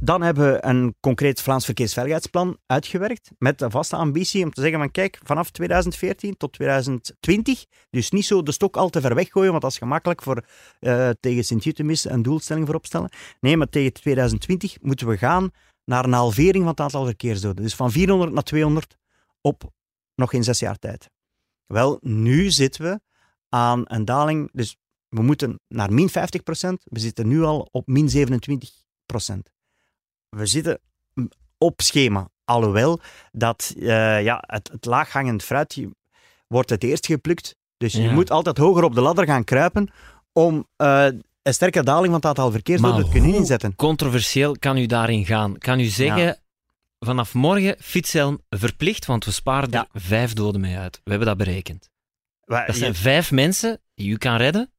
dan 0.00 0.22
hebben 0.22 0.52
we 0.52 0.64
een 0.64 0.94
concreet 1.00 1.40
Vlaams 1.40 1.64
verkeersveiligheidsplan 1.64 2.58
uitgewerkt 2.66 3.30
met 3.38 3.58
de 3.58 3.70
vaste 3.70 3.96
ambitie 3.96 4.44
om 4.44 4.52
te 4.52 4.60
zeggen 4.60 4.78
van 4.78 4.90
kijk, 4.90 5.18
vanaf 5.22 5.50
2014 5.50 6.36
tot 6.36 6.52
2020, 6.52 7.64
dus 7.90 8.10
niet 8.10 8.24
zo 8.24 8.42
de 8.42 8.52
stok 8.52 8.76
al 8.76 8.88
te 8.88 9.00
ver 9.00 9.14
weggooien, 9.14 9.50
want 9.50 9.62
dat 9.62 9.70
is 9.70 9.78
gemakkelijk 9.78 10.22
voor 10.22 10.44
eh, 10.80 11.10
tegen 11.20 11.44
Sint-Jutemis 11.44 12.04
een 12.04 12.22
doelstelling 12.22 12.66
voor 12.66 12.74
opstellen. 12.74 13.10
Nee, 13.40 13.56
maar 13.56 13.68
tegen 13.68 13.92
2020 13.92 14.80
moeten 14.80 15.06
we 15.06 15.16
gaan 15.16 15.50
naar 15.84 16.04
een 16.04 16.12
halvering 16.12 16.64
van 16.64 16.66
het 16.66 16.80
aantal 16.80 17.04
verkeersdoden. 17.04 17.62
Dus 17.62 17.74
van 17.74 17.90
400 17.90 18.32
naar 18.32 18.42
200 18.42 18.96
op 19.40 19.72
nog 20.14 20.30
geen 20.30 20.44
zes 20.44 20.58
jaar 20.58 20.78
tijd. 20.78 21.10
Wel, 21.66 21.98
nu 22.00 22.50
zitten 22.50 22.82
we 22.82 23.00
aan 23.48 23.82
een 23.84 24.04
daling, 24.04 24.48
dus 24.52 24.76
we 25.08 25.22
moeten 25.22 25.60
naar 25.68 25.92
min 25.92 26.08
50%, 26.08 26.12
we 26.84 26.98
zitten 26.98 27.28
nu 27.28 27.42
al 27.42 27.68
op 27.70 27.86
min 27.86 28.28
27% 28.28 29.56
we 30.28 30.46
zitten 30.46 30.80
op 31.58 31.80
schema. 31.80 32.28
Alhoewel 32.44 33.00
dat 33.32 33.74
eh, 33.78 34.22
ja, 34.22 34.44
het, 34.46 34.68
het 34.72 34.84
laaghangend 34.84 35.42
fruit 35.42 35.86
wordt 36.46 36.70
het 36.70 36.84
eerst 36.84 37.06
geplukt. 37.06 37.56
Dus 37.76 37.92
je 37.92 38.10
moet 38.10 38.30
altijd 38.30 38.58
hoger 38.58 38.84
op 38.84 38.94
de 38.94 39.00
ladder 39.00 39.26
gaan 39.26 39.44
kruipen 39.44 39.90
om 40.32 40.66
eh, 40.76 41.06
een 41.42 41.54
sterke 41.54 41.82
daling 41.82 42.06
van 42.06 42.14
het 42.14 42.24
aantal 42.24 42.50
verkeersdoden 42.50 43.04
te 43.04 43.10
kunnen 43.10 43.34
inzetten. 43.34 43.76
controversieel 43.76 44.56
kan 44.58 44.76
u 44.76 44.86
daarin 44.86 45.24
gaan? 45.24 45.58
Kan 45.58 45.80
u 45.80 45.84
zeggen, 45.84 46.38
vanaf 46.98 47.34
morgen 47.34 47.76
fietshelm 47.78 48.40
verplicht, 48.48 49.06
want 49.06 49.24
we 49.24 49.30
sparen 49.30 49.70
Ja. 49.70 49.88
er 49.92 50.00
vijf 50.00 50.32
doden 50.32 50.60
mee 50.60 50.76
uit. 50.76 51.00
We 51.04 51.10
hebben 51.10 51.28
dat 51.28 51.36
berekend. 51.36 51.90
Dat 52.44 52.76
zijn 52.76 52.94
vijf 52.94 53.30
mensen 53.30 53.80
die 53.94 54.10
u 54.10 54.16
kan 54.16 54.36
redden 54.36 54.70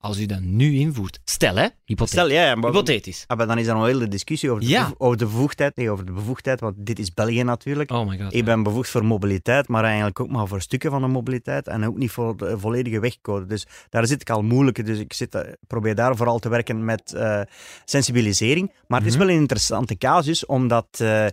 als 0.00 0.18
u 0.18 0.26
dat 0.26 0.40
nu 0.40 0.74
invoert. 0.78 1.20
Stel, 1.24 1.54
hè? 1.56 1.66
Hypothetisch. 1.84 2.10
Stel, 2.10 2.30
ja, 2.30 2.44
ja, 2.44 2.54
maar, 2.54 2.70
Hypothetisch. 2.70 3.24
Ah, 3.26 3.36
maar 3.36 3.46
dan 3.46 3.58
is 3.58 3.66
er 3.66 3.74
nog 3.74 3.82
een 3.82 3.88
hele 3.88 4.08
discussie 4.08 4.50
over 4.50 4.62
de, 4.62 4.68
Ja. 4.68 4.82
bevo- 4.82 4.94
over 4.98 5.16
de 5.18 5.24
bevoegdheid. 5.24 5.76
Nee, 5.76 5.90
over 5.90 6.06
de 6.06 6.12
bevoegdheid, 6.12 6.60
want 6.60 6.74
dit 6.78 6.98
is 6.98 7.14
België 7.14 7.42
natuurlijk. 7.42 7.90
Oh 7.90 8.08
my 8.08 8.18
god. 8.18 8.34
Ik 8.34 8.44
ben 8.44 8.62
bevoegd 8.62 8.90
voor 8.90 9.04
mobiliteit, 9.04 9.68
maar 9.68 9.84
eigenlijk 9.84 10.20
ook 10.20 10.28
maar 10.30 10.46
voor 10.48 10.60
stukken 10.60 10.90
van 10.90 11.00
de 11.02 11.08
mobiliteit 11.08 11.66
en 11.68 11.86
ook 11.86 11.96
niet 11.96 12.10
voor 12.10 12.36
de 12.36 12.58
volledige 12.58 13.00
wegcode. 13.00 13.46
Dus 13.46 13.66
daar 13.90 14.06
zit 14.06 14.20
ik 14.20 14.30
al 14.30 14.42
moeilijk. 14.42 14.86
Dus 14.86 14.98
ik 14.98 15.12
zit, 15.12 15.34
eh, 15.34 15.52
probeer 15.66 15.94
daar 15.94 16.16
vooral 16.16 16.38
te 16.38 16.48
werken 16.48 16.84
met 16.84 17.12
eh, 17.12 17.40
sensibilisering. 17.84 18.72
Maar 18.86 18.98
het 18.98 19.08
is 19.08 19.16
Mhm. 19.16 19.24
wel 19.26 19.34
een 19.34 19.40
interessante 19.40 19.96
casus, 19.98 20.46
omdat 20.46 20.86
eh, 21.00 21.26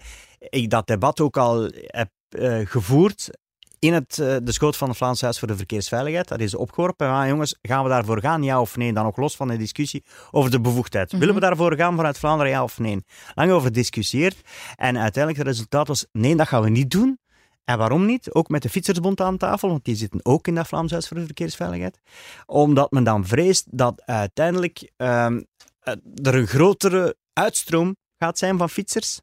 ik 0.49 0.69
dat 0.69 0.87
debat 0.87 1.19
ook 1.19 1.37
al 1.37 1.69
heb 1.85 2.09
gevoerd 2.63 3.29
in 3.79 3.93
het, 3.93 4.19
eh, 4.19 4.35
de 4.43 4.51
schoot 4.51 4.77
van 4.77 4.87
het 4.87 4.97
Vlaams 4.97 5.21
Huis 5.21 5.39
voor 5.39 5.47
de 5.47 5.57
Verkeersveiligheid. 5.57 6.27
Dat 6.27 6.39
is 6.39 6.55
opgeworpen. 6.55 7.09
Ah, 7.09 7.27
jongens, 7.27 7.57
gaan 7.61 7.83
we 7.83 7.89
daarvoor 7.89 8.19
gaan, 8.19 8.43
ja 8.43 8.61
of 8.61 8.77
nee? 8.77 8.93
Dan 8.93 9.03
nog 9.03 9.17
los 9.17 9.35
van 9.35 9.47
de 9.47 9.57
discussie 9.57 10.03
over 10.31 10.51
de 10.51 10.61
bevoegdheid. 10.61 11.11
Mhm. 11.11 11.19
Willen 11.19 11.35
we 11.35 11.41
daarvoor 11.41 11.75
gaan 11.75 11.95
vanuit 11.95 12.17
Vlaanderen, 12.17 12.51
ja 12.51 12.63
of 12.63 12.79
nee? 12.79 13.03
Lang 13.33 13.51
over 13.51 13.67
gediscussieerd. 13.67 14.41
En 14.75 14.97
uiteindelijk 14.97 15.37
het 15.37 15.47
resultaat 15.47 15.87
was, 15.87 16.05
nee, 16.11 16.35
dat 16.35 16.47
gaan 16.47 16.61
we 16.61 16.69
niet 16.69 16.91
doen. 16.91 17.19
En 17.63 17.77
waarom 17.77 18.05
niet? 18.05 18.33
Ook 18.33 18.49
met 18.49 18.61
de 18.61 18.69
Fietsersbond 18.69 19.21
aan 19.21 19.37
tafel, 19.37 19.69
want 19.69 19.85
die 19.85 19.95
zitten 19.95 20.25
ook 20.25 20.47
in 20.47 20.55
dat 20.55 20.67
Vlaams 20.67 20.91
Huis 20.91 21.07
voor 21.07 21.17
de 21.17 21.25
Verkeersveiligheid. 21.25 21.99
Omdat 22.45 22.91
men 22.91 23.03
dan 23.03 23.25
vreest 23.25 23.65
dat 23.77 24.01
uiteindelijk 24.05 24.91
ehm, 24.97 25.41
eh, 25.79 25.93
er 26.23 26.35
een 26.35 26.47
grotere 26.47 27.15
uitstroom 27.33 27.95
gaat 28.17 28.37
zijn 28.37 28.57
van 28.57 28.69
fietsers. 28.69 29.21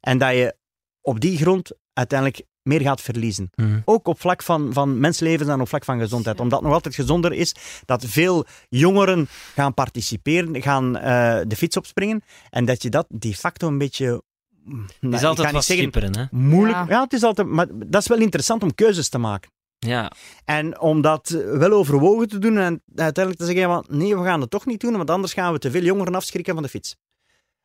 En 0.00 0.18
dat 0.18 0.32
je 0.32 0.56
op 1.00 1.20
die 1.20 1.36
grond 1.36 1.72
uiteindelijk 1.92 2.46
meer 2.62 2.80
gaat 2.80 3.00
verliezen. 3.00 3.50
Mhm. 3.54 3.80
Ook 3.84 4.08
op 4.08 4.20
vlak 4.20 4.42
van, 4.42 4.72
van 4.72 5.00
mensenlevens 5.00 5.48
en 5.50 5.60
op 5.60 5.68
vlak 5.68 5.84
van 5.84 5.98
gezondheid. 5.98 6.40
Omdat 6.40 6.58
het 6.58 6.66
nog 6.66 6.76
altijd 6.76 6.94
gezonder 6.94 7.32
is 7.32 7.54
dat 7.84 8.04
veel 8.04 8.44
jongeren 8.68 9.28
gaan 9.54 9.74
participeren, 9.74 10.62
gaan 10.62 10.96
eh, 10.96 11.40
de 11.46 11.56
fiets 11.56 11.76
opspringen. 11.76 12.22
En 12.50 12.64
dat 12.64 12.82
je 12.82 12.90
dat 12.90 13.06
de 13.08 13.34
facto 13.34 13.68
een 13.68 13.78
beetje... 13.78 14.22
Het 14.64 15.00
nou, 15.00 15.14
is 15.14 15.24
altijd 15.24 15.52
wat 15.52 15.64
zeggen 15.64 15.90
schipperen, 15.90 16.18
hè? 16.18 16.38
moeilijk. 16.38 16.76
Ja. 16.76 16.86
Ja. 16.88 17.02
het 17.02 17.12
is 17.12 17.22
altijd, 17.22 17.48
maar 17.48 17.66
dat 17.86 18.00
is 18.02 18.08
wel 18.08 18.18
interessant 18.18 18.62
om 18.62 18.74
keuzes 18.74 19.08
te 19.08 19.18
maken. 19.18 19.50
Ja, 19.78 20.12
En 20.44 20.80
om 20.80 21.00
dat 21.00 21.28
wel 21.28 21.72
overwogen 21.72 22.28
te 22.28 22.38
doen 22.38 22.58
en 22.58 22.82
uiteindelijk 22.94 23.38
te 23.38 23.44
zeggen, 23.52 23.68
maar 23.68 23.84
nee, 23.88 24.16
we 24.16 24.24
gaan 24.24 24.40
het 24.40 24.50
toch 24.50 24.66
niet 24.66 24.80
doen, 24.80 24.96
want 24.96 25.10
anders 25.10 25.32
gaan 25.32 25.52
we 25.52 25.58
te 25.58 25.70
veel 25.70 25.82
jongeren 25.82 26.14
afschrikken 26.14 26.54
van 26.54 26.62
de 26.62 26.68
fiets. 26.68 26.96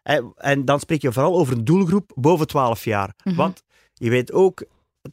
En, 0.02 0.34
en 0.36 0.66
dan 0.66 0.80
spreek 0.80 1.02
je 1.02 1.12
vooral 1.12 1.38
over 1.38 1.58
een 1.58 1.66
doelgroep 1.66 2.12
boven 2.16 2.48
12 2.48 2.84
jaar. 2.84 3.14
Mhm. 3.24 3.36
Want 3.36 3.64
je 3.94 4.10
weet 4.10 4.32
ook, 4.32 4.64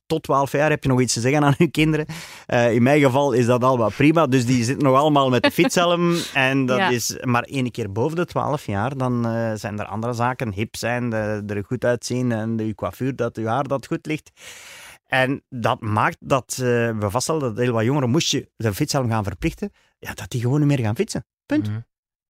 tot 0.07 0.23
12 0.23 0.53
jaar 0.53 0.71
heb 0.71 0.83
je 0.83 0.89
nog 0.89 1.01
iets 1.01 1.13
te 1.13 1.21
zeggen 1.21 1.45
aan 1.45 1.55
je 1.59 1.71
kinderen. 1.71 2.07
Eh, 2.47 2.73
in 2.75 2.83
mijn 2.83 3.01
geval 3.01 3.33
is 3.33 3.47
dat 3.47 3.65
al 3.65 3.79
wat 3.79 3.95
prima, 3.97 4.27
dus 4.27 4.47
die 4.47 4.65
zitten 4.65 4.85
nog 4.89 4.97
allemaal 4.99 5.29
met 5.31 5.43
de 5.43 5.51
fietshelm. 5.51 6.17
En 6.35 6.67
dat 6.67 6.79
Ja. 6.79 6.89
is 6.89 7.17
maar 7.23 7.43
één 7.43 7.71
keer 7.71 7.93
boven 7.93 8.17
de 8.17 8.25
12 8.25 8.67
jaar, 8.67 8.97
dan 8.97 9.27
eh, 9.27 9.53
zijn 9.55 9.79
er 9.79 9.87
andere 9.87 10.13
zaken. 10.13 10.53
Hip 10.53 10.77
zijn, 10.77 11.11
de- 11.11 11.43
er 11.47 11.65
goed 11.67 11.85
uitzien 11.85 12.33
en 12.33 12.57
de, 12.57 12.67
je 12.67 12.75
coiffure, 12.75 13.15
dat 13.15 13.37
je 13.37 13.49
haar 13.49 13.69
dat 13.69 13.87
goed 13.87 14.07
ligt. 14.07 14.31
En 15.07 15.43
dat 15.49 15.81
maakt 15.81 16.17
dat 16.21 16.53
eh, 16.53 16.65
we 16.99 17.07
vaststellen 17.11 17.41
dat 17.43 17.59
heel 17.59 17.73
wat 17.73 17.85
jongeren, 17.85 18.11
moest 18.11 18.31
je 18.31 18.49
de 18.57 18.75
fietshelm 18.75 19.09
gaan 19.11 19.25
verplichten, 19.25 19.71
ja, 19.99 20.15
dat 20.15 20.31
die 20.31 20.41
gewoon 20.41 20.59
niet 20.59 20.69
meer 20.69 20.79
gaan 20.79 20.97
fietsen. 20.97 21.25
Punt. 21.47 21.69
Mhm. 21.69 21.79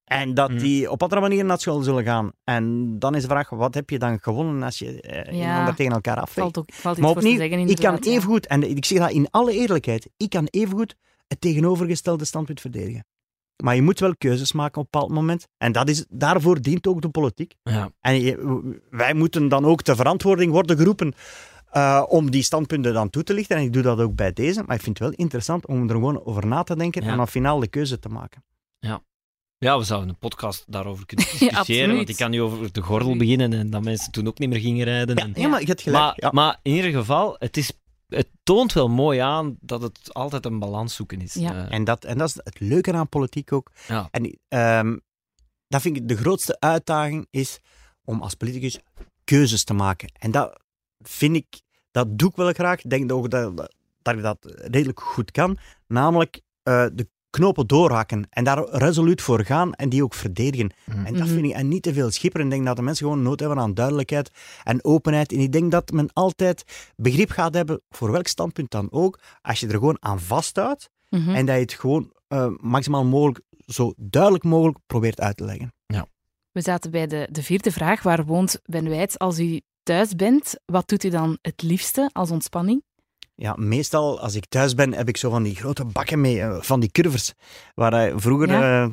En 0.04 0.34
dat 0.34 0.50
Mm. 0.50 0.58
die 0.58 0.90
op 0.90 1.02
andere 1.02 1.20
manier 1.20 1.44
naar 1.44 1.60
school 1.60 1.82
zullen 1.82 2.04
gaan. 2.04 2.32
En 2.44 2.98
dan 2.98 3.14
is 3.14 3.22
de 3.22 3.28
vraag, 3.28 3.50
wat 3.50 3.74
heb 3.74 3.90
je 3.90 3.98
dan 3.98 4.18
gewonnen 4.20 4.62
als 4.62 4.78
je 4.78 5.00
eh 5.00 5.38
Ja. 5.38 5.58
iemand 5.58 5.76
tegen 5.76 5.92
elkaar 5.92 6.16
afweegt? 6.20 6.34
Valt, 6.54 6.58
ook, 6.58 6.72
valt 6.74 6.96
iets 6.96 7.04
Maar 7.04 7.12
voor 7.12 7.22
te 7.22 7.28
opnieuw, 7.28 7.48
zeggen 7.48 7.68
ik 7.68 7.76
kan 7.76 7.96
evengoed, 7.96 8.46
en 8.46 8.62
ik 8.76 8.84
zeg 8.84 8.98
dat 8.98 9.10
in 9.10 9.28
alle 9.30 9.52
eerlijkheid, 9.52 10.08
ik 10.16 10.30
kan 10.30 10.46
evengoed 10.50 10.96
het 11.26 11.40
tegenovergestelde 11.40 12.24
standpunt 12.24 12.60
verdedigen. 12.60 13.04
Maar 13.62 13.74
je 13.74 13.82
moet 13.82 14.00
wel 14.00 14.16
keuzes 14.16 14.52
maken 14.52 14.80
op 14.80 14.84
een 14.84 14.88
bepaald 14.90 15.12
moment. 15.12 15.46
En 15.58 15.72
dat 15.72 15.88
is, 15.88 16.04
daarvoor 16.08 16.60
dient 16.60 16.86
ook 16.86 17.02
de 17.02 17.08
politiek. 17.08 17.54
ja. 17.62 17.90
En 18.00 18.20
je- 18.20 18.80
wij 18.90 19.14
moeten 19.14 19.48
dan 19.48 19.64
ook 19.64 19.84
de 19.84 19.96
verantwoording 19.96 20.52
worden 20.52 20.76
geroepen 20.76 21.12
eh, 21.70 22.02
om 22.08 22.30
die 22.30 22.42
standpunten 22.42 22.92
dan 22.94 23.10
toe 23.10 23.22
te 23.22 23.34
lichten. 23.34 23.56
En 23.56 23.62
ik 23.62 23.72
doe 23.72 23.82
dat 23.82 24.00
ook 24.00 24.14
bij 24.14 24.32
deze. 24.32 24.62
Maar 24.66 24.76
ik 24.76 24.82
vind 24.82 24.98
het 24.98 25.08
wel 25.08 25.16
interessant 25.18 25.66
om 25.66 25.82
er 25.88 25.94
gewoon 25.94 26.24
over 26.24 26.46
na 26.46 26.62
te 26.62 26.76
denken 26.76 27.04
Ja. 27.04 27.10
en 27.10 27.16
dan 27.16 27.28
finaal 27.28 27.60
de 27.60 27.68
keuze 27.68 27.98
te 27.98 28.08
maken. 28.08 28.44
ja, 28.78 29.02
we 29.72 29.84
zouden 29.84 30.08
een 30.08 30.18
podcast 30.18 30.64
daarover 30.66 31.06
kunnen 31.06 31.26
Ja, 31.30 31.38
discussiëren. 31.38 31.96
want 31.96 32.08
ik 32.08 32.16
kan 32.16 32.30
nu 32.30 32.42
over 32.42 32.72
de 32.72 32.80
gordel 32.82 33.16
beginnen 33.16 33.52
en 33.52 33.70
dat 33.70 33.82
mensen 33.82 34.12
toen 34.12 34.26
ook 34.26 34.38
niet 34.38 34.48
meer 34.48 34.60
gingen 34.60 34.84
rijden. 34.84 35.16
Ja, 35.16 35.22
en- 35.22 35.32
ja 35.42 35.48
maar 35.48 35.60
je 35.60 35.66
hebt 35.66 35.82
gelijk. 35.82 36.02
maar, 36.04 36.14
ja. 36.16 36.30
maar 36.30 36.58
in 36.62 36.72
ieder 36.74 36.90
geval, 36.90 37.36
het, 37.38 37.56
is, 37.56 37.72
het 38.08 38.28
toont 38.42 38.72
wel 38.72 38.88
mooi 38.88 39.18
aan 39.18 39.56
dat 39.60 39.82
het 39.82 40.14
altijd 40.14 40.44
een 40.44 40.58
balans 40.58 40.94
zoeken 40.94 41.20
is. 41.20 41.34
Ja. 41.34 41.66
Eh, 41.66 41.74
En 41.74 41.84
dat, 41.84 42.04
en 42.04 42.18
dat 42.18 42.28
is 42.28 42.34
het 42.34 42.60
leuke 42.60 42.92
aan 42.92 43.08
politiek 43.08 43.52
ook. 43.52 43.70
Ja. 43.88 44.08
En 44.10 44.38
ehm, 44.48 44.96
dat 45.68 45.80
vind 45.82 45.96
ik 45.96 46.08
de 46.08 46.16
grootste 46.16 46.56
uitdaging 46.60 47.26
is 47.30 47.60
om 48.04 48.20
als 48.22 48.34
politicus 48.34 48.78
keuzes 49.24 49.64
te 49.64 49.74
maken. 49.74 50.12
En 50.18 50.30
dat 50.30 50.60
vind 50.98 51.36
ik, 51.36 51.60
dat 51.90 52.18
doe 52.18 52.28
ik 52.30 52.36
wel 52.36 52.52
graag. 52.52 52.84
Ik 52.84 52.90
denk 52.90 53.12
ook 53.12 53.30
dat, 53.30 53.56
dat 54.02 54.14
ik 54.14 54.22
dat 54.22 54.38
redelijk 54.56 55.00
goed 55.00 55.30
kan. 55.30 55.58
Namelijk 55.86 56.40
eh, 56.62 56.86
de 56.92 57.08
knopen 57.34 57.66
doorhakken 57.66 58.26
en 58.30 58.44
daar 58.44 58.68
resoluut 58.68 59.22
voor 59.22 59.44
gaan 59.44 59.72
en 59.74 59.88
die 59.88 60.02
ook 60.04 60.14
verdedigen. 60.14 60.72
Mhm. 60.84 60.98
En 61.06 61.12
dat 61.14 61.22
Mhm. 61.26 61.32
vind 61.34 61.44
ik, 61.46 61.52
en 61.52 61.68
niet 61.68 61.82
te 61.82 61.92
veel 61.92 62.10
schipperen. 62.10 62.46
Ik 62.46 62.52
denk 62.52 62.66
dat 62.66 62.76
de 62.76 62.82
mensen 62.82 63.06
gewoon 63.06 63.22
nood 63.22 63.40
hebben 63.40 63.58
aan 63.58 63.74
duidelijkheid 63.74 64.30
en 64.64 64.84
openheid. 64.84 65.32
En 65.32 65.38
ik 65.38 65.52
denk 65.52 65.70
dat 65.70 65.90
men 65.92 66.10
altijd 66.12 66.64
begrip 66.96 67.30
gaat 67.30 67.54
hebben, 67.54 67.80
voor 67.90 68.10
welk 68.12 68.26
standpunt 68.26 68.70
dan 68.70 68.88
ook, 68.90 69.18
als 69.42 69.60
je 69.60 69.66
er 69.66 69.72
gewoon 69.72 69.96
aan 70.00 70.20
vasthoudt 70.20 70.90
Mhm. 71.10 71.30
en 71.30 71.46
dat 71.46 71.54
je 71.54 71.60
het 71.60 71.72
gewoon 71.72 72.12
eh, 72.28 72.46
maximaal 72.60 73.04
mogelijk, 73.04 73.40
zo 73.66 73.92
duidelijk 73.96 74.44
mogelijk 74.44 74.78
probeert 74.86 75.20
uit 75.20 75.36
te 75.36 75.44
leggen. 75.44 75.72
We 76.52 76.60
zaten 76.60 76.90
bij 76.90 77.06
de, 77.06 77.28
de 77.30 77.42
vierde 77.42 77.72
vraag. 77.72 78.02
Waar 78.02 78.24
woont 78.24 78.60
Ben 78.64 78.88
Wijts 78.88 79.18
als 79.18 79.38
u 79.38 79.60
thuis 79.82 80.14
bent? 80.14 80.54
Wat 80.64 80.88
doet 80.88 81.04
u 81.04 81.08
dan 81.08 81.38
het 81.42 81.62
liefste 81.62 82.10
als 82.12 82.30
ontspanning? 82.30 82.82
Ja, 83.36 83.54
meestal 83.58 84.20
als 84.20 84.34
ik 84.34 84.46
thuis 84.46 84.74
ben, 84.74 84.92
heb 84.92 85.08
ik 85.08 85.16
zo 85.16 85.30
van 85.30 85.42
die 85.42 85.54
grote 85.54 85.84
bakken 85.84 86.20
mee, 86.20 86.40
eh, 86.40 86.56
van 86.60 86.80
die 86.80 86.90
curvers, 86.90 87.32
waar 87.74 87.92
hij 87.92 88.12
vroeger 88.16 88.48
Ja. 88.48 88.82
eh, 88.84 88.90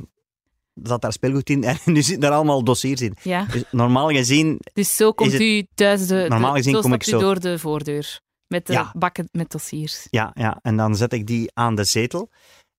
zat 0.83 1.01
daar 1.01 1.13
speelgoed 1.13 1.49
in 1.49 1.63
en 1.71 1.77
nu 1.85 2.01
zitten 2.01 2.19
daar 2.21 2.31
allemaal 2.31 2.63
dossiers 2.63 3.01
in. 3.01 3.15
Ja, 3.23 3.45
Dus 3.45 3.63
normaal 3.71 4.09
gezien, 4.09 4.59
dus 4.73 4.95
zo 4.95 5.11
komt 5.11 5.31
het- 5.31 5.41
u 5.41 5.65
thuis 5.75 6.07
de, 6.07 6.25
Normaal 6.29 6.53
gezien 6.53 6.73
zo 6.73 6.81
kom 6.81 6.93
ik 6.93 7.03
zo. 7.03 7.19
door 7.19 7.39
de 7.39 7.59
voordeur. 7.59 8.19
Met 8.47 8.67
de 8.67 8.73
Ja. 8.73 8.93
bakken 8.97 9.29
met 9.31 9.51
dossiers. 9.51 10.07
ja, 10.09 10.31
ja, 10.33 10.59
en 10.61 10.77
dan 10.77 10.95
zet 10.95 11.13
ik 11.13 11.27
die 11.27 11.51
aan 11.53 11.75
de 11.75 11.83
zetel. 11.83 12.29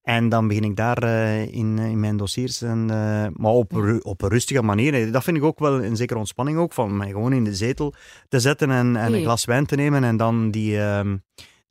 En 0.02 0.28
dan 0.28 0.48
begin 0.48 0.64
ik 0.64 0.76
daar 0.76 1.02
eh, 1.02 1.42
in, 1.42 1.78
in 1.78 2.00
mijn 2.00 2.16
dossiers, 2.16 2.62
en, 2.62 2.86
maar 3.36 3.52
op, 3.52 3.72
ru- 3.72 3.98
op 4.02 4.22
een 4.22 4.28
rustige 4.28 4.62
manier. 4.62 5.12
Dat 5.12 5.24
vind 5.24 5.36
ik 5.36 5.42
ook 5.42 5.58
wel 5.58 5.82
een 5.84 5.96
zekere 5.96 6.18
ontspanning 6.18 6.58
ook, 6.58 6.72
van 6.72 6.96
mij 6.96 7.08
gewoon 7.10 7.32
in 7.32 7.44
de 7.44 7.54
zetel 7.54 7.94
te 8.28 8.40
zetten 8.40 8.70
en, 8.70 8.96
en 8.96 9.12
een 9.14 9.22
glas 9.22 9.44
wijn 9.44 9.66
te 9.66 9.76
nemen 9.76 10.04
en 10.04 10.16
dan 10.16 10.50
die, 10.50 10.78
ehm, 10.80 11.16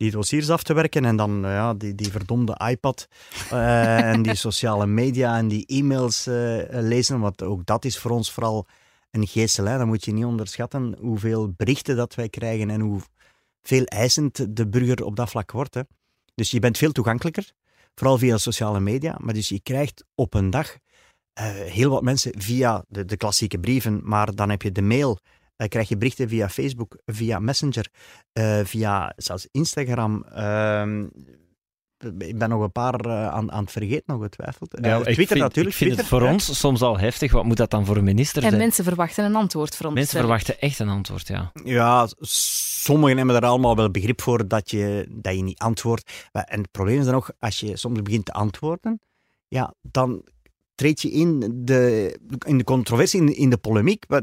die 0.02 0.12
dossiers 0.12 0.50
af 0.50 0.64
te 0.64 0.74
werken 0.74 1.06
en 1.06 1.16
dan 1.16 1.42
ja, 1.42 1.74
die, 1.74 1.96
die 1.96 2.12
verdomde 2.12 2.60
iPad 2.70 3.08
eh, 3.50 4.12
en 4.12 4.22
die 4.22 4.36
sociale 4.36 4.88
media 4.88 5.38
en 5.38 5.48
die 5.48 5.66
e-mails 5.66 6.28
eh, 6.28 6.64
lezen, 6.70 7.20
want 7.20 7.44
ook 7.44 7.66
dat 7.66 7.86
is 7.86 7.98
voor 7.98 8.12
ons 8.12 8.32
vooral 8.32 8.66
een 9.12 9.28
geestel. 9.28 9.66
Hè. 9.66 9.78
Dan 9.78 9.88
moet 9.88 10.06
je 10.06 10.14
niet 10.14 10.26
onderschatten 10.26 10.96
hoeveel 11.00 11.54
berichten 11.58 11.96
dat 11.96 12.16
wij 12.16 12.30
krijgen 12.30 12.70
en 12.70 12.82
hoe 12.82 13.02
veel 13.62 13.84
eisend 13.84 14.56
de 14.56 14.68
burger 14.68 15.06
op 15.06 15.16
dat 15.16 15.30
vlak 15.30 15.52
wordt. 15.52 15.74
Hè. 15.74 15.82
Dus 16.36 16.52
je 16.52 16.60
bent 16.60 16.78
veel 16.78 16.92
toegankelijker, 16.92 17.52
vooral 17.96 18.18
via 18.18 18.38
sociale 18.38 18.80
media. 18.80 19.18
Maar 19.20 19.34
dus 19.34 19.50
je 19.50 19.60
krijgt 19.60 20.04
op 20.16 20.34
een 20.34 20.50
dag 20.50 20.78
eh, 21.34 21.46
heel 21.46 21.90
wat 21.90 22.04
mensen 22.04 22.32
via 22.38 22.84
de, 22.88 23.06
de 23.06 23.18
klassieke 23.18 23.60
brieven, 23.60 24.00
maar 24.04 24.36
dan 24.36 24.50
heb 24.50 24.62
je 24.62 24.72
de 24.72 24.82
mail, 24.82 25.20
eh, 25.62 25.67
krijg 25.67 25.89
je 25.89 25.97
berichten 25.97 26.30
via 26.30 26.50
Facebook, 26.50 26.97
via 27.06 27.39
Messenger, 27.39 27.88
eh, 28.34 28.60
via 28.63 29.13
zelfs 29.15 29.47
Instagram. 29.52 30.24
ehm, 30.24 31.06
ik 32.17 32.38
ben 32.38 32.50
nog 32.50 32.62
een 32.62 32.71
paar 32.71 33.00
eh, 33.00 33.28
aan, 33.28 33.52
aan 33.52 33.62
het 33.63 33.71
vergeten, 33.71 34.15
ongetwijfeld. 34.15 34.74
Eh, 34.74 34.89
ja, 34.89 34.97
ik 34.97 35.04
Twitter 35.04 35.26
vind, 35.28 35.39
natuurlijk. 35.39 35.76
Ik 35.76 35.82
vind 35.88 35.97
het 35.97 36.08
voor 36.08 36.21
ons 36.21 36.60
soms 36.60 36.82
al 36.82 37.00
heftig. 37.00 37.32
Wat 37.32 37.43
moet 37.43 37.58
dat 37.58 37.69
dan 37.69 37.86
voor 37.86 37.97
een 37.97 38.04
minister 38.04 38.43
En 38.43 38.50
zijn? 38.50 38.62
mensen 38.62 38.84
verwachten 38.84 39.26
een 39.26 39.36
antwoord 39.36 39.76
van 39.76 39.86
ons. 39.86 39.95
Mensen 39.95 40.17
ik. 40.19 40.24
verwachten 40.26 40.60
echt 40.60 40.80
een 40.80 40.89
antwoord, 40.89 41.28
ja. 41.28 41.52
Ja, 41.63 42.08
sommigen 42.19 43.17
hebben 43.17 43.36
er 43.36 43.45
allemaal 43.45 43.76
wel 43.76 43.91
begrip 43.91 44.21
voor 44.21 44.47
dat 44.47 44.71
je, 44.71 45.08
dat 45.10 45.36
je 45.36 45.43
niet 45.43 45.60
antwoordt. 45.60 46.12
Maar- 46.32 46.43
En 46.43 46.62
het 46.62 46.71
probleem 46.71 47.00
is 47.00 47.06
dan 47.06 47.13
nog, 47.13 47.32
als 47.39 47.60
je 47.60 47.78
soms 47.78 48.02
begint 48.02 48.26
te 48.26 48.32
antwoorden, 48.34 49.00
ja, 49.47 49.74
dan 49.82 50.24
treed 50.76 51.02
je 51.02 51.12
in 51.12 51.52
de, 51.65 52.19
in 52.45 52.58
de 52.58 52.63
controversie, 52.63 53.21
in, 53.21 53.36
in 53.36 53.50
de 53.50 53.58
polemiek. 53.58 54.06
Maar 54.08 54.21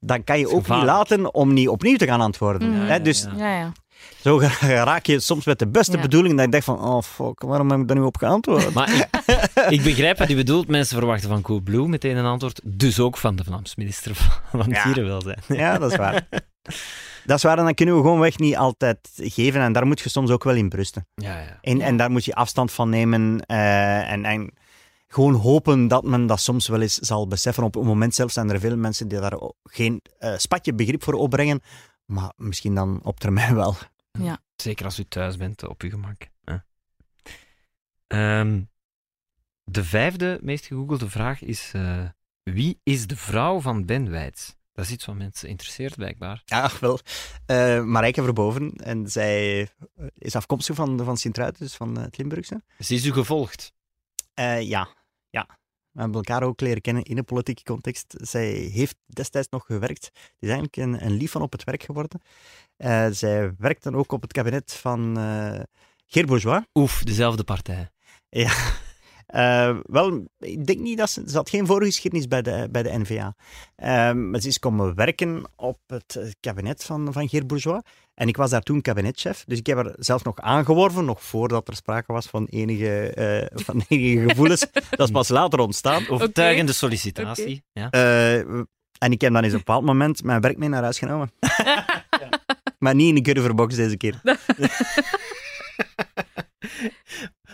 dan 0.00 0.24
kan 0.24 0.38
je 0.38 0.48
ook 0.48 0.68
niet 0.68 0.82
laten 0.82 1.34
om 1.34 1.52
niet 1.52 1.68
opnieuw 1.68 1.96
te 1.96 2.06
gaan 2.06 2.20
antwoorden. 2.20 2.70
Mhm. 2.70 2.86
Hè, 2.86 3.00
dus 3.00 3.22
ja. 3.22 3.32
Ja, 3.36 3.58
ja. 3.58 3.72
zo 4.20 4.40
raak 4.90 5.06
je 5.06 5.20
soms 5.20 5.44
met 5.44 5.58
de 5.58 5.68
beste 5.68 5.96
Ja. 5.96 6.02
bedoeling 6.02 6.34
dat 6.34 6.44
je 6.44 6.50
denkt 6.50 6.66
van, 6.66 6.80
oh 6.84 7.02
fuck, 7.02 7.42
waarom 7.42 7.70
heb 7.70 7.80
ik 7.80 7.88
daar 7.88 7.96
nu 7.96 8.02
op 8.02 8.16
geantwoord? 8.16 8.74
Maar 8.74 8.92
ik, 8.94 9.08
ik 9.78 9.82
begrijp 9.82 10.18
wat 10.18 10.30
u 10.30 10.34
bedoelt. 10.34 10.68
Mensen 10.68 10.98
verwachten 10.98 11.28
van 11.28 11.42
Coolblue 11.42 11.88
meteen 11.88 12.16
een 12.16 12.24
antwoord. 12.24 12.60
Dus 12.64 13.00
ook 13.00 13.16
van 13.16 13.36
de 13.36 13.44
Vlaams 13.44 13.76
minister 13.76 14.14
van 14.14 14.60
van 14.60 14.70
Ja. 14.70 14.84
Dierenwelzijn. 14.84 15.38
Ja, 15.48 15.78
dat 15.78 15.90
is 15.90 15.96
waar. 15.96 16.26
Dat 17.24 17.36
is 17.36 17.42
waar, 17.42 17.58
en 17.58 17.64
dan 17.64 17.74
kunnen 17.74 17.94
we 17.96 18.00
gewoon 18.00 18.20
weg 18.20 18.38
niet 18.38 18.56
altijd 18.56 18.98
geven. 19.14 19.60
En 19.60 19.72
daar 19.72 19.86
moet 19.86 20.00
je 20.00 20.08
soms 20.08 20.30
ook 20.30 20.44
wel 20.44 20.54
in 20.54 20.68
brusten. 20.68 21.06
Ja, 21.14 21.38
ja. 21.38 21.58
En, 21.60 21.80
en 21.80 21.96
daar 21.96 22.10
moet 22.10 22.24
je 22.24 22.34
afstand 22.34 22.72
van 22.72 22.88
nemen 22.88 23.40
eh, 23.46 24.10
en, 24.12 24.24
en 24.24 24.52
gewoon 25.12 25.34
hopen 25.34 25.88
dat 25.88 26.04
men 26.04 26.26
dat 26.26 26.40
soms 26.40 26.68
wel 26.68 26.80
eens 26.80 26.94
zal 26.94 27.28
beseffen. 27.28 27.64
Op 27.64 27.74
het 27.74 27.84
moment 27.84 28.14
zelf 28.14 28.32
zijn 28.32 28.50
er 28.50 28.60
veel 28.60 28.76
mensen 28.76 29.08
die 29.08 29.20
daar 29.20 29.38
geen 29.64 30.02
eh, 30.18 30.36
spatje 30.36 30.74
begrip 30.74 31.02
voor 31.02 31.14
opbrengen, 31.14 31.60
maar 32.04 32.32
misschien 32.36 32.74
dan 32.74 33.00
op 33.02 33.20
termijn 33.20 33.54
wel. 33.62 33.76
Zeker 34.56 34.84
als 34.84 34.98
u 34.98 35.04
thuis 35.04 35.36
bent, 35.36 35.68
op 35.68 35.82
uw 35.82 35.90
gemak. 35.90 36.28
hè. 36.44 36.56
Ehm, 38.06 38.62
de 39.64 39.84
vijfde 39.84 40.38
meest 40.42 40.66
gegoogelde 40.66 41.10
vraag 41.10 41.42
is: 41.42 41.70
eh, 41.72 42.04
wie 42.42 42.80
is 42.82 43.06
de 43.06 43.16
vrouw 43.16 43.60
van 43.60 43.86
Ben 43.86 44.10
Wijts? 44.10 44.54
Dat 44.72 44.84
is 44.84 44.90
iets 44.90 45.04
wat 45.04 45.16
mensen 45.16 45.48
interesseert, 45.48 45.96
blijkbaar. 45.96 46.42
Ja, 46.44 46.70
wel. 46.80 46.98
Eh 47.46 47.82
Marijke 47.82 48.22
Verboven, 48.22 48.72
en 48.72 49.08
zij 49.08 49.60
eh, 49.60 50.06
is 50.14 50.36
afkomstig 50.36 50.76
van, 50.76 51.04
van 51.04 51.16
Sint-Truiden, 51.16 51.60
dus 51.60 51.74
van 51.74 51.96
eh, 51.96 52.02
het 52.02 52.16
Limburgse. 52.16 52.62
Ze 52.78 52.94
is 52.94 53.04
u 53.04 53.12
gevolgd. 53.12 53.72
Eh, 54.34 54.62
ja, 54.62 54.88
ja. 55.32 55.46
We 55.90 56.00
hebben 56.00 56.16
elkaar 56.16 56.42
ook 56.42 56.60
leren 56.60 56.80
kennen 56.80 57.02
in 57.02 57.18
een 57.18 57.24
politieke 57.24 57.62
context. 57.62 58.14
Zij 58.20 58.48
heeft 58.52 58.96
destijds 59.06 59.48
nog 59.48 59.66
gewerkt. 59.66 60.04
Het 60.04 60.36
is 60.38 60.48
eigenlijk 60.48 60.76
een, 60.76 61.04
een 61.04 61.12
lief 61.12 61.30
van 61.30 61.42
op 61.42 61.52
het 61.52 61.64
werk 61.64 61.82
geworden. 61.82 62.20
Eh, 62.76 63.06
zij 63.10 63.54
werkt 63.58 63.82
dan 63.82 63.94
ook 63.94 64.12
op 64.12 64.22
het 64.22 64.32
kabinet 64.32 64.72
van 64.72 65.18
eh 65.18 65.60
Geert 66.06 66.26
Bourgeois. 66.26 66.64
Oef, 66.74 67.02
dezelfde 67.02 67.44
partij. 67.44 67.90
Eh, 69.32 69.76
wel, 69.82 70.26
ik 70.38 70.66
denk 70.66 70.80
niet 70.80 70.98
dat 70.98 71.10
ze... 71.10 71.22
Ze 71.26 71.36
had 71.36 71.50
geen 71.50 71.66
voorgeschiedenis 71.66 72.28
bij 72.28 72.42
de, 72.42 72.68
bij 72.70 72.82
de 72.82 72.98
NVA. 72.98 73.34
Eh, 73.74 74.12
maar 74.12 74.40
ze 74.40 74.48
is 74.48 74.58
komen 74.58 74.94
werken 74.94 75.42
op 75.56 75.78
het 75.86 76.36
kabinet 76.40 76.84
van, 76.84 77.12
van 77.12 77.28
Geert 77.28 77.46
Bourgeois. 77.46 77.82
En 78.14 78.28
ik 78.28 78.36
was 78.36 78.50
daar 78.50 78.62
toen 78.62 78.80
kabinetchef. 78.80 79.44
Dus 79.46 79.58
ik 79.58 79.66
heb 79.66 79.78
er 79.78 79.94
zelf 79.98 80.24
nog 80.24 80.40
aangeworven, 80.40 81.04
nog 81.04 81.22
voordat 81.22 81.68
er 81.68 81.76
sprake 81.76 82.12
was 82.12 82.26
van 82.26 82.46
enige, 82.50 83.08
eh, 83.08 83.58
van 83.64 83.82
enige 83.88 84.28
gevoelens. 84.28 84.66
dat 84.90 85.00
is 85.00 85.10
pas 85.10 85.28
later 85.28 85.58
ontstaan. 85.58 86.08
Overtuigende 86.08 86.72
sollicitatie. 86.72 87.64
Ja. 87.72 87.90
Eh, 87.90 88.38
en 88.98 89.12
ik 89.12 89.20
heb 89.20 89.32
dan 89.32 89.42
eens 89.42 89.52
op 89.52 89.58
een 89.58 89.64
bepaald 89.64 89.84
moment 89.84 90.22
mijn 90.22 90.40
werk 90.40 90.58
mee 90.58 90.68
naar 90.68 90.82
huis 90.82 90.98
genomen. 90.98 91.30
Maar 92.78 92.94
niet 92.94 93.08
in 93.08 93.16
een 93.16 93.22
curverbox 93.22 93.74
deze 93.74 93.96
keer. 93.96 94.20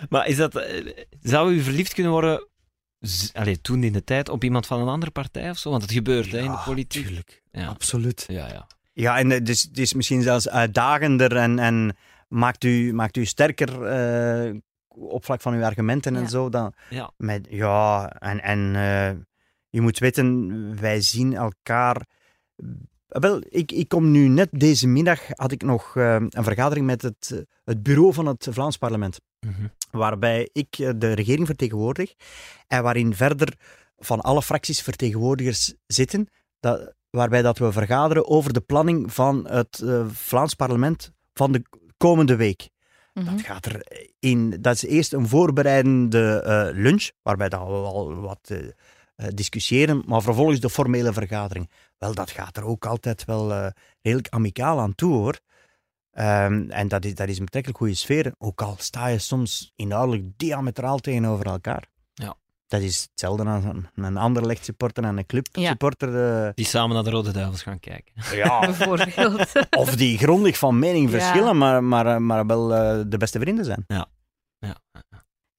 Maar 0.09 0.27
is 0.27 0.37
dat, 0.37 0.57
eh, 0.57 0.87
zou 1.23 1.53
u 1.53 1.61
verliefd 1.61 1.95
kunnen 1.95 2.13
worden, 2.13 2.47
allee, 3.33 3.61
toen 3.61 3.83
in 3.85 3.93
de 3.93 4.05
tijd, 4.05 4.29
op 4.29 4.45
iemand 4.45 4.67
van 4.67 4.81
een 4.81 4.89
andere 4.89 5.11
partij 5.13 5.51
of 5.51 5.59
zo? 5.59 5.71
Want 5.71 5.83
het 5.83 5.93
gebeurt 5.93 6.33
hè, 6.33 6.39
in 6.39 6.51
de 6.51 6.61
politiek. 6.65 7.05
tuurlijk. 7.05 7.43
Ja. 7.53 7.67
Absoluut. 7.67 8.25
Ja, 8.29 8.49
ja. 8.49 8.67
Ja, 8.93 9.19
en 9.19 9.31
het 9.31 9.49
is, 9.49 9.63
het 9.63 9.79
is 9.79 9.95
misschien 9.95 10.23
zelfs 10.23 10.49
uitdagender 10.49 11.37
en, 11.37 11.59
en 11.59 11.97
maakt, 12.29 12.65
u, 12.65 12.93
maakt 12.95 13.17
u 13.17 13.25
sterker 13.25 13.83
eh, 13.85 14.55
op 14.89 15.25
vlak 15.25 15.41
van 15.41 15.55
uw 15.55 15.65
argumenten 15.65 16.15
Ja. 16.15 16.21
en 16.21 16.29
zo. 16.29 16.49
Dan, 16.49 16.73
Ja. 16.91 17.11
met, 17.17 17.47
ja, 17.51 18.11
en, 18.19 18.43
en 18.43 18.75
eh, 18.77 19.17
je 19.69 19.81
moet 19.81 19.99
weten, 19.99 20.81
wij 20.81 21.01
zien 21.01 21.35
elkaar. 21.35 22.07
Wel, 23.07 23.41
ik, 23.49 23.73
ik 23.73 23.89
kom 23.89 24.11
nu 24.11 24.29
net 24.29 24.49
deze 24.53 24.87
middag, 24.87 25.21
had 25.29 25.53
ik 25.53 25.63
nog 25.63 25.95
een 25.95 26.31
vergadering 26.31 26.87
met 26.87 27.03
het, 27.03 27.45
het 27.65 27.83
bureau 27.83 28.13
van 28.13 28.27
het 28.27 28.47
Vlaams 28.51 28.77
parlement 28.77 29.21
Mhm. 29.47 29.67
Waarbij 29.91 30.49
ik 30.53 30.79
eh, 30.79 30.91
de 30.97 31.13
regering 31.13 31.47
vertegenwoordig 31.47 32.15
en 32.67 32.83
waarin 32.83 33.15
verder 33.15 33.55
van 33.99 34.21
alle 34.21 34.43
fracties 34.43 34.83
vertegenwoordigers 34.83 35.75
zitten, 35.87 36.29
dat, 36.61 36.95
waarbij 37.11 37.43
dat 37.43 37.59
we 37.59 37.73
vergaderen 37.73 38.29
over 38.29 38.53
de 38.53 38.61
planning 38.61 39.13
van 39.13 39.49
het 39.49 39.81
eh, 39.81 40.07
Vlaams 40.09 40.55
parlement 40.55 41.13
van 41.33 41.53
de 41.53 41.63
komende 41.97 42.37
week. 42.37 42.69
Mhm. 43.15 43.25
Dat 43.25 43.41
gaat 43.41 43.67
er 43.67 43.87
in. 44.19 44.57
Dat 44.61 44.75
is 44.75 44.85
eerst 44.85 45.13
een 45.13 45.29
voorbereidende 45.29 46.41
eh, 46.41 46.69
lunch, 46.73 47.11
waarbij 47.23 47.49
dat 47.49 47.61
we 47.61 47.67
al 47.67 48.15
wat 48.15 48.53
discussiëren, 49.35 50.03
maar 50.07 50.23
vervolgens 50.23 50.61
de 50.61 50.71
formele 50.71 51.13
vergadering. 51.13 51.71
Wel, 51.99 52.15
dat 52.15 52.31
gaat 52.31 52.57
er 52.57 52.65
ook 52.65 52.87
altijd 52.87 53.25
wel 53.25 53.73
redelijk 54.03 54.29
amicaal 54.29 54.81
aan 54.81 54.95
toe 54.95 55.13
hoor. 55.13 55.41
Ehm, 56.19 56.71
en 56.71 56.89
dat 56.89 57.05
is, 57.05 57.15
dat 57.15 57.29
is 57.29 57.39
een 57.39 57.45
betrekkelijk 57.45 57.79
goede 57.81 57.95
sfeer, 57.95 58.33
ook 58.39 58.63
al 58.63 58.75
sta 58.79 59.07
je 59.07 59.19
soms 59.19 59.73
inhoudelijk 59.77 60.25
diametraal 60.37 60.99
tegenover 60.99 61.47
elkaar. 61.47 61.89
Ja. 62.15 62.35
Dat 62.67 62.81
is 62.81 63.03
hetzelfde 63.11 63.45
als 63.45 63.65
een, 63.65 63.87
een 63.95 64.17
ander 64.17 64.57
supporter 64.61 65.05
en 65.05 65.17
een 65.19 65.27
club 65.27 65.47
Ja. 65.53 65.69
supporter. 65.69 66.45
eh, 66.47 66.53
Die 66.55 66.65
samen 66.65 66.95
naar 66.95 67.05
de 67.05 67.11
Rode 67.11 67.31
Duivels 67.33 67.63
gaan 67.63 67.81
kijken. 67.81 68.13
ja, 68.35 68.61
Bijvoorbeeld. 68.67 69.53
of 69.83 69.97
die 69.97 70.19
grondig 70.19 70.59
van 70.59 70.79
mening 70.79 71.11
Ja. 71.11 71.19
verschillen, 71.19 71.59
maar, 71.59 71.85
maar, 71.85 72.23
maar 72.23 72.47
wel 72.47 72.75
eh, 72.75 73.01
de 73.07 73.17
beste 73.17 73.39
vrienden 73.41 73.65
zijn. 73.65 73.85
Ja. 73.87 74.07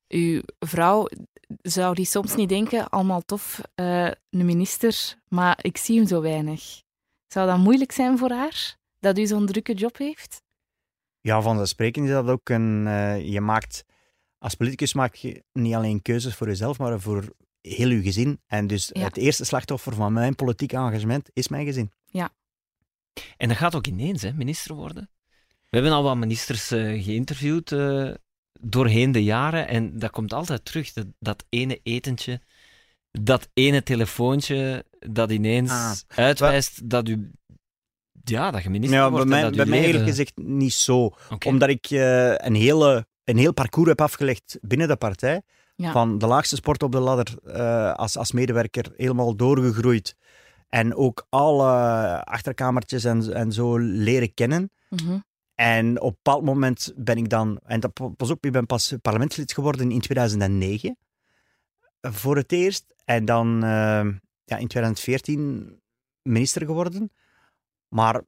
Uw 0.07 0.41
vrouw, 0.59 1.07
zou 1.61 1.95
die 1.95 2.05
soms 2.05 2.35
niet 2.35 2.49
denken, 2.49 2.89
allemaal 2.89 3.21
tof, 3.21 3.61
eh, 3.75 4.05
een 4.05 4.45
minister, 4.45 5.15
maar 5.27 5.59
ik 5.61 5.77
zie 5.77 5.97
hem 5.97 6.07
zo 6.07 6.21
weinig. 6.21 6.81
Zou 7.27 7.47
dat 7.47 7.57
moeilijk 7.57 7.91
zijn 7.91 8.17
voor 8.17 8.29
haar, 8.31 8.75
dat 8.99 9.17
u 9.17 9.25
zo'n 9.25 9.45
drukke 9.45 9.73
job 9.73 9.97
heeft? 9.97 10.41
Ja, 11.21 11.41
vanzelfsprekend 11.41 12.05
is 12.05 12.11
dat 12.11 12.27
ook 12.27 12.49
een. 12.49 12.87
eh, 12.87 13.25
je 13.31 13.41
maakt. 13.41 13.83
Als 14.37 14.55
politicus 14.55 14.93
maak 14.93 15.15
je 15.15 15.43
niet 15.53 15.73
alleen 15.73 16.01
keuzes 16.01 16.35
voor 16.35 16.47
jezelf, 16.47 16.77
maar 16.77 16.99
voor 16.99 17.33
heel 17.61 17.89
je 17.89 18.01
gezin. 18.01 18.41
En 18.47 18.67
dus 18.67 18.89
Ja. 18.93 19.03
het 19.03 19.17
eerste 19.17 19.45
slachtoffer 19.45 19.93
van 19.93 20.13
mijn 20.13 20.35
politiek 20.35 20.73
engagement 20.73 21.29
is 21.33 21.47
mijn 21.47 21.65
gezin. 21.65 21.91
En 23.37 23.47
dat 23.47 23.57
gaat 23.57 23.75
ook 23.75 23.87
ineens, 23.87 24.21
hè, 24.21 24.33
minister 24.33 24.75
worden. 24.75 25.09
We 25.69 25.77
hebben 25.77 25.91
al 25.91 26.03
wat 26.03 26.17
ministers 26.17 26.71
eh, 26.71 27.03
geïnterviewd 27.03 27.71
eh, 27.71 28.13
doorheen 28.59 29.11
de 29.11 29.23
jaren 29.23 29.67
en 29.67 29.99
dat 29.99 30.11
komt 30.11 30.33
altijd 30.33 30.65
terug. 30.65 30.93
Dat, 30.93 31.05
dat 31.19 31.45
ene 31.49 31.79
etentje, 31.83 32.41
dat 33.11 33.49
ene 33.53 33.83
telefoontje, 33.83 34.85
dat 34.99 35.31
ineens 35.31 35.71
Ah. 35.71 35.91
uitwijst 36.07 36.89
dat 36.89 37.07
u... 37.07 37.31
Ja, 38.29 38.51
dat 38.51 38.63
je 38.63 38.69
minister 38.69 38.97
Ja, 38.97 39.03
bij 39.03 39.11
wordt 39.11 39.29
mij, 39.29 39.41
dat 39.41 39.55
bij 39.55 39.65
mij 39.65 39.85
eerlijk 39.85 40.05
gezegd 40.05 40.37
niet 40.37 40.73
zo. 40.73 41.11
Omdat 41.45 41.69
ik 41.69 41.85
eh, 41.85 42.35
een, 42.35 42.55
hele, 42.55 43.07
een 43.23 43.37
heel 43.37 43.53
parcours 43.53 43.89
heb 43.89 44.01
afgelegd 44.01 44.57
binnen 44.61 44.87
de 44.87 44.95
partij. 44.95 45.41
Ja. 45.75 45.91
Van 45.91 46.17
de 46.17 46.27
laagste 46.27 46.55
sport 46.55 46.83
op 46.83 46.91
de 46.91 46.99
ladder 46.99 47.37
eh, 47.45 47.93
als, 47.93 48.17
als 48.17 48.31
medewerker 48.31 48.93
helemaal 48.97 49.35
doorgegroeid. 49.35 50.15
En 50.69 50.95
ook 50.95 51.25
alle 51.29 51.71
achterkamertjes 52.23 53.03
en, 53.03 53.33
en 53.33 53.51
zo 53.51 53.77
leren 53.77 54.33
kennen. 54.33 54.71
Mhm. 54.89 55.17
En 55.55 56.01
op 56.01 56.09
een 56.09 56.19
bepaald 56.23 56.43
moment 56.43 56.93
ben 56.95 57.17
ik 57.17 57.29
dan, 57.29 57.59
en 57.65 57.79
dat, 57.79 58.15
pas 58.17 58.29
op, 58.29 58.45
ik 58.45 58.51
ben 58.51 58.65
pas 58.65 58.93
parlementslid 59.01 59.53
geworden 59.53 59.91
in 59.91 59.99
2009 59.99 60.97
eh, 61.99 62.11
voor 62.11 62.35
het 62.35 62.51
eerst. 62.51 62.85
En 63.05 63.25
dan 63.25 63.63
eh, 63.63 64.07
ja, 64.45 64.57
in 64.57 64.67
2014 64.67 65.79
minister 66.21 66.65
geworden. 66.65 67.11
Maar 67.89 68.21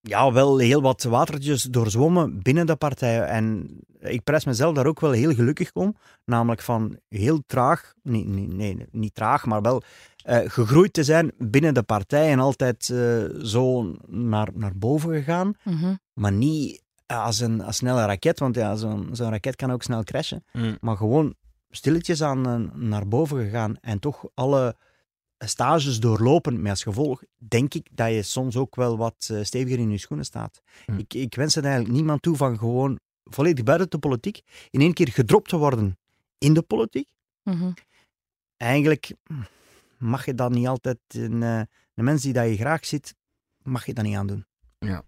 ja, 0.00 0.32
wel 0.32 0.58
heel 0.58 0.82
wat 0.82 1.02
watertjes 1.02 1.62
doorzwommen 1.62 2.42
binnen 2.42 2.66
de 2.66 2.76
partij. 2.76 3.22
En 3.22 3.78
ik 4.00 4.24
prijs 4.24 4.44
mezelf 4.44 4.74
daar 4.74 4.86
ook 4.86 5.00
wel 5.00 5.10
heel 5.10 5.34
gelukkig 5.34 5.72
om. 5.72 5.96
Namelijk 6.24 6.60
van 6.60 6.98
heel 7.08 7.42
traag, 7.46 7.94
nee, 8.02 8.24
nee, 8.24 8.46
nee 8.46 8.86
niet 8.90 9.14
traag, 9.14 9.44
maar 9.44 9.62
wel 9.62 9.82
eh, 10.16 10.38
gegroeid 10.44 10.92
te 10.92 11.04
zijn 11.04 11.32
binnen 11.38 11.74
de 11.74 11.82
partij 11.82 12.30
en 12.30 12.38
altijd 12.38 12.90
eh, 12.90 13.24
zo 13.42 13.94
naar, 14.06 14.48
naar 14.54 14.76
boven 14.76 15.14
gegaan. 15.14 15.52
Mhm. 15.64 15.94
Maar 16.12 16.32
niet 16.32 16.84
als 17.06 17.40
een 17.40 17.62
als 17.62 17.76
snelle 17.76 18.04
raket, 18.04 18.38
want 18.38 18.54
ja, 18.54 18.76
zo'n 18.76 19.08
zo'n 19.12 19.30
raket 19.30 19.56
kan 19.56 19.72
ook 19.72 19.82
snel 19.82 20.02
crashen. 20.02 20.44
Mm. 20.52 20.76
Maar 20.80 20.96
gewoon 20.96 21.34
stilletjes 21.70 22.22
aan 22.22 22.46
eh, 22.46 22.78
naar 22.78 23.08
boven 23.08 23.44
gegaan 23.44 23.76
en 23.80 23.98
toch 23.98 24.24
alle 24.34 24.76
stages 25.38 26.00
doorlopen. 26.00 26.62
Met 26.62 26.70
als 26.70 26.82
gevolg 26.82 27.22
denk 27.36 27.74
ik 27.74 27.88
dat 27.92 28.12
je 28.12 28.22
soms 28.22 28.56
ook 28.56 28.74
wel 28.74 28.96
wat 28.96 29.28
eh, 29.30 29.42
steviger 29.42 29.78
in 29.78 29.90
je 29.90 29.98
schoenen 29.98 30.26
staat. 30.26 30.62
Hm. 30.84 30.98
Ik, 30.98 31.14
ik 31.14 31.34
wens 31.34 31.54
het 31.54 31.64
eigenlijk 31.64 31.94
niemand 31.94 32.22
toe 32.22 32.36
van 32.36 32.58
gewoon 32.58 32.98
volledig 33.24 33.64
buiten 33.64 33.90
de 33.90 33.98
politiek 33.98 34.40
in 34.70 34.80
één 34.80 34.92
keer 34.92 35.08
gedropt 35.08 35.48
te 35.48 35.56
worden 35.56 35.98
in 36.38 36.54
de 36.54 36.62
politiek. 36.62 37.08
Mhm. 37.42 37.72
Eigenlijk 38.56 39.12
mag 39.98 40.24
je 40.24 40.34
dat 40.34 40.50
niet 40.50 40.66
altijd, 40.66 40.98
een, 41.08 41.42
eh, 41.42 41.60
een 41.94 42.04
mens 42.04 42.22
die 42.22 42.32
dat 42.32 42.48
je 42.48 42.56
graag 42.56 42.86
ziet, 42.86 43.14
mag 43.62 43.86
je 43.86 43.94
dat 43.94 44.04
niet 44.04 44.16
aandoen. 44.16 44.46
Ja. 44.78 45.04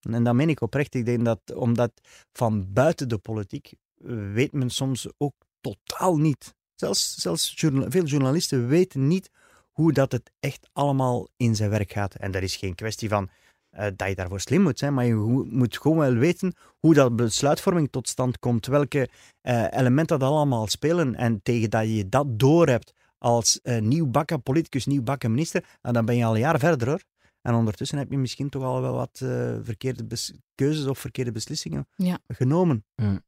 En 0.00 0.24
dat 0.24 0.34
meen 0.34 0.48
ik 0.48 0.60
oprecht. 0.60 0.94
Ik 0.94 1.04
denk 1.04 1.24
dat, 1.24 1.54
omdat 1.54 1.92
van 2.32 2.72
buiten 2.72 3.08
de 3.08 3.18
politiek 3.18 3.72
eh, 4.04 4.32
weet 4.32 4.52
men 4.52 4.70
soms 4.70 5.08
ook 5.16 5.34
totaal 5.60 6.16
niet. 6.16 6.54
Zelfs, 6.74 7.14
zelfs 7.14 7.54
veel 7.88 8.04
journalisten 8.04 8.68
weten 8.68 9.06
niet 9.06 9.30
hoe 9.74 9.92
dat 9.92 10.12
het 10.12 10.30
echt 10.40 10.68
allemaal 10.72 11.28
in 11.36 11.56
zijn 11.56 11.70
werk 11.70 11.92
gaat. 11.92 12.14
En 12.14 12.30
dat 12.30 12.42
is 12.42 12.56
geen 12.56 12.74
kwestie 12.74 13.08
van 13.08 13.28
eh, 13.70 13.86
dat 13.96 14.08
je 14.08 14.14
daarvoor 14.14 14.40
slim 14.40 14.62
moet 14.62 14.78
zijn, 14.78 14.94
maar 14.94 15.04
je 15.04 15.14
moet 15.50 15.78
gewoon 15.78 15.98
wel 15.98 16.14
weten 16.14 16.54
hoe 16.78 16.94
dat 16.94 17.16
besluitvorming 17.16 17.88
tot 17.90 18.08
stand 18.08 18.38
komt, 18.38 18.66
welke 18.66 19.08
eh, 19.40 19.66
elementen 19.70 20.18
dat 20.18 20.30
allemaal 20.30 20.66
spelen. 20.66 21.14
En 21.14 21.42
tegen 21.42 21.70
dat 21.70 21.86
je 21.88 22.08
dat 22.08 22.38
doorhebt 22.38 22.92
als 23.18 23.60
eh, 23.62 23.80
nieuwbakken 23.80 24.42
politicus, 24.42 24.86
nieuwbakken 24.86 25.30
minister, 25.30 25.64
en 25.82 25.92
dan 25.92 26.04
ben 26.04 26.16
je 26.16 26.24
al 26.24 26.34
een 26.34 26.40
jaar 26.40 26.58
verder 26.58 26.88
hoor. 26.88 27.02
En 27.42 27.54
ondertussen 27.54 27.98
heb 27.98 28.10
je 28.10 28.18
misschien 28.18 28.48
toch 28.48 28.62
al 28.62 28.80
wel 28.80 28.94
wat 28.94 29.20
eh, 29.22 29.56
verkeerde 29.62 30.16
keuzes 30.54 30.86
of 30.86 30.98
verkeerde 30.98 31.32
beslissingen 31.32 31.86
Ja. 31.96 32.18
genomen. 32.28 32.84
Mm. 32.96 33.22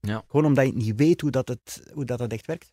Ja. 0.00 0.22
Gewoon 0.26 0.46
omdat 0.46 0.66
je 0.66 0.72
niet 0.72 0.96
weet 0.96 1.20
hoe 1.20 1.30
dat, 1.30 1.48
het, 1.48 1.90
hoe 1.92 2.04
dat 2.04 2.18
het 2.18 2.32
echt 2.32 2.46
werkt. 2.46 2.72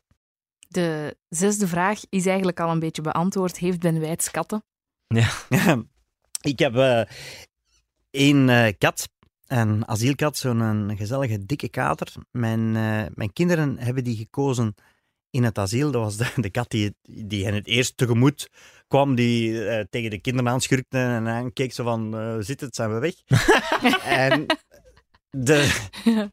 De 0.67 1.17
zesde 1.29 1.67
vraag 1.67 2.01
is 2.09 2.25
eigenlijk 2.25 2.59
al 2.59 2.69
een 2.69 2.79
beetje 2.79 3.01
beantwoord. 3.01 3.57
Heeft 3.57 3.79
Ben 3.79 3.99
Wijts 3.99 4.31
katten? 4.31 4.63
ik 6.51 6.59
heb 6.59 6.75
eh, 6.75 7.01
één 8.09 8.49
eh, 8.49 8.73
kat, 8.77 9.09
een 9.47 9.87
asielkat, 9.87 10.37
zo'n 10.37 10.59
een 10.59 10.97
gezellige 10.97 11.45
dikke 11.45 11.69
kater. 11.69 12.13
Mijn, 12.31 12.75
eh, 12.75 13.05
mijn 13.13 13.33
kinderen 13.33 13.77
hebben 13.77 14.03
die 14.03 14.15
gekozen 14.15 14.75
in 15.29 15.43
het 15.43 15.57
asiel. 15.57 15.91
Dat 15.91 16.01
was 16.01 16.17
de, 16.17 16.31
de 16.35 16.49
kat 16.49 16.69
die, 16.69 16.95
die 17.01 17.45
hen 17.45 17.53
het 17.53 17.67
eerst 17.67 17.97
tegemoet 17.97 18.49
kwam, 18.87 19.15
die 19.15 19.67
eh, 19.67 19.85
tegen 19.89 20.09
de 20.09 20.19
kinderen 20.19 20.51
aanschurkte 20.51 20.97
en 20.97 21.23
dan 21.23 21.53
keek 21.53 21.73
zo 21.73 21.83
van, 21.83 22.17
eh, 22.17 22.35
zit 22.39 22.61
het, 22.61 22.75
zijn 22.75 22.93
we 22.93 22.99
weg? 22.99 23.15
en 24.23 24.45
de, 25.29 25.87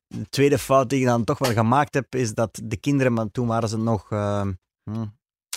de 0.09 0.27
tweede 0.31 0.59
fout 0.59 0.89
die 0.89 1.01
ik 1.01 1.07
dan 1.07 1.25
toch 1.25 1.39
wel 1.39 1.53
gemaakt 1.53 1.95
heb, 1.95 2.15
is 2.15 2.35
dat 2.35 2.61
de 2.65 2.77
kinderen, 2.77 3.13
maar 3.13 3.31
toen 3.31 3.47
waren 3.47 3.69
ze 3.69 3.79
nog 3.79 4.11
eh, 4.11 4.49
hm, 4.91 5.05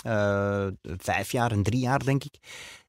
eh, 0.02 0.66
vijf 0.82 1.32
jaar 1.32 1.52
en 1.52 1.62
drie 1.62 1.80
jaar, 1.80 2.04
denk 2.04 2.24
ik, 2.24 2.38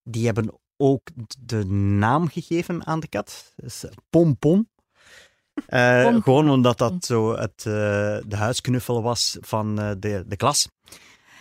die 0.03 0.25
hebben 0.25 0.59
ook 0.77 1.09
de 1.39 1.65
naam 1.65 2.27
gegeven 2.27 2.85
aan 2.85 2.99
de 2.99 3.07
kat. 3.07 3.53
Dus 3.55 3.85
Pom 4.09 4.37
Pom. 4.37 4.69
Eh. 5.65 6.15
Gewoon 6.23 6.49
omdat 6.49 6.77
dat 6.77 7.05
zo 7.05 7.35
het, 7.35 7.61
de 7.63 8.35
huisknuffel 8.35 9.01
was 9.01 9.37
van 9.41 9.75
de, 9.75 10.23
de 10.27 10.35
klas. 10.35 10.69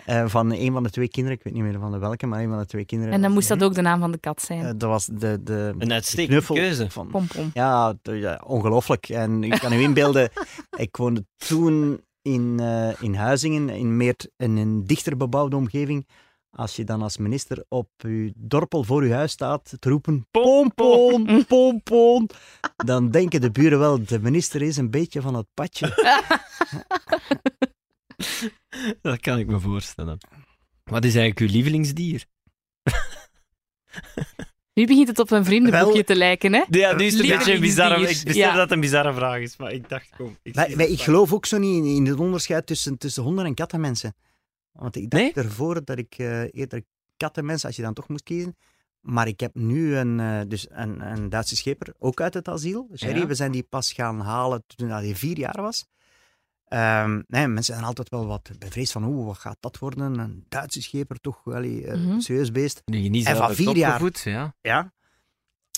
Eh, 0.08 0.24
van 0.26 0.52
een 0.52 0.72
van 0.72 0.82
de 0.82 0.90
twee 0.90 1.08
kinderen, 1.08 1.38
ik 1.38 1.44
weet 1.44 1.54
niet 1.54 1.62
meer 1.62 1.78
van 1.78 1.92
de 1.92 1.98
welke, 1.98 2.26
maar 2.26 2.42
een 2.42 2.48
van 2.48 2.58
de 2.58 2.66
twee 2.66 2.84
kinderen. 2.84 3.14
En 3.14 3.22
dan 3.22 3.32
moest 3.32 3.48
dat 3.48 3.62
ook 3.62 3.74
de 3.74 3.80
naam 3.80 4.00
van 4.00 4.12
de 4.12 4.18
kat 4.18 4.42
zijn. 4.42 4.60
Eh, 4.60 4.66
dat 4.76 4.88
was 4.88 5.06
de, 5.06 5.42
de, 5.42 5.74
Een 5.78 5.92
uitstekende 5.92 6.28
knuffel 6.28 6.54
keuze. 6.54 6.90
van, 6.90 7.08
Pom 7.08 7.26
pom. 7.26 7.50
ja, 7.54 7.94
ja, 8.02 8.42
ongelooflijk. 8.46 9.08
En 9.08 9.44
ik 9.44 9.58
kan 9.60 9.72
u 9.72 9.80
inbeelden, 9.80 10.30
ik 10.76 10.96
woonde 10.96 11.26
toen 11.36 12.00
in, 12.22 12.56
eh, 12.60 13.02
in 13.02 13.14
Huizingen, 13.14 13.68
in, 13.68 13.96
meer, 13.96 14.14
in 14.36 14.56
een 14.56 14.84
dichter 14.86 15.16
bebouwde 15.16 15.56
omgeving. 15.56 16.06
Als 16.50 16.76
je 16.76 16.84
dan 16.84 17.02
als 17.02 17.16
minister 17.16 17.64
op 17.68 17.88
je 17.96 18.32
dorpel 18.36 18.84
voor 18.84 19.06
je 19.06 19.12
huis 19.12 19.32
staat 19.32 19.76
te 19.78 19.88
roepen, 19.88 20.26
pompon, 20.30 21.44
pompon, 21.48 22.30
dan 22.86 23.10
denken 23.10 23.40
de 23.40 23.50
buren 23.50 23.78
wel, 23.78 24.04
de 24.04 24.20
minister 24.20 24.62
is 24.62 24.76
een 24.76 24.90
beetje 24.90 25.20
van 25.20 25.34
het 25.34 25.46
padje. 25.54 26.16
Dat 29.02 29.20
kan 29.20 29.38
ik 29.38 29.46
me 29.46 29.60
voorstellen. 29.60 30.18
Wat 30.84 31.04
is 31.04 31.14
eigenlijk 31.14 31.40
uw 31.50 31.56
lievelingsdier? 31.56 32.24
Nu 34.74 34.86
begint 34.86 35.08
het 35.08 35.18
op 35.18 35.30
een 35.30 35.44
vriendenboekje 35.44 35.92
Wel- 35.92 36.02
te 36.02 36.16
lijken, 36.16 36.52
hè? 36.52 36.64
Ja, 36.70 36.92
nu 36.94 37.04
is 37.04 37.12
het 37.12 37.22
een 37.22 37.28
beetje 37.36 37.54
een 37.54 37.60
bizarre... 37.60 38.00
Ik 38.00 38.06
besef 38.06 38.34
Ja. 38.34 38.50
dat 38.52 38.60
het 38.62 38.70
een 38.70 38.80
bizarre 38.80 39.14
vraag 39.14 39.40
is, 39.40 39.56
maar 39.56 39.72
ik 39.72 39.88
dacht, 39.88 40.10
kom. 40.16 40.38
Ik, 40.42 40.54
Maar, 40.54 40.70
ik 40.70 41.00
geloof 41.00 41.32
ook 41.32 41.46
zo 41.46 41.58
niet 41.58 41.76
in, 41.76 41.84
in 41.84 42.06
het 42.06 42.18
onderscheid 42.18 42.66
tussen, 42.66 42.98
tussen 42.98 43.22
honden 43.22 43.44
en 43.44 43.54
kattenmensen. 43.54 44.14
Want 44.72 44.96
ik 44.96 45.10
dacht 45.10 45.22
Nee? 45.22 45.32
ervoor 45.44 45.84
dat 45.84 45.98
ik 45.98 46.14
eh, 46.18 46.42
eerder 46.54 46.82
kattenmensen, 47.16 47.66
als 47.66 47.76
je 47.76 47.82
dan 47.82 47.94
toch 47.94 48.08
moest 48.08 48.22
kiezen. 48.22 48.56
Maar 49.00 49.28
ik 49.28 49.40
heb 49.40 49.54
nu 49.54 49.96
een, 49.96 50.20
eh, 50.20 50.40
dus 50.48 50.66
een, 50.70 51.00
een 51.00 51.28
Duitse 51.28 51.56
scheper, 51.56 51.94
ook 51.98 52.20
uit 52.20 52.34
het 52.34 52.48
asiel. 52.48 52.88
Sherry, 52.96 53.18
Ja. 53.20 53.26
we 53.26 53.34
zijn 53.34 53.52
die 53.52 53.62
pas 53.62 53.92
gaan 53.92 54.20
halen 54.20 54.64
toen 54.66 54.88
hij 54.88 55.14
vier 55.14 55.38
jaar 55.38 55.62
was. 55.62 55.86
Ehm, 56.68 57.22
nee, 57.26 57.46
mensen 57.46 57.74
zijn 57.74 57.86
altijd 57.86 58.08
wel 58.08 58.26
wat 58.26 58.50
bevreesd 58.58 58.92
van, 58.92 59.04
oeh, 59.04 59.26
wat 59.26 59.38
gaat 59.38 59.56
dat 59.60 59.78
worden? 59.78 60.18
Een 60.18 60.44
Duitse 60.48 60.82
scheper, 60.82 61.20
toch 61.20 61.40
wel 61.44 61.62
eh, 61.62 61.86
een 61.86 62.08
Mhm. 62.08 62.18
serieus 62.20 62.52
beest. 62.52 62.82
Nu 62.84 62.98
je 62.98 63.08
niet 63.08 63.26
En 63.26 63.36
van 63.36 63.54
vier 63.54 63.76
jaar. 63.76 64.02
ja. 64.24 64.54
Ja. 64.60 64.92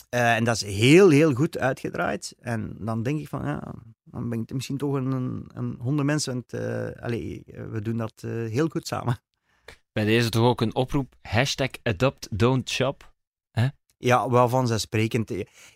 Eh, 0.09 0.35
en 0.37 0.45
dat 0.45 0.55
is 0.55 0.63
heel, 0.63 1.11
heel 1.11 1.35
goed 1.35 1.59
uitgedraaid. 1.59 2.35
En 2.41 2.77
dan 2.79 3.03
denk 3.03 3.21
ik 3.21 3.29
van, 3.29 3.45
ja, 3.45 3.75
dan 4.05 4.29
ben 4.29 4.41
ik 4.41 4.53
misschien 4.53 4.77
toch 4.77 4.93
een, 4.95 5.47
een, 5.55 5.77
hondenmens. 5.81 6.27
Want 6.27 6.53
eh, 6.53 6.89
allee, 7.03 7.43
we 7.71 7.81
doen 7.83 7.97
dat 7.97 8.13
eh, 8.17 8.31
heel 8.31 8.69
goed 8.69 8.87
samen. 8.87 9.19
Bij 9.93 10.05
deze 10.05 10.29
toch 10.29 10.47
ook 10.47 10.61
een 10.61 10.75
oproep. 10.75 11.15
Hashtag 11.23 11.71
adopt, 11.83 12.29
don't 12.39 12.71
shop. 12.71 13.13
Ja, 14.03 14.31
wel 14.31 14.49
vanzelfsprekend. 14.49 15.29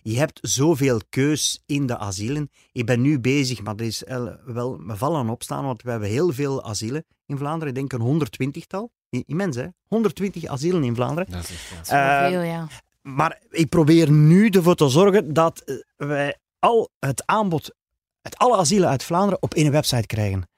Je 0.03 0.19
hebt 0.19 0.39
zoveel 0.43 1.01
keus 1.09 1.63
in 1.67 1.87
de 1.87 1.99
asielen. 1.99 2.51
Ik 2.73 2.87
ben 2.87 3.01
nu 3.01 3.21
bezig, 3.21 3.63
maar 3.63 3.75
er 3.77 3.85
is 3.85 4.03
wel 4.45 4.77
me 4.79 4.97
vallen 4.97 5.29
opstaan, 5.29 5.65
want 5.65 5.83
we 5.83 5.91
hebben 5.91 6.09
heel 6.09 6.33
veel 6.33 6.65
asielen 6.65 7.05
in 7.27 7.39
Vlaanderen. 7.39 7.69
Ik 7.75 7.75
denk 7.75 7.93
een 7.93 8.27
120-tal. 8.61 8.91
Immens, 9.11 9.57
hè? 9.57 9.67
120 9.89 10.47
asielen 10.47 10.85
in 10.85 10.95
Vlaanderen. 10.95 11.33
Dat 11.33 11.43
is. 11.43 11.71
Eh, 11.89 12.23
Zoveel, 12.23 12.43
ja. 12.43 12.69
Maar 13.03 13.41
ik 13.51 13.69
probeer 13.69 14.11
nu 14.11 14.49
ervoor 14.49 14.75
te 14.75 14.89
zorgen 14.89 15.33
dat 15.33 15.61
eh, 15.61 15.77
wij 15.97 16.37
al 16.59 16.91
het 16.99 17.27
aanbod, 17.27 17.75
het 18.23 18.37
alle 18.37 18.57
asielen 18.57 18.89
uit 18.89 19.05
Vlaanderen 19.05 19.43
op 19.43 19.55
één 19.55 19.71
website 19.71 20.07
krijgen. 20.07 20.49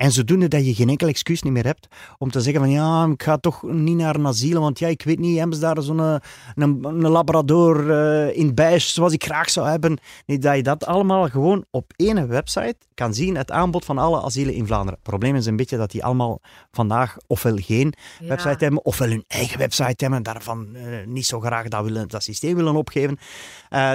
En 0.00 0.12
zodoende 0.12 0.48
dat 0.48 0.66
je 0.66 0.74
geen 0.74 0.88
enkel 0.88 1.08
excuus 1.08 1.42
niet 1.42 1.52
meer 1.52 1.64
hebt 1.64 1.88
om 2.18 2.30
te 2.30 2.40
zeggen 2.40 2.62
van 2.62 2.70
ja, 2.70 3.06
ik 3.12 3.22
ga 3.22 3.36
toch 3.36 3.62
niet 3.62 3.96
naar 3.96 4.14
een 4.14 4.26
asiel, 4.26 4.60
want 4.60 4.78
ja, 4.78 4.88
ik 4.88 5.02
weet 5.02 5.18
niet, 5.18 5.38
hebben 5.38 5.54
ze 5.56 5.62
daar 5.62 5.82
zo'n 5.82 6.00
eh, 6.00 6.14
een, 6.54 6.78
een 6.84 7.08
labrador 7.08 7.90
eh, 7.90 8.36
in 8.36 8.54
beige 8.54 8.88
zoals 8.88 9.12
ik 9.12 9.24
graag 9.24 9.50
zou 9.50 9.68
hebben. 9.68 9.98
Nee, 10.26 10.38
dat 10.38 10.56
je 10.56 10.62
dat 10.62 10.86
allemaal 10.86 11.28
gewoon 11.28 11.64
op 11.70 11.92
één 11.96 12.28
website 12.28 12.74
kan 12.94 13.14
zien, 13.14 13.36
het 13.36 13.50
aanbod 13.50 13.84
van 13.84 13.98
alle 13.98 14.22
asielen 14.22 14.54
in 14.54 14.66
Vlaanderen. 14.66 14.94
Het 14.94 15.08
probleem 15.08 15.34
is 15.36 15.46
een 15.46 15.56
beetje 15.56 15.76
dat 15.76 15.90
die 15.90 16.04
allemaal 16.04 16.40
vandaag 16.70 17.16
ofwel 17.26 17.56
geen 17.56 17.94
Ja. 18.20 18.26
website 18.28 18.64
hebben, 18.64 18.84
ofwel 18.84 19.08
hun 19.08 19.24
eigen 19.26 19.58
website 19.58 19.94
hebben 19.96 20.18
en 20.18 20.22
daarvan 20.22 20.68
eh, 20.74 20.82
niet 21.06 21.26
zo 21.26 21.40
graag 21.40 21.68
dat, 21.68 21.84
willen, 21.84 22.08
dat 22.08 22.22
systeem 22.22 22.56
willen 22.56 22.76
opgeven. 22.76 23.18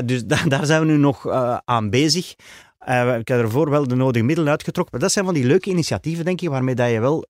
Dus 0.05 0.25
da- 0.31 0.43
daar 0.47 0.65
zijn 0.65 0.81
we 0.81 0.87
nu 0.87 0.97
nog 0.97 1.27
aan 1.65 1.89
bezig. 1.89 2.35
Eh, 2.85 3.17
ik 3.17 3.27
heb 3.27 3.39
ervoor 3.39 3.69
wel 3.69 3.87
de 3.87 3.95
nodige 3.95 4.25
middelen 4.25 4.51
uitgetrokken. 4.51 4.93
Maar 4.93 5.01
dat 5.01 5.11
zijn 5.11 5.25
van 5.25 5.33
die 5.33 5.45
leuke 5.45 5.69
initiatieven, 5.69 6.25
denk 6.25 6.41
ik, 6.41 6.49
waarmee 6.49 6.75
dat 6.75 6.91
je 6.91 6.99
wel 6.99 7.25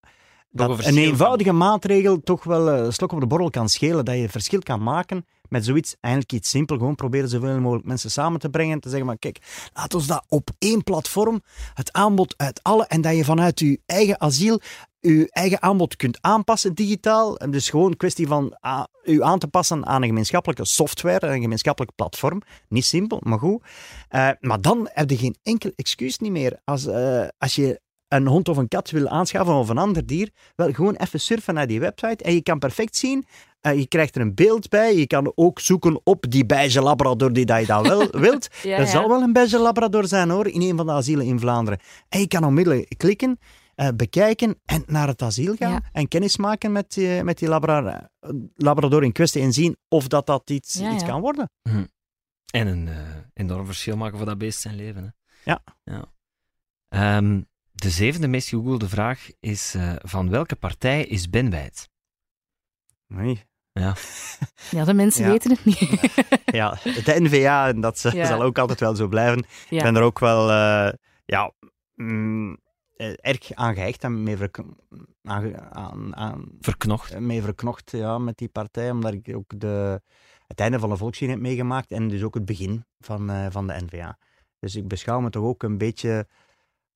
dat 0.51 0.85
een 0.85 0.97
eenvoudige 0.97 1.51
maatregel 1.51 2.21
toch 2.23 2.43
wel 2.43 2.69
eh, 2.69 2.85
een 2.85 2.93
slok 2.93 3.11
op 3.11 3.19
de 3.19 3.27
borrel 3.27 3.49
kan 3.49 3.69
schelen. 3.69 4.05
Dat 4.05 4.15
je 4.15 4.29
verschil 4.29 4.59
kan 4.59 4.83
maken 4.83 5.25
met 5.49 5.65
zoiets, 5.65 5.95
eigenlijk 5.99 6.33
iets 6.33 6.49
simpel. 6.49 6.77
Gewoon 6.77 6.95
proberen 6.95 7.29
zoveel 7.29 7.59
mogelijk 7.59 7.87
mensen 7.87 8.11
samen 8.11 8.39
te 8.39 8.49
brengen. 8.49 8.73
En 8.73 8.79
te 8.79 8.89
zeggen, 8.89 9.07
maar 9.07 9.17
kijk, 9.17 9.69
laat 9.73 9.93
ons 9.93 10.07
dat 10.07 10.25
op 10.27 10.49
één 10.57 10.83
platform, 10.83 11.41
het 11.73 11.93
aanbod 11.93 12.33
uit 12.37 12.63
alle, 12.63 12.85
en 12.85 13.01
dat 13.01 13.15
je 13.15 13.23
vanuit 13.23 13.59
je 13.59 13.79
eigen 13.85 14.21
asiel 14.21 14.59
je 15.09 15.27
eigen 15.29 15.61
aanbod 15.61 15.95
kunt 15.95 16.17
aanpassen 16.21 16.73
digitaal. 16.73 17.37
En 17.37 17.51
dus 17.51 17.69
gewoon 17.69 17.91
een 17.91 17.97
kwestie 17.97 18.27
van 18.27 18.57
ah, 18.59 18.83
u 19.03 19.23
aan 19.23 19.39
te 19.39 19.47
passen 19.47 19.85
aan 19.85 20.01
een 20.01 20.07
gemeenschappelijke 20.07 20.65
software, 20.65 21.27
een 21.27 21.41
gemeenschappelijk 21.41 21.95
platform. 21.95 22.41
Niet 22.69 22.85
simpel, 22.85 23.19
maar 23.23 23.39
goed. 23.39 23.63
Eh, 24.09 24.29
maar 24.39 24.61
dan 24.61 24.89
heb 24.91 25.09
je 25.09 25.17
geen 25.17 25.35
enkel 25.43 25.71
excuus 25.75 26.19
niet 26.19 26.31
meer. 26.31 26.59
Als, 26.63 26.85
eh, 26.85 27.27
als 27.37 27.55
je 27.55 27.79
een 28.07 28.27
hond 28.27 28.49
of 28.49 28.57
een 28.57 28.67
kat 28.67 28.89
wil 28.91 29.07
aanschaffen 29.07 29.55
of 29.55 29.69
een 29.69 29.77
ander 29.77 30.05
dier, 30.05 30.29
wel 30.55 30.71
gewoon 30.73 30.95
even 30.95 31.19
surfen 31.19 31.53
naar 31.53 31.67
die 31.67 31.79
website 31.79 32.23
en 32.23 32.33
je 32.33 32.41
kan 32.41 32.59
perfect 32.59 32.95
zien. 32.95 33.25
eh, 33.61 33.77
je 33.79 33.87
krijgt 33.87 34.15
er 34.15 34.21
een 34.21 34.33
beeld 34.35 34.69
bij. 34.69 34.95
Je 34.95 35.07
kan 35.07 35.31
ook 35.35 35.59
zoeken 35.59 36.01
op 36.03 36.25
die 36.29 36.45
beige 36.45 36.81
labrador 36.81 37.33
die 37.33 37.45
dat 37.45 37.59
je 37.59 37.65
dan 37.65 37.83
wel 37.83 38.07
wilt. 38.27 38.47
Ja, 38.63 38.73
er 38.77 38.79
ja. 38.83 38.85
zal 38.89 39.07
wel 39.09 39.21
een 39.21 39.33
beige 39.33 39.59
labrador 39.59 40.07
zijn 40.07 40.29
hoor, 40.29 40.47
in 40.47 40.61
een 40.61 40.77
van 40.77 40.85
de 40.85 40.91
asielen 40.91 41.25
in 41.25 41.39
Vlaanderen. 41.39 41.79
En 42.09 42.19
je 42.19 42.27
kan 42.27 42.43
onmiddellijk 42.43 42.93
klikken, 42.97 43.39
eh, 43.75 43.87
bekijken 43.95 44.59
en 44.65 44.83
naar 44.85 45.07
het 45.07 45.21
asiel 45.21 45.55
gaan 45.55 45.71
Ja. 45.71 45.81
en 45.91 46.07
kennis 46.07 46.37
maken 46.37 46.71
met, 46.71 46.97
eh, 46.97 47.21
met 47.21 47.37
die 47.37 47.47
labra- 47.47 48.09
labrador 48.55 49.03
in 49.03 49.11
kwestie 49.11 49.41
en 49.41 49.53
zien 49.53 49.77
of 49.89 50.07
dat, 50.07 50.25
dat 50.25 50.49
iets, 50.49 50.73
Ja, 50.73 50.93
iets 50.93 51.01
ja. 51.03 51.09
kan 51.09 51.21
worden. 51.21 51.49
En 52.53 52.67
een 52.67 52.87
eh, 52.87 52.95
enorm 53.33 53.65
verschil 53.65 53.97
maken 53.97 54.17
voor 54.17 54.25
dat 54.25 54.37
beest 54.37 54.59
zijn 54.59 54.75
leven. 54.75 55.03
Hè. 55.03 55.51
Ja. 55.51 55.61
ja. 55.83 56.05
De 57.75 57.89
zevende 57.89 58.27
meest 58.27 58.47
gegoogelde 58.49 58.89
vraag 58.89 59.29
is: 59.39 59.73
eh, 59.75 59.93
van 60.01 60.29
welke 60.29 60.55
partij 60.55 61.03
is 61.05 61.29
Ben 61.29 61.49
Wijd? 61.49 61.89
Nee. 63.07 63.43
Ja, 64.71 64.83
de 64.85 64.93
mensen 64.93 65.23
Ja. 65.25 65.29
weten 65.31 65.51
het 65.51 65.65
niet. 65.65 65.79
Ja, 66.59 66.69
de 66.83 67.15
NVA, 67.19 67.67
en 67.67 67.81
dat 67.81 68.01
Ja. 68.01 68.25
zal 68.25 68.41
ook 68.41 68.57
altijd 68.57 68.79
wel 68.79 68.95
zo 68.95 69.07
blijven. 69.07 69.45
Ja. 69.69 69.77
Ik 69.77 69.83
ben 69.83 69.95
er 69.95 70.01
ook 70.01 70.19
wel 70.19 70.49
eh, 70.51 70.93
ja, 71.25 71.51
mm, 71.95 72.57
eh, 72.95 73.13
erg 73.15 73.53
aan 73.53 73.73
gehecht 73.73 74.03
en 74.03 74.23
mee, 74.23 74.37
verk- 74.37 74.63
aan, 75.23 75.73
aan, 75.75 76.15
aan, 76.15 76.45
Verknocht. 76.59 77.19
mee 77.19 77.41
verknocht 77.41 77.91
ja, 77.91 78.17
met 78.17 78.37
die 78.37 78.49
partij, 78.49 78.91
omdat 78.91 79.13
ik 79.13 79.35
ook 79.35 79.59
de, 79.59 80.01
het 80.47 80.59
einde 80.59 80.79
van 80.79 80.89
de 80.89 80.97
volkszin 80.97 81.29
heb 81.29 81.39
meegemaakt 81.39 81.91
en 81.91 82.07
dus 82.07 82.23
ook 82.23 82.33
het 82.33 82.45
begin 82.45 82.85
van, 82.99 83.29
eh, 83.29 83.45
van 83.49 83.67
de 83.67 83.81
NVA. 83.85 84.17
Dus 84.59 84.75
ik 84.75 84.87
beschouw 84.87 85.19
me 85.19 85.29
toch 85.29 85.43
ook 85.43 85.63
een 85.63 85.77
beetje 85.77 86.27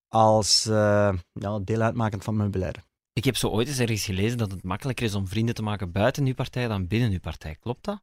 als 0.09 0.65
eh, 0.65 1.13
ja, 1.33 1.59
deel 1.59 1.81
uitmakend 1.81 2.23
van 2.23 2.35
mijn 2.35 2.51
beleid. 2.51 2.77
Ik 3.13 3.23
heb 3.25 3.35
zo 3.35 3.47
ooit 3.47 3.67
eens 3.67 3.79
ergens 3.79 4.05
gelezen 4.05 4.37
dat 4.37 4.51
het 4.51 4.63
makkelijker 4.63 5.05
is 5.05 5.15
om 5.15 5.27
vrienden 5.27 5.55
te 5.55 5.61
maken 5.61 5.91
buiten 5.91 6.25
uw 6.25 6.33
partij 6.33 6.67
dan 6.67 6.87
binnen 6.87 7.11
uw 7.11 7.19
partij. 7.19 7.55
Klopt 7.59 7.85
dat? 7.85 8.01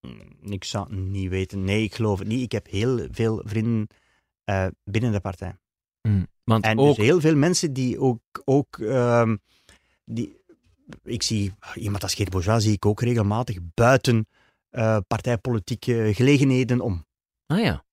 Mm, 0.00 0.52
Ik 0.52 0.64
zou 0.64 0.88
het 0.88 0.98
niet 0.98 1.28
weten. 1.28 1.64
Nee, 1.64 1.82
ik 1.82 1.94
geloof 1.94 2.18
het 2.18 2.28
niet. 2.28 2.42
Ik 2.42 2.52
heb 2.52 2.66
heel 2.66 3.06
veel 3.10 3.42
vrienden 3.44 3.86
eh, 4.44 4.66
binnen 4.84 5.12
de 5.12 5.20
partij. 5.20 5.56
Want 6.44 6.64
En 6.64 6.78
ook 6.78 6.96
dus 6.96 7.06
heel 7.06 7.20
veel 7.20 7.36
mensen 7.36 7.72
die 7.72 8.00
ook... 8.00 8.20
ook 8.44 8.78
ehm, 8.78 9.36
die, 10.04 10.36
ik 11.02 11.22
zie 11.22 11.54
iemand 11.74 12.02
als 12.02 12.14
Geert 12.14 12.30
Bourgeois 12.30 12.62
zie 12.62 12.72
ik 12.72 12.86
ook 12.86 13.00
regelmatig 13.00 13.58
buiten 13.74 14.26
eh, 14.70 14.98
partijpolitieke 15.06 16.10
gelegenheden 16.14 16.80
om. 16.80 17.06
Ah 17.46 17.60
ja. 17.60 17.83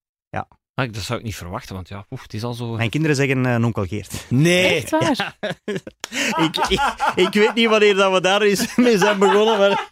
Ja. 0.73 0.83
Ah, 0.83 0.93
dat 0.93 1.03
zou 1.03 1.19
ik 1.19 1.25
niet 1.25 1.35
verwachten, 1.35 1.75
want 1.75 1.87
ja, 1.87 2.05
oef, 2.09 2.21
het 2.21 2.33
is 2.33 2.43
al 2.43 2.53
zo. 2.53 2.65
Mijn 2.75 2.89
kinderen 2.89 3.15
zeggen 3.15 3.45
eh 3.45 3.55
nonkel 3.55 3.85
Geert. 3.85 4.25
Nee! 4.29 4.75
Echt 4.75 4.89
waar? 4.89 5.35
ik, 6.45 6.57
ik, 6.69 6.81
ik 7.15 7.33
weet 7.33 7.53
niet 7.53 7.69
wanneer 7.69 7.95
dat 7.95 8.11
we 8.11 8.21
daar 8.21 8.41
eens 8.41 8.75
mee 8.75 8.97
zijn 8.97 9.19
begonnen, 9.19 9.57
maar 9.57 9.87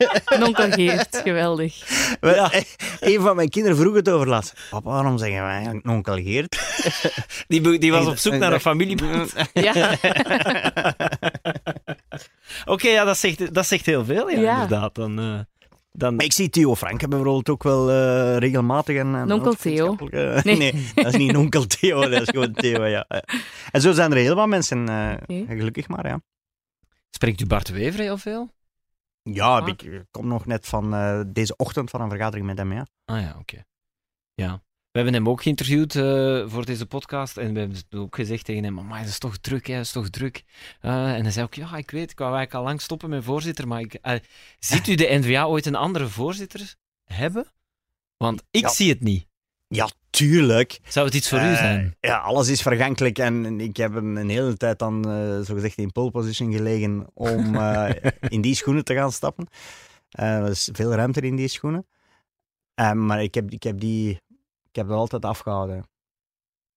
Geert, 0.73 1.21
geweldig. 1.23 1.83
maar, 2.21 2.33
eh, 2.51 2.61
een 2.99 3.21
van 3.21 3.35
mijn 3.35 3.49
kinderen 3.49 3.77
vroeg 3.77 3.95
het 3.95 4.09
over 4.09 4.27
laatst. 4.27 4.53
Papa, 4.69 4.89
waarom 4.89 5.17
zeggen 5.17 5.41
wij 5.41 5.51
eigenlijk 5.53 5.85
Geert? 6.21 6.59
Die, 7.47 7.79
die 7.79 7.91
was 7.91 8.05
op 8.07 8.17
zoek 8.17 8.33
naar 8.33 8.53
een 8.53 8.59
familieband. 8.61 9.33
Ja. 9.53 9.97
Oké, 12.65 12.87
ja, 12.89 13.03
dat 13.03 13.17
zegt, 13.17 13.53
dat 13.53 13.65
zegt 13.67 13.85
heel 13.85 14.05
veel, 14.05 14.29
ja, 14.29 14.39
Ja. 14.39 14.53
inderdaad. 14.53 14.95
Dan, 14.95 15.19
eh, 15.19 15.39
dan... 15.91 16.15
Maar 16.15 16.25
ik 16.25 16.33
zie 16.33 16.49
Theo 16.49 16.75
Franke 16.75 17.07
bijvoorbeeld 17.07 17.49
ook 17.49 17.63
wel 17.63 17.89
eh, 17.91 18.37
regelmatig. 18.37 18.97
En, 18.97 19.15
ook 19.31 19.55
Theo. 19.55 19.95
eh, 19.95 20.43
Nee. 20.43 20.57
nee. 20.57 20.91
dat 20.95 21.05
is 21.05 21.15
niet 21.15 21.35
onkel 21.35 21.65
Theo, 21.67 21.99
dat 22.09 22.21
is 22.21 22.29
gewoon 22.29 22.53
Theo, 22.53 22.83
ja. 22.85 23.05
En 23.71 23.81
zo 23.81 23.91
zijn 23.91 24.11
er 24.11 24.17
heel 24.17 24.35
wat 24.35 24.47
mensen, 24.47 24.89
eh, 24.89 25.13
gelukkig 25.57 25.87
maar, 25.87 26.07
ja. 26.07 26.21
Spreekt 27.09 27.41
u 27.41 27.45
Bart 27.45 27.69
Wever 27.69 27.99
heel 27.99 28.17
veel? 28.17 28.53
Ja, 29.23 29.57
Ah. 29.57 29.67
ik 29.67 30.05
kom 30.11 30.27
nog 30.27 30.45
net 30.45 30.67
van 30.67 30.93
eh, 30.93 31.21
deze 31.27 31.55
ochtend 31.55 31.89
van 31.89 32.01
een 32.01 32.09
vergadering 32.09 32.45
met 32.47 32.57
hem, 32.57 32.73
ja. 32.73 32.85
Ah 33.05 33.21
ja, 33.21 33.35
oké. 33.39 33.63
Ja. 34.33 34.61
We 34.91 34.99
hebben 34.99 35.13
hem 35.13 35.29
ook 35.29 35.41
geïnterviewd 35.41 35.95
eh, 35.95 36.43
voor 36.47 36.65
deze 36.65 36.85
podcast 36.85 37.37
en 37.37 37.53
we 37.53 37.59
hebben 37.59 37.77
ook 37.95 38.15
gezegd 38.15 38.45
tegen 38.45 38.63
hem, 38.63 38.73
maar 38.73 38.99
het 38.99 39.07
is 39.07 39.17
toch 39.19 39.37
druk, 39.37 39.67
hè, 39.67 39.73
het 39.73 39.85
is 39.85 39.91
toch 39.91 40.09
druk. 40.09 40.43
Eh, 40.81 41.13
en 41.15 41.21
hij 41.21 41.31
zei 41.31 41.45
ook, 41.45 41.53
ja, 41.53 41.75
ik 41.77 41.91
weet, 41.91 42.11
ik 42.11 42.17
wou 42.17 42.35
eigenlijk 42.35 42.59
al 42.59 42.63
lang 42.69 42.81
stoppen 42.81 43.09
met 43.09 43.23
voorzitter, 43.23 43.67
maar 43.67 43.79
ik, 43.79 43.93
eh, 43.93 44.19
ziet 44.59 44.87
u 44.87 44.95
de 44.95 45.07
N-VA 45.19 45.45
ooit 45.45 45.65
een 45.65 45.75
andere 45.75 46.07
voorzitter 46.07 46.75
hebben? 47.03 47.45
Want 48.17 48.43
ik 48.51 48.61
Ja. 48.61 48.69
zie 48.69 48.89
het 48.89 49.01
niet. 49.01 49.27
Ja, 49.67 49.89
tuurlijk. 50.09 50.79
Zou 50.87 51.05
het 51.05 51.15
iets 51.15 51.29
voor 51.29 51.39
u 51.39 51.55
zijn? 51.55 51.95
Ja, 51.99 52.17
alles 52.17 52.47
is 52.47 52.61
vergankelijk 52.61 53.17
en 53.19 53.59
ik 53.59 53.77
heb 53.77 53.95
een, 53.95 54.15
een 54.15 54.29
hele 54.29 54.57
tijd 54.57 54.79
dan, 54.79 55.03
zogezegd, 55.45 55.77
in 55.77 55.91
pole 55.91 56.11
position 56.11 56.51
gelegen 56.53 57.07
om 57.13 57.55
in 58.35 58.41
die 58.41 58.55
schoenen 58.55 58.83
te 58.83 58.93
gaan 58.93 59.11
stappen. 59.11 59.47
Er 60.09 60.49
is 60.49 60.69
veel 60.73 60.93
ruimte 60.93 61.21
in 61.21 61.35
die 61.35 61.47
schoenen. 61.47 61.87
Maar 62.93 63.23
ik 63.23 63.33
heb, 63.33 63.51
ik 63.51 63.63
heb 63.63 63.79
die 63.79 64.21
Ik 64.69 64.75
heb 64.75 64.87
dat 64.87 64.97
altijd 64.97 65.25
afgehouden. 65.25 65.83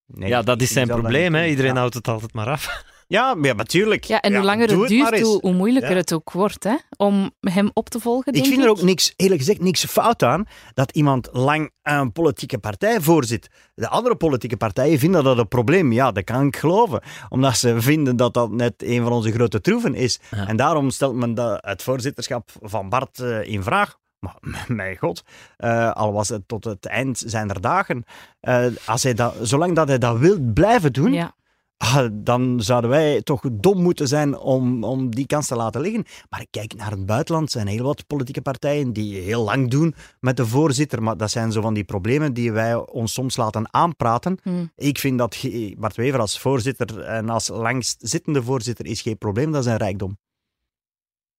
Nee, 0.07 0.29
ja, 0.29 0.39
ik- 0.41 0.47
dat 0.47 0.61
is 0.61 0.67
ik 0.67 0.73
zijn 0.73 0.87
probleem. 0.89 1.35
Hè. 1.35 1.47
Iedereen 1.47 1.73
ja. 1.73 1.79
houdt 1.79 1.95
het 1.95 2.09
altijd 2.09 2.33
maar 2.33 2.49
af. 2.49 2.85
Ja, 3.07 3.35
maar 3.35 3.47
ja, 3.47 3.55
natuurlijk. 3.55 4.05
Ja, 4.05 4.21
en 4.21 4.35
hoe 4.35 4.45
langer 4.45 4.69
het 4.69 4.89
duurt, 4.89 5.21
hoe, 5.21 5.41
hoe 5.41 5.53
moeilijker 5.53 5.91
Ja. 5.91 5.97
het 5.97 6.13
ook 6.13 6.33
wordt 6.33 6.65
hè, 6.65 6.75
om 6.97 7.31
hem 7.41 7.71
op 7.73 7.89
te 7.89 8.01
volgen. 8.01 8.27
Ik 8.27 8.33
denk 8.35 8.47
vind 8.47 8.65
er 8.65 8.71
ook 8.71 8.83
niks, 8.83 9.13
eerlijk 9.17 9.41
gezegd, 9.41 9.61
niks 9.61 9.85
fout 9.85 10.23
aan 10.23 10.45
dat 10.75 10.91
iemand 10.93 11.29
lang 11.33 11.71
een 11.83 12.13
politieke 12.13 12.59
partij 12.59 13.01
voorzit. 13.01 13.49
De 13.75 13.89
andere 13.89 14.17
politieke 14.17 14.57
partijen 14.57 14.99
vinden 14.99 15.25
dat 15.25 15.39
een 15.39 15.49
probleem. 15.49 15.93
Ja, 15.93 16.13
dat 16.13 16.25
kan 16.25 16.47
ik 16.47 16.57
geloven. 16.57 17.03
Omdat 17.29 17.57
ze 17.57 17.81
vinden 17.81 18.17
dat 18.17 18.35
dat 18.35 18.51
net 18.51 18.75
een 18.83 19.03
van 19.03 19.13
onze 19.13 19.33
grote 19.33 19.61
troeven 19.61 19.95
is. 19.95 20.21
Ja. 20.31 20.47
En 20.47 20.57
daarom 20.57 20.91
stelt 20.91 21.15
men 21.15 21.35
dat 21.35 21.59
het 21.65 21.83
voorzitterschap 21.83 22.51
van 22.63 22.89
Bart 22.89 23.19
eh, 23.19 23.45
in 23.45 23.63
vraag. 23.63 24.01
Maar 24.23 24.39
mijn 24.77 24.97
god, 24.97 25.23
eh, 25.57 25.93
al 25.93 26.13
was 26.13 26.29
het 26.29 26.49
tot 26.49 26.65
het 26.65 26.87
eind 26.87 27.23
zijn 27.27 27.49
er 27.51 27.61
dagen. 27.61 28.05
eh, 28.41 28.67
als 28.87 29.03
hij 29.03 29.15
dat, 29.15 29.35
zolang 29.43 29.75
dat 29.75 29.89
hij 29.89 29.99
dat 29.99 30.19
wil 30.19 30.39
blijven 30.41 30.93
doen, 30.93 31.13
Ja. 31.13 31.35
Ah, 31.77 32.07
dan 32.13 32.61
zouden 32.61 32.91
wij 32.91 33.23
toch 33.23 33.43
dom 33.53 33.83
moeten 33.83 34.09
zijn 34.09 34.39
om, 34.39 34.85
om 34.85 35.15
die 35.15 35.27
kans 35.27 35.47
te 35.47 35.57
laten 35.57 35.81
liggen. 35.81 36.05
Maar 36.29 36.47
kijk 36.51 36.75
naar 36.75 36.91
het 36.91 37.07
buitenland. 37.07 37.47
Er 37.47 37.53
zijn 37.53 37.67
heel 37.67 37.85
wat 37.85 38.07
politieke 38.07 38.43
partijen 38.43 38.93
die 38.93 39.21
heel 39.21 39.45
lang 39.45 39.71
doen 39.71 39.95
met 40.21 40.37
de 40.37 40.47
voorzitter. 40.47 41.03
Maar 41.03 41.17
dat 41.17 41.31
zijn 41.31 41.53
zo 41.53 41.61
van 41.61 41.75
die 41.75 41.85
problemen 41.85 42.35
die 42.35 42.53
wij 42.53 42.75
ons 42.75 43.13
soms 43.13 43.37
laten 43.37 43.75
aanpraten. 43.75 44.39
Hm. 44.43 44.67
Ik 44.77 44.99
vind 44.99 45.19
dat 45.19 45.37
Bart 45.79 45.97
Wever 45.97 46.21
als 46.21 46.39
voorzitter 46.39 47.01
en 47.01 47.29
als 47.29 47.49
langstzittende 47.49 48.43
voorzitter 48.43 48.87
is 48.87 49.03
geen 49.03 49.19
probleem. 49.19 49.53
Dat 49.53 49.65
is 49.65 49.71
een 49.71 49.77
rijkdom. 49.77 50.19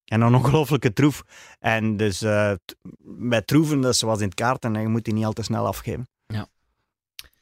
En 0.06 0.22
een 0.22 0.36
ongelooflijke 0.36 0.94
troef. 0.94 1.24
En 1.60 1.98
dus 1.98 2.22
eh, 2.22 2.52
met 3.04 3.48
troeven, 3.48 3.82
dat 3.82 3.94
is 3.94 4.00
zoals 4.00 4.20
in 4.20 4.26
het 4.26 4.34
kaarten, 4.34 4.82
je 4.82 4.88
moet 4.88 5.04
die 5.06 5.14
niet 5.14 5.26
al 5.26 5.34
te 5.34 5.44
snel 5.44 5.66
afgeven. 5.68 6.08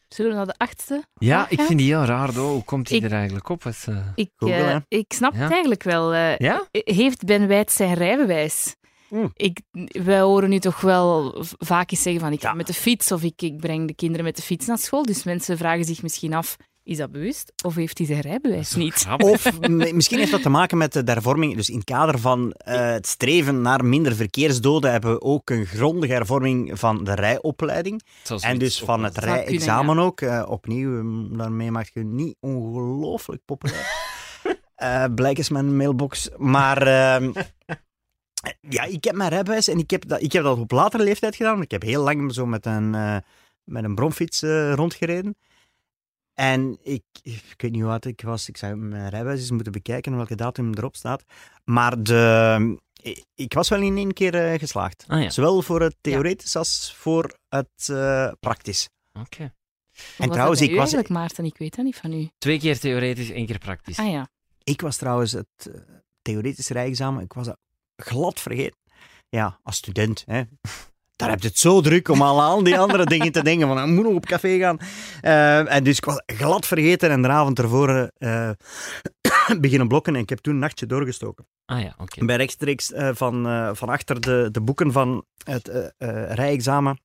Zullen 0.08 0.32
we 0.32 0.38
naar 0.38 0.46
de 0.48 0.58
achtste? 0.58 1.04
Ja, 1.14 1.50
ik 1.50 1.62
vind 1.62 1.80
die 1.80 1.94
heel 1.94 2.04
raar. 2.06 2.34
Hoe 2.34 2.64
komt 2.64 2.90
hij 2.90 2.98
Ik- 2.98 3.04
er 3.04 3.12
eigenlijk 3.12 3.50
op? 3.50 3.64
Wat, 3.64 3.86
eh, 3.90 4.08
Ik, 4.16 4.30
Google, 4.36 4.56
eh, 4.88 5.00
ik 5.00 5.14
snap 5.14 5.34
Ja? 5.34 5.40
het 5.40 5.52
eigenlijk 5.52 5.84
wel. 5.84 6.14
eh, 6.14 6.38
Ja? 6.38 6.68
Heeft 6.72 7.26
Ben 7.26 7.48
Wijt 7.48 7.72
zijn 7.72 7.94
rijbewijs? 7.94 8.76
Ik, 9.34 9.60
wij 10.04 10.20
horen 10.22 10.50
nu 10.50 10.60
toch 10.60 10.82
wel 10.82 11.36
vaak 11.58 11.92
eens 11.92 12.02
zeggen 12.02 12.22
van 12.22 12.32
ik 12.32 12.42
ga 12.42 12.48
Ja. 12.50 12.54
met 12.54 12.68
de 12.68 12.74
fiets 12.74 13.12
of 13.12 13.24
ik, 13.24 13.42
ik 13.42 13.58
breng 13.58 13.88
de 13.88 13.94
kinderen 13.96 14.26
met 14.26 14.36
de 14.36 14.42
fiets 14.42 14.66
naar 14.66 14.78
school. 14.78 15.04
Dus 15.04 15.24
mensen 15.24 15.58
vragen 15.58 15.86
zich 15.86 16.02
misschien 16.02 16.34
af, 16.34 16.58
is 16.84 16.98
dat 16.98 17.12
bewust 17.12 17.54
of 17.66 17.76
heeft 17.76 17.98
hij 17.98 18.08
zijn 18.08 18.20
rijbewijs 18.22 18.76
niet? 18.76 18.94
Grappig. 18.94 19.30
Of 19.30 19.60
misschien 19.94 20.18
heeft 20.18 20.32
dat 20.32 20.42
te 20.42 20.50
maken 20.50 20.78
met 20.78 20.94
de 20.94 21.02
hervorming. 21.06 21.56
Dus 21.56 21.70
in 21.70 21.76
het 21.76 21.84
kader 21.84 22.20
van 22.20 22.52
eh, 22.52 22.92
het 22.92 23.08
streven 23.08 23.62
naar 23.62 23.86
minder 23.86 24.16
verkeersdoden 24.16 24.92
hebben 24.92 25.12
we 25.14 25.22
ook 25.22 25.50
een 25.50 25.66
grondige 25.66 26.14
hervorming 26.14 26.80
van 26.80 27.04
de 27.04 27.14
rijopleiding. 27.16 28.02
En 28.40 28.58
dus 28.58 28.80
van 28.80 29.04
het 29.04 29.18
rijexamen 29.18 30.00
ook. 30.00 30.22
eh, 30.22 30.44
opnieuw, 30.48 31.00
eh, 31.00 31.38
daarmee 31.38 31.72
maakt 31.72 31.92
je 31.94 32.04
niet 32.04 32.36
ongelooflijk 32.40 33.42
populair. 33.46 33.90
Eh 34.76 35.06
blijk 35.16 35.38
eens 35.38 35.50
mijn 35.50 35.76
mailbox. 35.78 36.30
Maar 36.38 36.82
ehm, 36.88 37.32
ja, 38.76 38.84
ik 38.84 39.04
heb 39.04 39.16
mijn 39.16 39.30
rijbewijs 39.30 39.68
en 39.68 39.78
ik 39.78 39.90
heb, 39.90 40.08
dat, 40.08 40.22
ik 40.22 40.32
heb 40.32 40.44
dat 40.44 40.58
op 40.58 40.72
latere 40.72 41.04
leeftijd 41.04 41.36
gedaan. 41.36 41.52
want 41.52 41.64
Ik 41.64 41.72
heb 41.72 41.82
heel 41.82 42.04
lang 42.04 42.34
zo 42.34 42.46
met 42.46 42.66
een, 42.66 42.96
eh, 42.96 43.18
met 43.64 43.84
een 43.84 43.96
bromfiets 43.96 44.42
eh, 44.42 44.74
rondgereden. 44.74 45.36
En 46.42 46.78
ik, 46.84 47.04
ik 47.22 47.54
weet 47.58 47.72
niet 47.72 47.82
hoe 47.82 47.92
oud 47.92 48.06
ik 48.06 48.22
was. 48.22 48.48
Ik 48.48 48.58
zou 48.58 48.76
mijn 48.76 49.10
rijbewijs 49.10 49.40
eens 49.40 49.52
moeten 49.52 49.72
bekijken 49.72 50.16
welke 50.16 50.36
datum 50.36 50.74
erop 50.74 50.96
staat. 50.96 51.24
Maar 51.64 52.04
de, 52.04 52.78
ik, 53.02 53.26
ik 53.36 53.54
was 53.54 53.70
wel 53.70 53.82
in 53.82 53.98
één 53.98 54.14
keer 54.14 54.36
eh, 54.36 54.60
geslaagd. 54.60 55.06
Ah 55.08 55.22
ja, 55.22 55.30
Zowel 55.30 55.62
voor 55.62 55.82
het 55.82 55.96
theoretisch 56.02 56.56
als 56.56 56.96
voor 56.98 57.36
het 57.50 57.90
eh, 57.90 58.32
praktisch. 58.40 58.90
oké. 59.14 59.42
En 59.44 59.52
was 60.18 60.28
trouwens, 60.28 60.60
dat 60.60 60.68
bij 60.68 60.68
ik 60.68 60.74
u 60.74 60.76
was, 60.76 60.94
eigenlijk, 60.94 61.10
Maarten? 61.10 61.46
Ik 61.46 61.58
weet 61.58 61.76
dat 61.76 61.86
niet 61.86 61.98
van 61.98 62.14
u. 62.14 62.30
Twee 62.38 62.60
keer 62.60 62.80
theoretisch, 62.80 63.30
één 63.30 63.46
keer 63.46 63.58
praktisch. 63.58 63.98
Ah 63.98 64.12
ja. 64.12 64.30
ik 64.64 64.82
was 64.82 64.98
trouwens 64.98 65.32
het 65.32 65.48
eh, 65.58 65.74
theoretisch 66.22 66.70
rijexamen, 66.70 67.24
ik 67.24 67.34
was 67.34 67.46
dat 67.46 67.58
glad 67.96 68.40
vergeten. 68.40 68.80
Ja, 69.30 69.60
als 69.64 69.76
student, 69.76 70.24
hè. 70.26 70.42
Daar 71.22 71.30
heb 71.30 71.42
je 71.42 71.48
het 71.48 71.60
zo 71.60 71.82
druk 71.82 72.08
om 72.08 72.24
aan 72.24 72.36
al 72.36 72.64
die 72.64 72.80
andere 72.80 73.06
dingen 73.16 73.32
te 73.32 73.44
denken. 73.44 73.68
Van, 73.68 73.80
ik 73.80 73.86
moet 73.96 74.04
nog 74.04 74.14
op 74.14 74.26
café 74.26 74.58
gaan. 74.58 74.78
Eh, 75.22 75.74
en 75.74 75.84
dus 75.84 75.98
ik 75.98 76.06
was 76.06 76.22
glad 76.26 76.66
vergeten 76.66 77.10
en 77.10 77.22
de 77.22 77.28
avond 77.28 77.60
ervoor 77.60 78.12
eh, 78.18 78.50
beginnen 79.60 79.88
blokken. 79.88 80.16
En 80.16 80.22
ik 80.22 80.30
heb 80.30 80.40
toen 80.40 80.54
een 80.54 80.60
nachtje 80.60 80.86
doorgestoken. 80.86 81.48
Ah 81.66 81.82
ja, 81.82 81.96
oké. 81.98 82.26
Ben 82.26 82.38
rechtstreeks 82.38 82.92
eh, 82.92 83.10
van, 83.14 83.48
van 83.76 83.90
achter 83.90 84.22
de, 84.22 84.50
de 84.52 84.62
boeken 84.62 84.92
van 84.92 85.26
het 85.44 85.94
rijexamen 86.30 87.00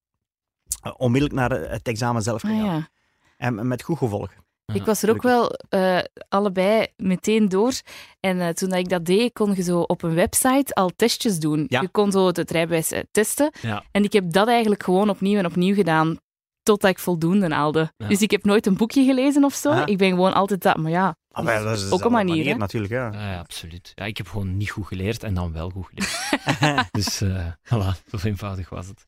onmiddellijk 0.96 1.40
naar 1.40 1.70
het 1.70 1.88
examen 1.88 2.22
zelf 2.22 2.44
Ah, 2.44 2.50
gegaan. 2.50 2.66
ja. 2.76 2.88
En 3.36 3.68
met 3.68 3.82
goed 3.82 3.98
gevolg. 3.98 4.30
Ik 4.74 4.84
was 4.84 5.02
er 5.02 5.10
ook 5.10 5.22
wel 5.22 5.50
eh, 5.68 5.98
allebei 6.28 6.86
meteen 6.96 7.48
door. 7.48 7.72
En 8.20 8.40
eh, 8.40 8.48
toen 8.48 8.68
dat 8.68 8.78
ik 8.78 8.88
dat 8.88 9.04
deed, 9.04 9.32
kon 9.32 9.54
je 9.54 9.62
zo 9.62 9.80
op 9.80 10.02
een 10.02 10.14
website 10.14 10.74
al 10.74 10.90
testjes 10.96 11.38
doen. 11.38 11.64
Ja. 11.68 11.80
Je 11.80 11.88
kon 11.88 12.12
zo 12.12 12.26
het 12.26 12.50
rijbewijs 12.50 12.90
eh, 12.92 13.02
testen. 13.10 13.50
Ja. 13.60 13.84
En 13.90 14.04
ik 14.04 14.12
heb 14.12 14.32
dat 14.32 14.48
eigenlijk 14.48 14.82
gewoon 14.82 15.08
opnieuw 15.10 15.38
en 15.38 15.46
opnieuw 15.46 15.74
gedaan. 15.74 16.16
Totdat 16.62 16.90
ik 16.90 16.98
voldoende 16.98 17.54
haalde. 17.54 17.92
Ja. 17.96 18.08
Dus 18.08 18.22
ik 18.22 18.30
heb 18.30 18.44
nooit 18.44 18.66
een 18.66 18.76
boekje 18.76 19.04
gelezen 19.04 19.44
of 19.44 19.54
zo. 19.54 19.82
Ik 19.84 19.98
ben 19.98 20.08
gewoon 20.10 20.34
altijd 20.34 20.62
dat. 20.62 20.76
Maar 20.76 20.90
ja, 20.90 21.16
Ah, 21.32 21.44
maar 21.44 21.54
ja, 21.54 21.62
dat 21.62 21.68
is 21.76 21.76
ook 21.78 21.82
dezelfde 21.90 22.06
een 22.06 22.12
manier. 22.26 22.56
natuurlijk. 22.58 22.92
Ja. 22.92 23.12
Ja, 23.12 23.32
ja, 23.32 23.38
absoluut. 23.38 23.92
Ja, 23.94 24.04
ik 24.04 24.16
heb 24.16 24.28
gewoon 24.28 24.56
niet 24.56 24.70
goed 24.70 24.86
geleerd 24.86 25.22
en 25.22 25.34
dan 25.34 25.52
wel 25.52 25.70
goed 25.70 25.86
geleerd. 25.94 26.88
dus 26.98 27.20
eh 27.20 27.46
voilà, 27.62 28.10
zo 28.10 28.16
eenvoudig 28.22 28.68
was 28.68 28.86
het. 28.86 29.06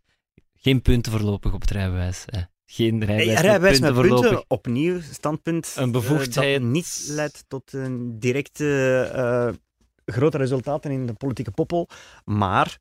Geen 0.54 0.82
punten 0.82 1.12
voorlopig 1.12 1.52
op 1.52 1.60
het 1.60 1.70
rijbewijs. 1.70 2.22
Hè. 2.26 2.40
Geen 2.70 3.04
rijbewijs, 3.04 3.80
met 3.80 3.94
punten 3.94 4.10
met 4.10 4.20
punten, 4.20 4.44
opnieuw 4.48 5.00
standpunt. 5.00 5.74
Een 5.76 5.84
eh, 5.84 5.90
bevoegdheid. 5.90 6.60
dat 6.60 6.70
niet 6.70 7.04
leidt 7.08 7.44
tot 7.48 7.72
een 7.72 8.18
directe 8.18 9.00
eh, 9.12 10.14
grote 10.14 10.36
resultaten 10.36 10.90
in 10.90 11.06
de 11.06 11.12
politieke 11.12 11.50
poppel. 11.50 11.88
Maar 12.24 12.78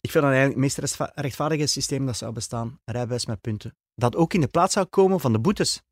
ik 0.00 0.10
vind 0.10 0.24
dat 0.24 0.32
eigenlijk 0.32 0.48
het 0.52 0.56
meest 0.56 0.78
rechtva- 0.78 1.12
rechtvaardige 1.14 1.66
systeem 1.66 2.06
dat 2.06 2.16
zou 2.16 2.32
bestaan. 2.32 2.80
Rijbewijs 2.84 3.26
met 3.26 3.40
punten. 3.40 3.76
Dat 3.94 4.16
ook 4.16 4.34
in 4.34 4.40
de 4.40 4.48
plaats 4.48 4.72
zou 4.72 4.86
komen 4.86 5.20
van 5.20 5.32
de 5.32 5.38
boetes. 5.38 5.82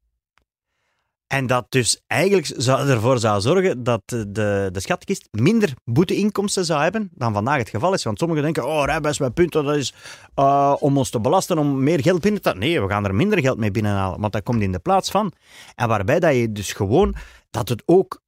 En 1.26 1.46
dat 1.46 1.66
dus 1.68 2.00
eigenlijk 2.06 2.52
zou, 2.56 2.88
ervoor 2.88 3.18
zou 3.18 3.40
zorgen 3.40 3.82
dat 3.82 4.02
de, 4.04 4.30
de, 4.72 4.80
schatkist 4.80 5.28
minder 5.30 5.72
boeteinkomsten 5.84 6.64
zou 6.64 6.82
hebben 6.82 7.10
dan 7.14 7.32
vandaag 7.32 7.58
het 7.58 7.68
geval 7.68 7.92
is. 7.92 8.04
Want 8.04 8.18
sommigen 8.18 8.42
denken, 8.42 8.66
oh, 8.66 8.84
rijbewijs 8.84 9.18
met 9.18 9.34
punten, 9.34 9.64
dat 9.64 9.76
is 9.76 9.94
eh, 10.34 10.76
om 10.78 10.98
ons 10.98 11.10
te 11.10 11.20
belasten, 11.20 11.58
om 11.58 11.82
meer 11.82 12.02
geld 12.02 12.20
binnen 12.20 12.42
te 12.42 12.54
Nee, 12.54 12.80
we 12.80 12.88
gaan 12.88 13.04
er 13.04 13.14
minder 13.14 13.40
geld 13.40 13.58
mee 13.58 13.70
binnenhalen, 13.70 14.20
want 14.20 14.32
dat 14.32 14.42
komt 14.42 14.62
in 14.62 14.72
de 14.72 14.78
plaats 14.78 15.10
van. 15.10 15.32
En 15.74 15.88
waarbij 15.88 16.20
dat 16.20 16.34
je 16.34 16.52
dus 16.52 16.72
gewoon, 16.72 17.14
dat 17.50 17.68
het 17.68 17.82
ook, 17.86 18.20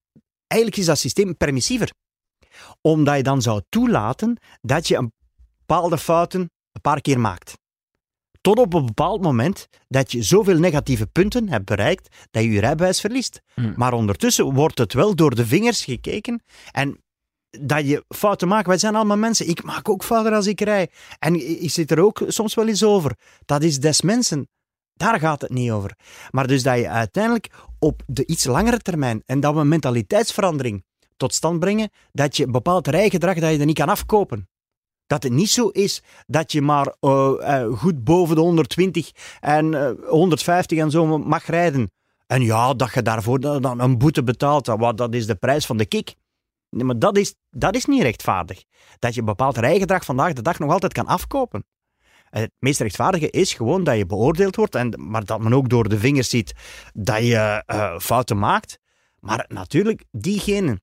eigenlijk 0.47 0.81
is 0.81 0.87
dat 0.87 0.99
systeem 0.99 1.37
permissiever. 1.37 1.91
Omdat 2.81 3.17
je 3.17 3.23
dan 3.23 3.43
zou 3.43 3.63
toelaten 3.69 4.37
dat 4.61 4.89
je 4.89 4.97
een 4.97 5.13
bepaalde 5.59 5.99
fouten 5.99 6.41
een 6.73 6.81
paar 6.81 7.01
keer 7.01 7.21
maakt. 7.21 7.59
Tot 8.47 8.59
op 8.59 8.75
een 8.75 8.87
bepaald 8.87 9.23
moment 9.23 9.69
dat 9.89 10.13
je 10.13 10.23
zoveel 10.23 10.59
negatieve 10.59 11.07
punten 11.07 11.49
hebt 11.49 11.65
bereikt 11.65 12.17
dat 12.31 12.43
je 12.43 12.51
je 12.51 12.61
rijbewijs 12.61 13.01
verliest. 13.01 13.43
Hmm. 13.55 13.73
Maar 13.77 13.93
ondertussen 13.93 14.55
wordt 14.55 14.79
het 14.79 14.93
wel 14.93 15.15
door 15.15 15.35
de 15.35 15.47
vingers 15.47 15.85
gekeken 15.85 16.43
en 16.71 17.01
dat 17.51 17.87
je 17.87 18.05
fouten 18.09 18.49
maakt. 18.49 18.67
Wij 18.67 18.79
zijn 18.79 18.95
allemaal 18.95 19.17
mensen. 19.17 19.49
Ik 19.49 19.63
maak 19.63 19.89
ook 19.89 20.05
fouten 20.05 20.33
als 20.33 20.47
ik 20.47 20.61
rij. 20.61 20.91
En 21.19 21.63
ik 21.63 21.71
zit 21.71 21.91
er 21.91 22.01
ook 22.01 22.23
soms 22.27 22.55
wel 22.55 22.69
eens 22.69 22.85
over. 22.85 23.17
Dat 23.45 23.63
is 23.63 23.81
des 23.81 24.03
mensen. 24.03 24.49
Daar 24.93 25.21
gaat 25.21 25.41
het 25.41 25.51
niet 25.51 25.71
over. 25.71 25.97
Maar 26.31 26.47
dus 26.47 26.63
dat 26.63 26.79
je 26.79 26.89
uiteindelijk 26.89 27.51
op 27.79 28.03
de 28.07 28.27
iets 28.27 28.45
langere 28.45 28.79
termijn 28.79 29.23
en 29.27 29.41
dat 29.41 29.55
we 29.55 29.65
mentaliteitsverandering 29.65 30.85
tot 31.17 31.35
stand 31.35 31.61
brengen, 31.61 31.91
dat 32.13 32.37
je 32.37 32.45
een 32.45 32.53
bepaald 32.53 32.87
rijgedrag 32.87 33.35
dat 33.35 33.53
je 33.53 33.59
er 33.59 33.67
niet 33.67 33.79
kan 33.79 33.89
afkopen. 33.89 34.49
Dat 35.07 35.23
het 35.23 35.33
niet 35.33 35.51
zo 35.51 35.69
is 35.69 36.03
dat 36.27 36.53
je 36.53 36.63
maar 36.63 36.95
eh, 37.01 37.33
eh, 37.41 37.73
goed 37.79 38.05
boven 38.05 38.35
de 38.35 38.41
120 38.41 39.11
en 39.41 39.75
eh, 39.75 39.91
150 40.09 40.79
en 40.79 40.91
zo 40.91 41.19
mag 41.19 41.47
rijden. 41.47 41.91
En 42.27 42.43
ja, 42.43 42.75
dat 42.75 42.93
je 42.95 43.03
daarvoor 43.03 43.41
dan 43.41 43.81
een 43.81 43.99
boete 43.99 44.23
betaalt, 44.25 44.67
wat- 44.67 44.97
dat 44.99 45.15
is 45.15 45.27
de 45.27 45.35
prijs 45.35 45.67
van 45.67 45.77
de 45.77 45.87
kick. 45.87 46.15
Nee, 46.71 46.85
maar 46.85 46.99
dat 46.99 47.17
is, 47.17 47.35
dat 47.51 47.75
is 47.75 47.85
niet 47.85 48.03
rechtvaardig. 48.03 48.65
Dat 48.99 49.15
je 49.15 49.23
bepaald 49.23 49.57
rijgedrag 49.57 50.05
vandaag 50.05 50.33
de 50.33 50.43
dag 50.43 50.59
nog 50.59 50.71
altijd 50.73 50.93
kan 50.93 51.07
afkopen. 51.07 51.65
Het 52.31 52.51
meest 52.59 52.81
rechtvaardige 52.81 53.31
is 53.31 53.55
gewoon 53.55 53.85
dat 53.85 53.97
je 53.97 54.07
beoordeeld 54.07 54.57
wordt, 54.57 54.75
en, 54.75 54.95
maar 55.09 55.25
dat 55.25 55.41
men 55.41 55.55
ook 55.55 55.69
door 55.69 55.89
de 55.89 55.99
vingers 55.99 56.29
ziet 56.29 56.53
dat 56.95 57.19
je 57.23 57.63
eh, 57.67 57.99
fouten 57.99 58.39
maakt. 58.39 58.79
Maar 59.21 59.45
natuurlijk, 59.49 60.05
diegenen 60.11 60.81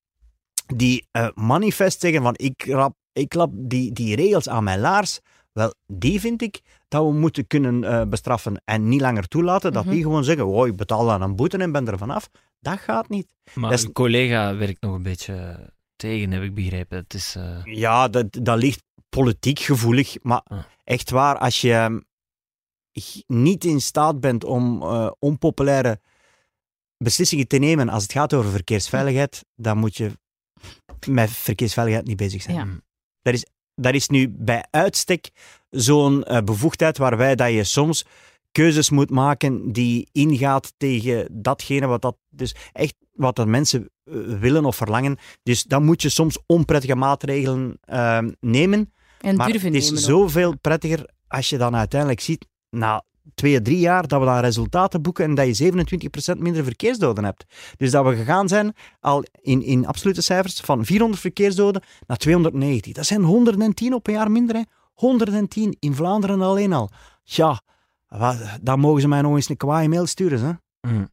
die 0.75 1.07
eh, 1.11 1.27
manifest 1.33 1.99
zeggen 2.01 2.21
van 2.21 2.33
ik, 2.37 2.65
rap, 2.65 2.95
ik 3.13 3.29
klap 3.29 3.51
die, 3.55 3.91
die 3.91 4.15
regels 4.15 4.49
aan 4.49 4.63
mijn 4.63 4.79
laars, 4.79 5.19
wel, 5.51 5.73
die 5.87 6.19
vind 6.19 6.41
ik 6.41 6.61
dat 6.87 7.05
we 7.05 7.13
moeten 7.13 7.47
kunnen 7.47 7.83
eh, 7.83 8.05
bestraffen 8.07 8.61
en 8.65 8.87
niet 8.89 9.01
langer 9.01 9.27
toelaten 9.27 9.73
dat 9.73 9.83
Mhm. 9.85 9.93
die 9.93 10.03
gewoon 10.03 10.23
zeggen, 10.23 10.45
oh, 10.47 10.67
ik 10.67 10.75
betaal 10.75 11.05
dan 11.05 11.21
een 11.21 11.35
boete 11.35 11.57
en 11.57 11.71
ben 11.71 11.87
er 11.87 11.97
vanaf. 11.97 12.29
Dat 12.59 12.79
gaat 12.79 13.09
niet. 13.09 13.27
Maar 13.53 13.69
Dat 13.69 13.79
is- 13.79 13.85
een 13.85 13.91
collega 13.91 14.55
werkt 14.55 14.81
nog 14.81 14.95
een 14.95 15.03
beetje 15.03 15.69
tegen, 15.95 16.31
heb 16.31 16.43
ik 16.43 16.53
begrepen. 16.53 16.97
Het 16.97 17.13
is... 17.13 17.35
eh, 17.35 17.61
Ja, 17.63 18.07
dat, 18.07 18.25
dat 18.41 18.57
ligt 18.57 18.83
politiek 19.09 19.59
gevoelig, 19.59 20.15
maar 20.21 20.41
Ah. 20.43 20.59
echt 20.83 21.09
waar, 21.09 21.37
als 21.37 21.61
je... 21.61 22.03
g- 22.99 23.21
niet 23.27 23.65
in 23.65 23.81
staat 23.81 24.19
bent 24.19 24.43
om 24.43 24.81
eh, 24.81 25.11
onpopulaire 25.19 25.99
beslissingen 26.97 27.47
te 27.47 27.57
nemen 27.57 27.89
als 27.89 28.03
het 28.03 28.11
gaat 28.11 28.33
over 28.33 28.51
verkeersveiligheid, 28.51 29.45
dan 29.55 29.77
moet 29.77 29.97
je 29.97 30.11
met 31.07 31.29
verkeersveiligheid 31.31 32.07
niet 32.07 32.17
bezig 32.17 32.41
zijn. 32.41 32.55
Ja. 32.57 32.67
Dat, 33.23 33.33
is, 33.33 33.45
dat 33.75 33.93
is 33.93 34.07
nu 34.07 34.29
bij 34.29 34.65
uitstek 34.69 35.29
zo'n 35.69 36.23
eh, 36.23 36.41
bevoegdheid 36.41 36.97
waarbij 36.97 37.35
dat 37.35 37.51
je 37.51 37.63
soms 37.63 38.05
keuzes 38.51 38.89
moet 38.89 39.09
maken 39.09 39.71
die 39.71 40.09
ingaat 40.11 40.73
tegen 40.77 41.27
datgene 41.31 41.87
wat 41.87 42.01
dat 42.01 42.17
dus 42.29 42.55
echt 42.73 42.95
wat 43.13 43.35
de 43.35 43.45
mensen 43.45 43.89
eh, 44.03 44.15
willen 44.39 44.65
of 44.65 44.75
verlangen. 44.75 45.17
Dus 45.43 45.63
dan 45.63 45.83
moet 45.83 46.01
je 46.01 46.09
soms 46.09 46.39
onprettige 46.45 46.95
maatregelen 46.95 47.77
eh, 47.81 48.19
nemen. 48.39 48.93
En 49.19 49.35
Maar 49.35 49.49
het 49.49 49.63
is 49.63 49.89
nemen 49.89 50.01
zoveel 50.01 50.57
prettiger 50.57 51.09
als 51.27 51.49
je 51.49 51.57
dan 51.57 51.75
uiteindelijk 51.75 52.21
ziet, 52.21 52.47
na 52.69 53.03
twee, 53.35 53.61
drie 53.61 53.79
jaar, 53.79 54.07
dat 54.07 54.19
we 54.19 54.25
dan 54.25 54.39
resultaten 54.39 55.01
boeken 55.01 55.25
en 55.25 55.35
dat 55.35 55.57
je 55.57 55.71
27% 56.35 56.37
minder 56.37 56.63
verkeersdoden 56.63 57.23
hebt. 57.23 57.45
Dus 57.77 57.91
dat 57.91 58.05
we 58.05 58.15
gegaan 58.15 58.47
zijn, 58.47 58.73
al 58.99 59.23
in, 59.41 59.63
in 59.63 59.87
absolute 59.87 60.21
cijfers, 60.21 60.59
van 60.59 60.85
400 60.85 61.21
verkeersdoden 61.21 61.83
naar 62.07 62.17
290. 62.17 62.93
Dat 62.93 63.05
zijn 63.05 63.23
110 63.23 63.93
op 63.93 64.07
een 64.07 64.13
jaar 64.13 64.31
minder, 64.31 64.55
hè. 64.55 64.61
110 64.93 65.77
in 65.79 65.95
Vlaanderen 65.95 66.41
alleen 66.41 66.73
al. 66.73 66.89
Ja, 67.23 67.61
dan 68.61 68.79
mogen 68.79 69.01
ze 69.01 69.07
mij 69.07 69.21
nog 69.21 69.35
eens 69.35 69.49
een 69.49 69.57
kwaaie 69.57 69.89
mail 69.89 70.05
sturen, 70.05 70.41
hè. 70.41 70.51
Mm. 70.91 71.11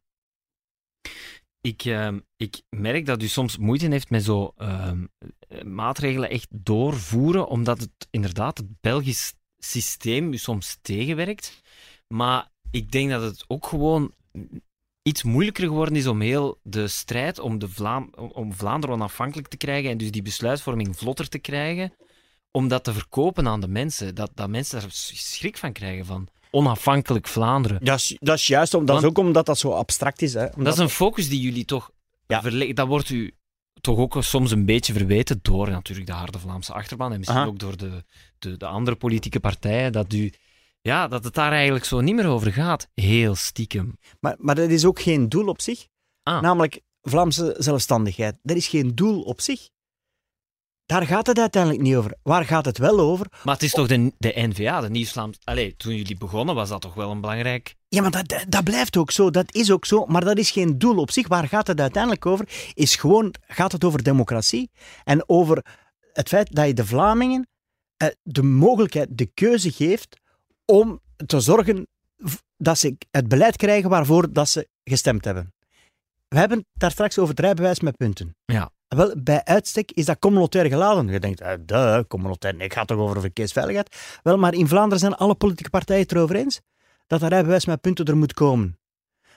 Ik, 1.61 1.85
ehm, 1.85 2.19
ik 2.37 2.61
merk 2.69 3.05
dat 3.05 3.21
u 3.21 3.27
soms 3.27 3.57
moeite 3.57 3.87
heeft 3.87 4.09
met 4.09 4.23
zo 4.23 4.53
ehm, 4.57 5.05
eh, 5.47 5.63
maatregelen 5.63 6.29
echt 6.29 6.47
doorvoeren, 6.49 7.47
omdat 7.47 7.79
het 7.79 8.07
inderdaad 8.09 8.57
het 8.57 8.81
Belgisch 8.81 9.33
systeem 9.57 10.33
u 10.33 10.37
soms 10.37 10.77
tegenwerkt. 10.81 11.60
Maar 12.11 12.49
ik 12.71 12.91
denk 12.91 13.09
dat 13.09 13.21
het 13.21 13.43
ook 13.47 13.65
gewoon 13.67 14.13
iets 15.01 15.23
moeilijker 15.23 15.63
geworden 15.63 15.95
is 15.95 16.07
om 16.07 16.21
heel 16.21 16.59
de 16.63 16.87
strijd 16.87 17.39
om, 17.39 17.59
de 17.59 17.69
Vlaam 17.69 18.09
om- 18.33 18.53
Vlaanderen 18.53 18.95
onafhankelijk 18.95 19.47
te 19.47 19.57
krijgen 19.57 19.89
en 19.91 19.97
dus 19.97 20.11
die 20.11 20.21
besluitvorming 20.21 20.97
vlotter 20.97 21.29
te 21.29 21.39
krijgen, 21.39 21.93
om 22.51 22.67
dat 22.67 22.83
te 22.83 22.93
verkopen 22.93 23.47
aan 23.47 23.61
de 23.61 23.67
mensen. 23.67 24.15
Dat, 24.15 24.31
dat 24.35 24.49
mensen 24.49 24.79
daar 24.79 24.89
schrik 24.91 25.57
van 25.57 25.71
krijgen 25.71 26.05
van 26.05 26.27
onafhankelijk 26.51 27.27
Vlaanderen. 27.27 27.85
Dat 27.85 27.97
is, 27.99 28.17
dat 28.19 28.37
is 28.37 28.47
juist, 28.47 28.73
omdat, 28.73 28.95
dat 28.95 29.03
is 29.03 29.09
ook 29.09 29.17
omdat 29.17 29.45
dat 29.45 29.57
zo 29.57 29.71
abstract 29.71 30.21
is. 30.21 30.33
Hè. 30.33 30.45
Omdat- 30.45 30.63
Dat 30.65 30.73
is 30.73 30.79
een 30.79 30.89
focus 30.89 31.29
die 31.29 31.41
jullie 31.41 31.65
toch 31.65 31.91
Ja. 32.27 32.41
verle- 32.41 32.73
Dat 32.73 32.87
wordt 32.87 33.09
u 33.09 33.33
toch 33.81 33.97
ook 33.97 34.15
soms 34.19 34.51
een 34.51 34.65
beetje 34.65 34.93
verweten 34.93 35.39
door 35.41 35.69
natuurlijk 35.69 36.07
de 36.07 36.13
harde 36.13 36.39
Vlaamse 36.39 36.73
achterban 36.73 37.11
en 37.11 37.17
misschien 37.17 37.39
Aha. 37.39 37.47
ook 37.49 37.59
door 37.59 37.77
de, 37.77 38.03
de, 38.39 38.57
de 38.57 38.65
andere 38.65 38.95
politieke 38.97 39.39
partijen, 39.39 39.91
dat, 39.91 40.13
u, 40.13 40.33
ja, 40.81 41.07
dat 41.07 41.23
het 41.23 41.33
daar 41.33 41.51
eigenlijk 41.51 41.85
zo 41.85 42.01
niet 42.01 42.15
meer 42.15 42.27
over 42.27 42.53
gaat. 42.53 42.87
Heel 42.93 43.35
stiekem. 43.35 43.97
Maar, 44.19 44.35
maar 44.37 44.55
dat 44.55 44.69
is 44.69 44.85
ook 44.85 45.01
geen 45.01 45.29
doel 45.29 45.47
op 45.47 45.61
zich. 45.61 45.87
Ah. 46.23 46.41
Namelijk 46.41 46.81
Vlaamse 47.01 47.55
zelfstandigheid. 47.57 48.35
Dat 48.41 48.57
is 48.57 48.67
geen 48.67 48.95
doel 48.95 49.21
op 49.21 49.41
zich. 49.41 49.69
Daar 50.85 51.05
gaat 51.05 51.27
het 51.27 51.39
uiteindelijk 51.39 51.83
niet 51.83 51.95
over. 51.95 52.17
Waar 52.23 52.45
gaat 52.45 52.65
het 52.65 52.77
wel 52.77 52.99
over? 52.99 53.27
Maar 53.43 53.53
het 53.53 53.63
is 53.63 53.71
toch 53.71 53.87
de, 53.87 54.13
de 54.17 54.33
NVA, 54.35 54.81
de 54.81 54.89
Nieuws-Vlaams... 54.89 55.37
Allee, 55.43 55.75
toen 55.75 55.95
jullie 55.95 56.17
begonnen 56.17 56.55
was 56.55 56.69
dat 56.69 56.81
toch 56.81 56.93
wel 56.93 57.11
een 57.11 57.21
belangrijk... 57.21 57.75
Ja, 57.87 58.01
maar 58.01 58.11
dat, 58.11 58.45
dat, 58.47 58.63
blijft 58.63 58.97
ook 58.97 59.11
zo. 59.11 59.29
Dat 59.29 59.55
is 59.55 59.71
ook 59.71 59.85
zo. 59.85 60.05
Maar 60.05 60.23
dat 60.23 60.37
is 60.37 60.51
geen 60.51 60.77
doel 60.77 60.97
op 60.97 61.11
zich. 61.11 61.27
Waar 61.27 61.47
gaat 61.47 61.67
het 61.67 61.79
uiteindelijk 61.79 62.25
over? 62.25 62.71
Is 62.73 62.95
gewoon, 62.95 63.33
gaat 63.47 63.71
het 63.71 63.83
over 63.83 64.03
democratie. 64.03 64.71
En 65.03 65.29
over 65.29 65.65
het 66.13 66.27
feit 66.27 66.55
dat 66.55 66.67
je 66.67 66.73
de 66.73 66.85
Vlamingen 66.85 67.47
eh, 67.97 68.07
de 68.23 68.43
mogelijkheid, 68.43 69.17
de 69.17 69.25
keuze 69.25 69.71
geeft 69.71 70.19
om 70.65 71.01
te 71.25 71.39
zorgen 71.39 71.87
dat 72.57 72.77
ze 72.77 72.97
het 73.11 73.27
beleid 73.27 73.55
krijgen 73.55 73.89
waarvoor 73.89 74.33
dat 74.33 74.49
ze 74.49 74.67
gestemd 74.83 75.25
hebben. 75.25 75.53
We 76.27 76.37
hebben 76.37 76.57
het 76.57 76.67
daar 76.73 76.91
straks 76.91 77.17
over 77.17 77.29
het 77.29 77.39
rijbewijs 77.39 77.79
met 77.79 77.97
punten. 77.97 78.35
Ja. 78.45 78.71
Wel, 78.87 79.15
bij 79.17 79.43
uitstek 79.43 79.91
is 79.91 80.05
dat 80.05 80.19
communautair 80.19 80.65
geladen. 80.65 81.07
Je 81.07 81.19
denkt, 81.19 81.41
eh, 81.41 81.53
duh, 81.65 81.99
communautair, 82.07 82.53
nee, 82.53 82.63
het 82.63 82.73
gaat 82.73 82.87
toch 82.87 82.97
over 82.97 83.21
verkeersveiligheid? 83.21 84.19
Wel, 84.23 84.37
maar 84.37 84.53
in 84.53 84.67
Vlaanderen 84.67 84.99
zijn 84.99 85.15
alle 85.15 85.35
politieke 85.35 85.69
partijen 85.69 86.01
het 86.01 86.11
erover 86.11 86.35
eens 86.35 86.61
dat 87.07 87.19
dat 87.19 87.29
rijbewijs 87.29 87.65
met 87.65 87.81
punten 87.81 88.05
er 88.05 88.17
moet 88.17 88.33
komen. 88.33 88.79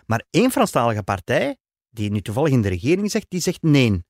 Maar 0.07 0.25
één 0.31 0.51
Franstalige 0.51 1.03
partij, 1.03 1.57
die 1.91 2.11
nu 2.11 2.21
toevallig 2.21 2.53
in 2.53 2.63
de 2.63 2.69
regering 2.69 3.11
zegt, 3.11 3.27
die 3.29 3.41
zegt 3.41 3.63
nee. 3.63 4.05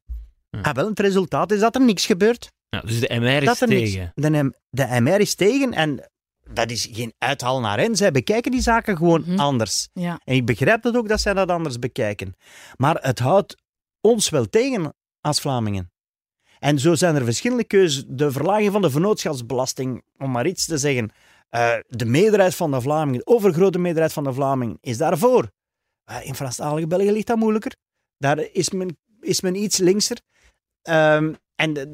Ah, 0.62 0.74
wel, 0.74 0.88
het 0.88 1.00
resultaat 1.00 1.52
is 1.52 1.60
dat 1.60 1.74
er 1.74 1.84
niks 1.84 2.06
gebeurt. 2.06 2.52
Ja, 2.68 2.80
dus 2.80 3.00
de 3.00 3.14
MR 3.14 3.42
is 3.42 3.58
tegen. 3.58 4.12
De, 4.14 4.54
de 4.70 5.00
MR 5.00 5.20
is 5.20 5.34
tegen 5.34 5.72
en 5.72 6.10
dat 6.53 6.70
is 6.70 6.88
geen 6.92 7.12
uithaal 7.18 7.61
naar 7.61 7.78
hen. 7.78 7.97
Zij 7.97 8.11
bekijken 8.11 8.51
die 8.51 8.61
zaken 8.61 8.97
gewoon 8.97 9.20
Mhm. 9.26 9.38
anders. 9.38 9.88
Ja. 9.92 10.20
En 10.24 10.34
ik 10.34 10.47
begrijp 10.47 10.82
dat 10.82 10.97
ook 10.97 11.09
dat 11.09 11.20
zij 11.20 11.34
dat 11.34 11.49
anders 11.49 11.78
bekijken. 11.78 12.36
Maar 12.76 12.97
het 13.01 13.18
houdt 13.18 13.57
ons 14.01 14.28
wel 14.28 14.49
tegen 14.49 14.95
als 15.20 15.40
Vlamingen. 15.40 15.92
En 16.59 16.78
zo 16.78 16.95
zijn 16.95 17.14
er 17.14 17.24
verschillende 17.24 17.64
keuzes. 17.64 18.05
De 18.09 18.30
verlaging 18.32 18.72
van 18.72 18.82
de 18.82 18.90
vennootschapsbelasting, 18.90 20.03
om 20.18 20.30
maar 20.30 20.47
iets 20.47 20.66
te 20.66 20.78
zeggen. 20.78 21.11
Eh, 21.49 21.74
de 21.88 22.05
meerderheid 22.05 22.55
van 22.55 22.70
de 22.70 22.80
Vlamingen, 22.80 23.18
de 23.24 23.26
overgrote 23.26 23.78
meerderheid 23.78 24.12
van 24.12 24.24
de 24.24 24.32
Vlamingen, 24.32 24.78
is 24.80 24.97
daarvoor. 24.97 25.51
Uh, 26.11 26.26
in 26.26 26.34
Franstalige 26.34 26.86
België 26.86 27.11
ligt 27.12 27.26
dat 27.26 27.36
moeilijker. 27.36 27.76
Daar 28.18 28.38
is 28.53 28.70
men, 28.70 28.99
is 29.20 29.40
men 29.40 29.55
iets 29.55 29.78
linkser. 29.78 30.20
Ehm, 30.82 31.34
en 31.55 31.76
eh, 31.76 31.86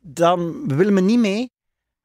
dan 0.00 0.68
wil 0.76 0.90
men 0.92 1.04
niet 1.04 1.18
mee. 1.18 1.50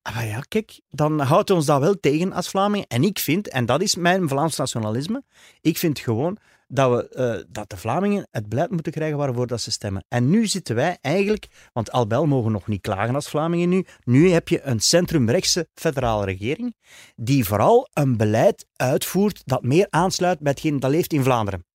Ah, 0.07 0.15
maar 0.15 0.25
ja, 0.25 0.39
kijk, 0.47 0.79
dan 0.89 1.19
houdt 1.19 1.49
ons 1.49 1.65
dat 1.65 1.79
wel 1.79 1.99
tegen 1.99 2.33
als 2.33 2.49
Vlamingen. 2.49 2.87
En 2.87 3.03
ik 3.03 3.19
vind, 3.19 3.47
en 3.47 3.65
dat 3.65 3.81
is 3.81 3.95
mijn 3.95 4.27
Vlaams 4.27 4.57
nationalisme, 4.57 5.23
ik 5.61 5.77
vind 5.77 5.99
gewoon 5.99 6.37
dat, 6.67 6.91
we, 6.91 7.09
eh, 7.09 7.45
dat 7.49 7.69
de 7.69 7.77
Vlamingen 7.77 8.27
het 8.31 8.49
beleid 8.49 8.71
moeten 8.71 8.91
krijgen 8.91 9.17
waarvoor 9.17 9.47
dat 9.47 9.61
ze 9.61 9.71
stemmen. 9.71 10.05
En 10.07 10.29
nu 10.29 10.45
zitten 10.47 10.75
wij 10.75 10.97
eigenlijk, 11.01 11.47
want 11.73 11.91
Albel 11.91 12.25
mogen 12.25 12.51
nog 12.51 12.67
niet 12.67 12.81
klagen 12.81 13.15
als 13.15 13.29
Vlamingen 13.29 13.69
nu, 13.69 13.85
nu 14.03 14.29
heb 14.29 14.47
je 14.47 14.61
een 14.61 14.79
centrumrechtse 14.79 15.67
federale 15.73 16.25
regering 16.25 16.75
die 17.15 17.45
vooral 17.45 17.89
een 17.93 18.17
beleid 18.17 18.65
uitvoert 18.75 19.41
dat 19.45 19.63
meer 19.63 19.87
aansluit 19.89 20.39
bij 20.39 20.51
hetgeen 20.51 20.79
dat 20.79 20.91
leeft 20.91 21.13
in 21.13 21.23
Vlaanderen. 21.23 21.65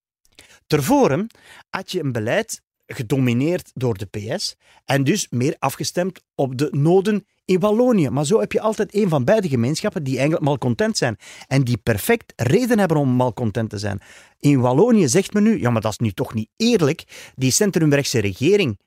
Tervoren 0.67 1.27
had 1.71 1.93
je 1.93 2.01
een 2.01 2.13
beleid 2.13 2.63
gedomineerd 2.87 3.71
door 3.75 3.99
de 3.99 4.07
PS 4.07 4.57
en 4.85 5.05
dus 5.05 5.27
meer 5.31 5.57
afgestemd 5.59 6.23
op 6.35 6.59
de 6.59 6.69
noden 6.71 7.27
in 7.53 7.61
Wallonië. 7.61 8.11
Maar 8.11 8.25
zo 8.27 8.41
heb 8.41 8.53
je 8.53 8.61
altijd 8.61 8.95
een 8.95 9.09
van 9.09 9.25
beide 9.25 9.49
gemeenschappen 9.49 10.03
die 10.03 10.15
eigenlijk 10.15 10.45
malcontent 10.45 10.97
zijn 10.97 11.17
en 11.47 11.65
die 11.65 11.77
perfect 11.77 12.33
reden 12.37 12.79
hebben 12.79 12.97
om 12.97 13.09
malcontent 13.09 13.71
te 13.71 13.79
zijn. 13.79 14.01
In 14.39 14.61
Wallonië 14.61 15.09
zegt 15.09 15.33
men 15.33 15.43
nu, 15.43 15.61
ja, 15.61 15.71
maar 15.71 15.81
dat 15.81 15.93
is 15.93 15.99
nu 15.99 16.11
toch 16.11 16.35
niet 16.35 16.49
eerlijk, 16.57 17.33
die 17.35 17.51
centrumrechtse 17.51 18.21
regering, 18.21 18.79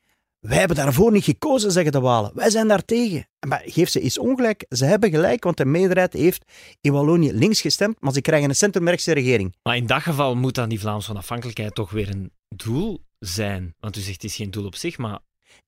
wij 0.46 0.58
hebben 0.58 0.78
daarvoor 0.78 1.12
niet 1.12 1.24
gekozen, 1.24 1.72
zeggen 1.72 1.92
de 1.92 2.00
Walen. 2.00 2.32
Wij 2.34 2.50
zijn 2.50 2.68
daar 2.68 2.86
tegen. 2.86 3.28
Maar 3.48 3.62
geef 3.66 3.90
ze 3.90 4.00
eens 4.00 4.18
ongelijk. 4.18 4.66
Ze 4.70 4.86
hebben 4.86 5.10
gelijk, 5.10 5.44
want 5.44 5.58
de 5.58 5.66
meerderheid 5.66 6.14
heeft 6.14 6.44
in 6.82 6.92
Wallonië 6.92 7.34
links 7.34 7.62
gestemd, 7.62 8.02
maar 8.02 8.14
ze 8.14 8.22
krijgen 8.22 8.50
een 8.50 8.56
centrumrechtse 8.56 9.14
regering. 9.14 9.56
Maar 9.64 9.76
in 9.76 9.86
dat 9.86 10.02
geval 10.02 10.36
moet 10.36 10.56
dan 10.56 10.70
die 10.70 10.80
Vlaamse 10.80 11.12
onafhankelijkheid 11.12 11.76
toch 11.76 11.92
weer 11.92 12.10
een 12.10 12.32
doel 12.56 13.04
zijn. 13.20 13.76
Want 13.80 13.98
u 13.98 14.00
zegt 14.00 14.22
het 14.22 14.24
is 14.24 14.36
geen 14.36 14.52
doel 14.52 14.66
op 14.66 14.76
zich, 14.76 14.98
maar 14.98 15.20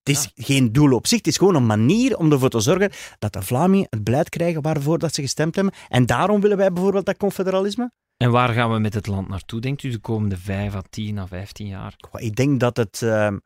Het 0.02 0.16
is 0.16 0.30
geen 0.34 0.72
doel 0.72 0.92
op 0.92 1.06
zich, 1.06 1.18
het 1.18 1.26
is 1.26 1.36
gewoon 1.36 1.54
een 1.54 1.66
manier 1.66 2.16
om 2.16 2.32
ervoor 2.32 2.48
te 2.48 2.60
zorgen 2.60 2.90
dat 3.18 3.32
de 3.32 3.42
Vlamingen 3.42 3.86
het 3.90 4.04
beleid 4.04 4.28
krijgen 4.28 4.62
waarvoor 4.62 4.98
dat 4.98 5.14
ze 5.14 5.20
gestemd 5.20 5.54
hebben. 5.54 5.74
En 5.88 6.06
daarom 6.06 6.40
willen 6.40 6.56
wij 6.56 6.72
bijvoorbeeld 6.72 7.06
dat 7.06 7.16
confederalisme. 7.16 7.90
En 8.16 8.30
waar 8.30 8.48
gaan 8.48 8.72
we 8.72 8.78
met 8.78 8.94
het 8.94 9.06
land 9.06 9.28
naartoe, 9.28 9.60
denkt 9.60 9.82
u, 9.82 9.90
de 9.90 9.98
komende 9.98 10.36
5 10.36 10.74
à 10.74 10.82
10 10.90 11.18
à 11.18 11.26
15 11.26 11.66
jaar? 11.66 11.96
Ik 12.12 12.36
denk 12.36 12.60
dat 12.60 12.76
het 12.76 13.02
ehm, 13.02 13.38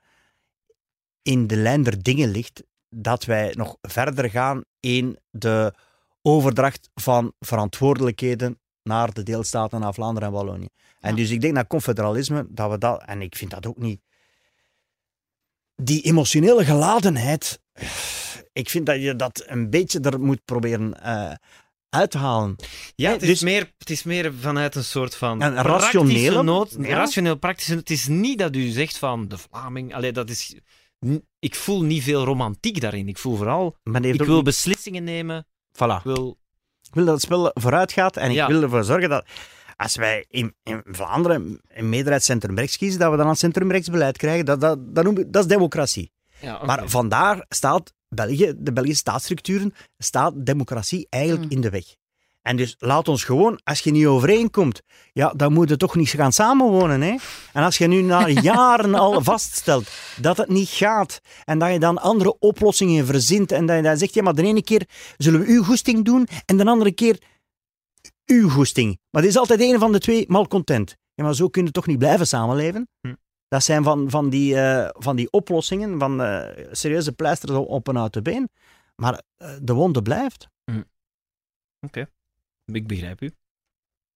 in 1.22 1.47
de 1.47 1.57
lijn 1.57 1.82
der 1.82 2.03
dingen 2.03 2.30
ligt 2.30 2.62
dat 2.88 3.24
wij 3.24 3.55
nog 3.57 3.76
verder 3.80 4.30
gaan 4.30 4.64
in 4.80 5.18
de 5.30 5.74
overdracht 6.22 6.90
van 6.95 7.32
verantwoordelijkheden 7.40 8.61
naar 8.82 9.12
de 9.12 9.22
deelstaten, 9.22 9.80
naar 9.80 9.95
Vlaanderen 9.95 10.28
en 10.28 10.34
Wallonië. 10.34 10.68
En 11.01 11.11
Ja. 11.11 11.16
dus 11.16 11.30
ik 11.30 11.40
denk 11.40 11.55
dat 11.55 11.66
confederalisme, 11.66 12.47
dat 12.49 12.70
we 12.70 12.78
dat, 12.78 13.03
en 13.05 13.22
ik 13.22 13.36
vind 13.36 13.51
dat 13.51 13.66
ook 13.66 13.78
niet, 13.78 14.01
die 15.77 16.03
emotionele 16.03 16.64
geladenheid, 16.64 17.61
ik 18.53 18.70
vind 18.70 18.87
dat 18.87 19.03
je 19.03 19.16
dat 19.16 19.43
een 19.47 19.70
beetje 19.70 20.01
er 20.01 20.20
moet 20.20 20.45
proberen 20.45 21.03
eh, 21.03 21.33
uit 21.89 22.11
te 22.11 22.18
halen. 22.18 22.57
Ja, 22.95 23.11
het 23.11 23.23
is, 23.23 23.29
dus- 23.29 23.41
meer, 23.41 23.73
het 23.79 23.91
is 23.91 24.03
meer 24.03 24.33
vanuit 24.41 24.75
een 24.75 24.85
soort 24.85 25.14
van 25.14 25.43
Een 25.43 25.55
rationele- 25.62 26.43
nood. 26.43 26.77
ja. 26.79 26.97
Rationeel, 26.97 27.37
praktische 27.37 27.75
Het 27.75 27.91
is 27.91 28.07
niet 28.07 28.39
dat 28.39 28.57
u 28.57 28.68
zegt 28.68 28.99
van 28.99 29.29
de 29.29 29.39
Vlaming... 29.39 29.95
Allee, 29.95 30.12
dat 30.12 30.31
is... 30.31 30.55
Ik 31.39 31.55
voel 31.55 31.83
niet 31.83 32.03
veel 32.03 32.25
romantiek 32.25 32.81
daarin. 32.81 33.09
Ik 33.09 33.18
voel 33.18 33.37
vooral... 33.37 33.77
Ik 34.01 34.25
wil 34.25 34.35
niet- 34.35 34.45
beslissingen 34.45 35.05
nemen. 35.05 35.47
Voilà. 35.73 35.97
Ik 35.97 36.03
wil... 36.05 36.39
Ik 36.89 36.95
wil 36.95 37.05
dat 37.05 37.14
het 37.14 37.23
spel 37.23 37.51
vooruit 37.55 37.93
gaat 37.93 38.16
en 38.16 38.31
ik 38.31 38.47
wil 38.47 38.62
ervoor 38.62 38.85
zorgen 38.85 39.09
dat 39.09 39.25
als 39.83 39.95
wij 39.97 40.24
in, 40.28 40.55
in 40.62 40.83
Vlaanderen 40.85 41.61
een 41.74 41.89
meerderheid 41.89 42.22
centrumrechts 42.24 42.76
kiezen, 42.76 43.01
dat 43.01 43.11
we 43.11 43.16
dan 43.16 43.28
een 43.28 43.37
centrumrechtsbeleid 43.37 44.16
krijgen. 44.16 44.45
Dat, 44.45 44.61
dat, 44.61 44.95
dat, 44.95 45.05
noem 45.05 45.18
ik- 45.18 45.33
dat 45.33 45.43
is 45.43 45.49
democratie. 45.49 46.12
Ja, 46.41 46.61
Maar 46.64 46.83
vandaar 46.89 47.45
staat 47.49 47.93
België, 48.09 48.53
de 48.59 48.72
Belgische 48.72 48.99
staatsstructuren, 48.99 49.74
staat 49.99 50.33
democratie 50.47 51.07
eigenlijk 51.11 51.45
Mm. 51.45 51.51
in 51.51 51.61
de 51.61 51.70
weg. 51.70 51.85
En 52.43 52.57
dus 52.57 52.74
laat 52.78 53.09
ons 53.09 53.24
gewoon, 53.24 53.61
als 53.64 53.80
je 53.80 53.91
niet 53.91 54.07
overeenkomt, 54.07 54.80
ja, 55.12 55.33
dan 55.37 55.53
moet 55.53 55.68
je 55.68 55.76
toch 55.76 55.95
niet 55.97 56.09
gaan 56.09 56.33
samenwonen. 56.33 57.01
Hè? 57.01 57.14
En 57.53 57.62
als 57.62 57.78
je 57.78 57.87
nu 57.87 58.03
na 58.03 58.28
jaren 58.53 58.95
al 58.95 59.22
vaststelt 59.22 59.91
dat 60.20 60.37
het 60.37 60.49
niet 60.49 60.68
gaat 60.68 61.20
en 61.45 61.59
dat 61.59 61.72
je 61.72 61.78
dan 61.78 61.99
andere 62.01 62.39
oplossingen 62.39 63.07
verzint 63.07 63.53
en 63.53 63.66
dat 63.66 63.76
je 63.76 63.83
dan 63.83 63.97
zegt, 63.97 64.14
ja, 64.14 64.22
maar 64.22 64.35
de 64.35 64.43
ene 64.43 64.62
keer 64.62 64.87
zullen 65.16 65.41
we 65.41 65.47
uw 65.47 65.62
goesting 65.64 66.05
doen 66.05 66.28
en 66.47 66.57
de 66.57 66.64
andere 66.64 66.93
keer 66.93 67.18
uw 68.33 68.49
goesting. 68.49 68.99
Maar 69.11 69.22
het 69.22 69.30
is 69.30 69.37
altijd 69.37 69.61
een 69.61 69.78
van 69.78 69.93
de 69.93 69.99
twee 69.99 70.24
malcontent. 70.28 70.97
Ja, 71.14 71.24
maar 71.24 71.35
zo 71.35 71.49
kun 71.49 71.64
je 71.64 71.70
toch 71.70 71.87
niet 71.87 71.99
blijven 71.99 72.26
samenleven? 72.26 72.89
Hm. 73.01 73.14
Dat 73.49 73.64
zijn 73.64 73.83
van, 73.83 74.11
van, 74.11 74.30
die, 74.30 74.57
eh, 74.57 74.89
van 74.93 75.16
die 75.16 75.30
oplossingen, 75.30 75.99
van 75.99 76.22
eh, 76.22 76.66
serieuze 76.70 77.12
pleisters 77.12 77.53
op 77.53 77.89
een 77.89 77.99
uit 77.99 78.12
de 78.12 78.22
been. 78.22 78.49
Maar 78.97 79.22
eh, 79.37 79.57
de 79.62 79.72
wonde 79.72 80.03
blijft. 80.03 80.49
Ik 82.64 82.87
begrijp 82.87 83.20
u. 83.22 83.33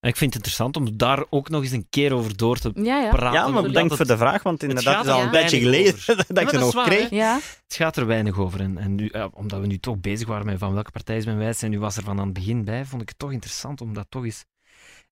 En 0.06 0.12
ik 0.12 0.18
vind 0.18 0.34
het 0.34 0.44
interessant 0.46 0.76
om 0.76 0.96
daar 0.96 1.24
ook 1.30 1.48
nog 1.48 1.62
eens 1.62 1.70
een 1.70 1.86
keer 1.90 2.12
over 2.14 2.36
door 2.36 2.58
te 2.58 2.70
Ja, 2.74 3.00
ja. 3.00 3.08
praten. 3.10 3.38
Ja, 3.40 3.48
maar 3.48 3.62
bedankt 3.62 3.88
het- 3.88 3.96
voor 3.98 4.06
de 4.06 4.16
vraag, 4.16 4.42
want 4.42 4.62
inderdaad, 4.62 4.96
het 4.96 5.06
is 5.06 5.12
al 5.12 5.22
een 5.22 5.30
tijdje 5.30 5.58
geleden 5.58 5.94
over. 5.94 6.16
dat 6.34 6.40
ik 6.42 6.48
ze 6.48 6.58
nog 6.58 6.84
kreeg. 6.84 7.08
Het 7.10 7.74
gaat 7.76 7.96
er 7.96 8.06
weinig 8.06 8.38
over. 8.38 8.60
En, 8.60 8.78
en 8.78 8.94
nu, 8.94 9.08
ja, 9.12 9.28
omdat 9.32 9.60
we 9.60 9.66
nu 9.66 9.78
toch 9.78 9.98
bezig 10.00 10.28
waren 10.28 10.46
met 10.46 10.58
van 10.58 10.72
welke 10.74 10.90
partij 10.90 11.16
is 11.16 11.24
mijn 11.24 11.38
wijs 11.38 11.62
en 11.62 11.72
u 11.72 11.78
was 11.78 11.96
er 11.96 12.02
van 12.02 12.18
aan 12.18 12.24
het 12.24 12.34
begin 12.34 12.64
bij, 12.64 12.84
vond 12.84 13.02
ik 13.02 13.08
het 13.08 13.18
toch 13.18 13.32
interessant 13.32 13.80
om 13.80 13.94
dat 13.94 14.06
toch 14.08 14.24
eens... 14.24 14.44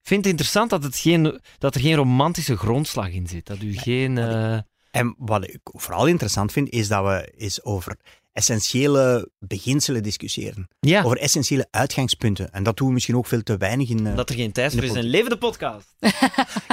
Ik 0.01 0.11
vind 0.11 0.21
het 0.21 0.31
interessant 0.31 0.71
dat, 0.71 0.83
het 0.83 0.97
geen, 0.97 1.41
dat 1.59 1.75
er 1.75 1.81
geen 1.81 1.95
romantische 1.97 2.57
grondslag 2.57 3.09
in 3.09 3.27
zit. 3.27 3.47
Dat 3.47 3.63
u 3.63 3.77
geen... 3.77 4.19
eh, 4.19 4.59
En 4.91 5.15
wat 5.19 5.49
ik 5.49 5.59
vooral 5.63 6.07
interessant 6.07 6.53
vind, 6.53 6.69
is 6.71 6.89
dat 6.89 7.05
we 7.05 7.33
eens 7.37 7.65
over 7.65 7.97
essentiële 8.35 9.29
beginselen 9.39 10.03
discussiëren. 10.03 10.69
ja, 10.81 11.03
Over 11.03 11.19
essentiële 11.19 11.67
uitgangspunten. 11.71 12.51
En 12.53 12.63
dat 12.63 12.77
doen 12.77 12.87
we 12.87 12.93
misschien 12.93 13.17
ook 13.17 13.27
veel 13.27 13.43
te 13.43 13.57
weinig 13.57 13.89
in... 13.89 14.07
eh, 14.07 14.17
dat 14.17 14.29
er 14.29 14.35
geen 14.35 14.53
tijd 14.53 14.73
voor 14.75 14.83
is. 14.83 14.93
Een 14.95 15.05
levende 15.05 15.39
podcast. 15.39 15.95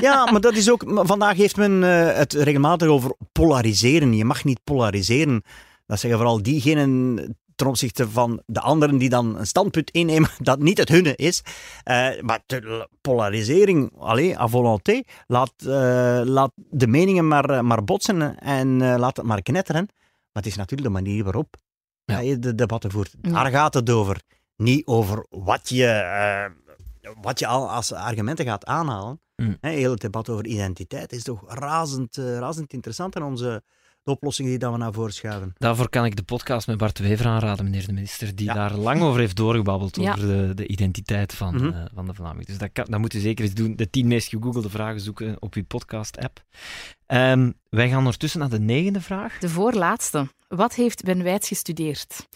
Ja, 0.01 0.32
maar 0.32 0.41
dat 0.41 0.55
is 0.55 0.70
ook. 0.72 0.84
Vandaag 0.88 1.38
heeft 1.38 1.55
men 1.55 1.84
eh, 1.84 2.16
het 2.18 2.34
regelmatig 2.34 2.88
over 2.88 3.16
polariseren. 3.32 4.14
Je 4.14 4.26
mag 4.26 4.43
niet 4.43 4.64
polariseren. 4.64 5.43
Dat 5.88 5.99
zeggen 5.99 6.20
vooral 6.20 6.41
diegenen 6.41 7.36
ten 7.55 7.68
opzichte 7.68 8.09
van 8.09 8.41
de 8.45 8.59
anderen 8.59 8.97
die 8.97 9.09
dan 9.09 9.38
een 9.38 9.47
standpunt 9.47 9.91
innemen 9.91 10.30
dat 10.49 10.59
niet 10.59 10.78
het 10.78 10.89
hunne 10.89 11.16
is. 11.16 11.41
Eh, 11.84 12.07
maar 12.22 12.39
de 12.45 12.88
polarisering, 13.01 13.91
allez, 13.97 14.36
à 14.36 14.47
volonté, 14.47 15.01
laat, 15.28 15.53
eh, 15.57 16.22
laat 16.24 16.51
de 16.55 16.88
meningen 16.88 17.28
maar, 17.28 17.66
maar 17.66 17.84
botsen 17.84 18.39
en 18.39 18.82
eh, 18.82 18.97
laat 18.97 19.18
het 19.18 19.26
maar 19.26 19.41
knetteren. 19.41 19.88
Maar 20.34 20.43
het 20.43 20.51
is 20.51 20.55
natuurlijk 20.57 20.93
de 20.93 21.01
manier 21.01 21.23
waarop 21.23 21.55
Ja. 22.05 22.19
je 22.19 22.39
de 22.39 22.55
debatten 22.55 22.91
voert. 22.91 23.15
Ja. 23.21 23.32
Daar 23.32 23.51
gaat 23.51 23.73
het 23.73 23.89
over. 23.89 24.21
Niet 24.55 24.86
over 24.86 25.25
wat 25.29 25.69
je, 25.69 25.88
eh, 25.88 26.45
wat 27.21 27.39
je 27.39 27.47
al 27.47 27.69
als 27.69 27.93
argumenten 27.93 28.45
gaat 28.45 28.65
aanhalen. 28.65 29.21
Mm. 29.36 29.57
Hè, 29.61 29.69
heel 29.69 29.91
het 29.91 30.01
debat 30.01 30.29
over 30.29 30.45
identiteit 30.45 31.11
is 31.11 31.23
toch 31.23 31.53
razend, 31.53 32.17
eh, 32.17 32.38
razend 32.38 32.73
interessant 32.73 33.15
en 33.15 33.23
onze 33.23 33.63
de 34.03 34.11
oplossingen 34.11 34.49
die 34.51 34.59
dat 34.59 34.71
we 34.71 34.77
naar 34.77 34.93
voren 34.93 35.13
schuiven. 35.13 35.53
Daarvoor 35.57 35.89
kan 35.89 36.05
ik 36.05 36.15
de 36.15 36.23
podcast 36.23 36.67
met 36.67 36.77
Bart 36.77 36.99
Wever 36.99 37.25
aanraden, 37.27 37.65
meneer 37.65 37.85
de 37.85 37.93
minister, 37.93 38.35
die 38.35 38.45
Ja. 38.45 38.53
daar 38.53 38.75
lang 38.75 39.01
over 39.01 39.19
heeft 39.19 39.35
doorgebabbeld, 39.35 39.95
Ja. 39.95 40.11
over 40.13 40.27
de, 40.27 40.53
de 40.53 40.67
identiteit 40.67 41.33
van, 41.33 41.55
Mhm. 41.55 41.65
eh, 41.67 41.83
van 41.93 42.05
de 42.05 42.13
Vlaming. 42.13 42.45
Dus 42.45 42.57
dat, 42.57 42.69
kan, 42.73 42.85
dat 42.89 42.99
moet 42.99 43.13
u 43.13 43.19
zeker 43.19 43.45
eens 43.45 43.53
doen. 43.53 43.75
De 43.75 43.89
tien 43.89 44.07
meest 44.07 44.29
gegoogelde 44.29 44.69
vragen 44.69 45.01
zoeken 45.01 45.35
op 45.41 45.53
uw 45.53 45.65
podcast-app. 45.65 46.43
Ehm, 47.05 47.51
wij 47.69 47.89
gaan 47.89 47.97
ondertussen 47.97 48.39
naar 48.39 48.49
de 48.49 48.59
negende 48.59 49.01
vraag. 49.01 49.37
de 49.37 49.49
voorlaatste. 49.49 50.27
Wat 50.47 50.75
heeft 50.75 51.03
Ben 51.03 51.23
Wijts 51.23 51.47
gestudeerd? 51.47 52.27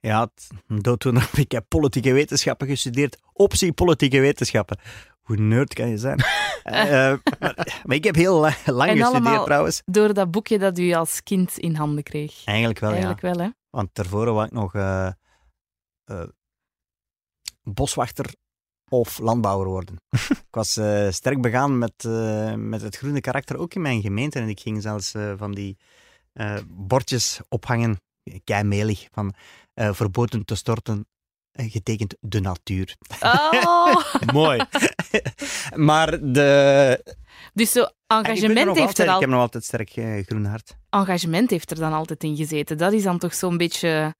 Ja, 0.00 0.28
dooddoener. 0.68 1.30
Ik 1.46 1.52
heb 1.52 1.64
politieke 1.68 2.12
wetenschappen 2.12 2.66
gestudeerd. 2.66 3.18
Optie 3.32 3.72
politieke 3.72 4.20
wetenschappen. 4.20 4.78
Hoe 5.24 5.36
nerd 5.36 5.74
kan 5.74 5.88
je 5.88 5.98
zijn? 5.98 6.18
Eh, 6.64 7.10
eh, 7.10 7.18
maar, 7.38 7.80
maar 7.84 7.96
ik 7.96 8.04
heb 8.04 8.14
heel 8.14 8.40
la- 8.40 8.56
lang 8.64 8.98
gestudeerd 8.98 9.44
trouwens. 9.44 9.82
Door 9.84 10.14
dat 10.14 10.30
boekje 10.30 10.58
dat 10.58 10.78
u 10.78 10.92
als 10.92 11.22
kind 11.22 11.58
in 11.58 11.74
handen 11.74 12.02
kreeg. 12.02 12.44
Eigenlijk 12.44 12.78
wel, 12.78 12.90
Eigenlijk 12.90 13.22
ja. 13.22 13.30
wel, 13.30 13.38
hè? 13.38 13.50
Want 13.70 13.88
daarvoor 13.92 14.32
was 14.32 14.46
ik 14.46 14.52
nog 14.52 14.74
eh, 14.74 15.08
boswachter 17.62 18.34
of 18.88 19.18
landbouwer 19.18 19.66
worden. 19.66 19.96
ik 20.48 20.54
was 20.54 20.70
sterk 21.08 21.40
begaan 21.40 21.78
met, 21.78 22.04
met 22.56 22.82
het 22.82 22.96
groene 22.96 23.20
karakter, 23.20 23.56
ook 23.56 23.74
in 23.74 23.82
mijn 23.82 24.00
gemeente. 24.00 24.38
En 24.38 24.48
ik 24.48 24.60
ging 24.60 24.82
zelfs 24.82 25.14
van 25.36 25.54
die 25.54 25.76
bordjes 26.66 27.40
ophangen, 27.48 28.00
keimelig, 28.44 29.08
van 29.10 29.34
verboden 29.74 30.44
te 30.44 30.54
storten, 30.54 31.06
getekend 31.54 32.14
de 32.20 32.40
natuur. 32.40 32.96
Oh! 33.20 33.96
Mooi. 34.32 34.60
maar 35.74 36.32
de... 36.32 37.14
Dus 37.54 37.72
zo 37.72 37.80
er 37.80 37.92
engagement 38.06 38.58
heeft, 38.58 38.68
altijd, 38.78 38.98
er 38.98 39.08
al, 39.08 39.14
ik 39.14 39.20
heb 39.20 39.30
nog 39.30 39.40
altijd 39.40 39.64
sterk 39.64 39.90
eh, 39.90 40.24
groen 40.24 40.44
hart. 40.44 40.76
engagement 40.90 41.50
heeft 41.50 41.70
er 41.70 41.76
dan 41.76 41.92
altijd 41.92 42.24
in 42.24 42.36
gezeten. 42.36 42.78
Dat 42.78 42.92
is 42.92 43.02
dan 43.02 43.18
toch 43.18 43.34
zo'n 43.34 43.56
beetje... 43.56 44.14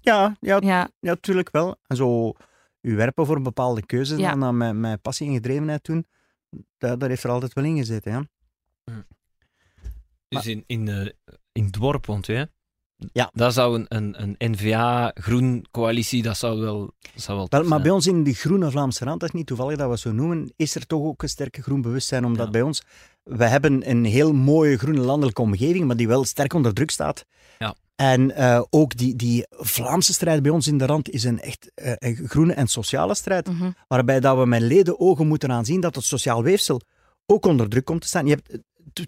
Ja, 0.00 0.36
ja, 0.40 0.56
Ja, 0.60 0.60
Ja, 0.60 0.88
natuurlijk 1.00 1.50
wel. 1.50 1.76
En 1.86 1.96
zo 1.96 2.32
u 2.80 2.96
werpen 2.96 3.26
voor 3.26 3.36
een 3.36 3.42
bepaalde 3.42 3.86
keuze 3.86 4.16
Ja. 4.16 4.30
en 4.30 4.40
dan 4.40 4.56
met, 4.56 4.74
met 4.74 5.02
passie 5.02 5.26
en 5.28 5.34
gedrevenheid 5.34 5.84
doen, 5.84 6.06
daar, 6.78 6.98
daar 6.98 7.08
heeft 7.08 7.24
er 7.24 7.30
altijd 7.30 7.52
wel 7.52 7.64
in 7.64 7.76
gezeten. 7.76 8.12
Ja. 8.12 8.24
Dus 10.28 10.46
in, 10.46 10.64
in, 10.66 10.88
eh, 10.88 11.08
in 11.52 11.64
het 11.64 11.72
dorp 11.72 12.06
woont 12.06 12.28
u, 12.28 12.34
hè? 12.34 12.44
Ja. 13.12 13.30
Dat 13.34 13.52
zou 13.54 13.78
een, 13.78 13.86
een, 13.88 14.36
een 14.38 14.50
NVA-groen 14.52 15.66
coalitie, 15.70 16.22
dat 16.22 16.36
zou 16.36 16.60
wel, 16.60 16.92
zou 17.14 17.46
wel 17.50 17.62
maar 17.62 17.80
bij 17.82 17.90
ons 17.90 18.06
in 18.06 18.24
de 18.24 18.32
groene 18.34 18.70
Vlaamse 18.70 19.04
rand, 19.04 19.20
dat 19.20 19.28
is 19.28 19.34
niet 19.34 19.46
toevallig 19.46 19.76
dat 19.76 19.86
we 19.86 19.92
het 19.92 20.00
zo 20.00 20.12
noemen, 20.12 20.52
is 20.56 20.74
er 20.74 20.86
toch 20.86 21.02
ook 21.02 21.22
een 21.22 21.28
sterke 21.28 21.62
groen 21.62 21.80
bewustzijn. 21.82 22.24
Omdat 22.24 22.44
Ja. 22.46 22.50
bij 22.52 22.62
ons, 22.62 22.82
we 23.22 23.44
hebben 23.44 23.90
een 23.90 24.04
heel 24.04 24.32
mooie 24.32 24.78
groene 24.78 25.00
landelijke 25.00 25.40
omgeving, 25.42 25.84
maar 25.84 25.96
die 25.96 26.08
wel 26.08 26.24
sterk 26.24 26.52
onder 26.52 26.74
druk 26.74 26.90
staat. 26.90 27.24
Ja. 27.58 27.74
En 27.96 28.36
eh, 28.36 28.62
ook 28.70 28.96
die, 28.96 29.16
die 29.16 29.46
Vlaamse 29.50 30.12
strijd 30.12 30.42
bij 30.42 30.50
ons 30.50 30.66
in 30.66 30.78
de 30.78 30.86
rand 30.86 31.10
is 31.10 31.24
een 31.24 31.40
echt 31.40 31.70
eh, 31.74 31.92
een 31.98 32.28
groene 32.28 32.52
en 32.52 32.66
sociale 32.66 33.14
strijd. 33.14 33.48
mhm. 33.48 33.70
waarbij 33.88 34.20
dat 34.20 34.38
we 34.38 34.46
met 34.46 34.60
leden 34.60 35.00
ogen 35.00 35.26
moeten 35.26 35.52
aanzien 35.52 35.80
dat 35.80 35.94
het 35.94 36.04
sociaal 36.04 36.42
weefsel 36.42 36.80
ook 37.26 37.46
onder 37.46 37.68
druk 37.68 37.84
komt 37.84 38.00
te 38.00 38.06
staan. 38.06 38.26
Je 38.26 38.32
hebt 38.34 38.58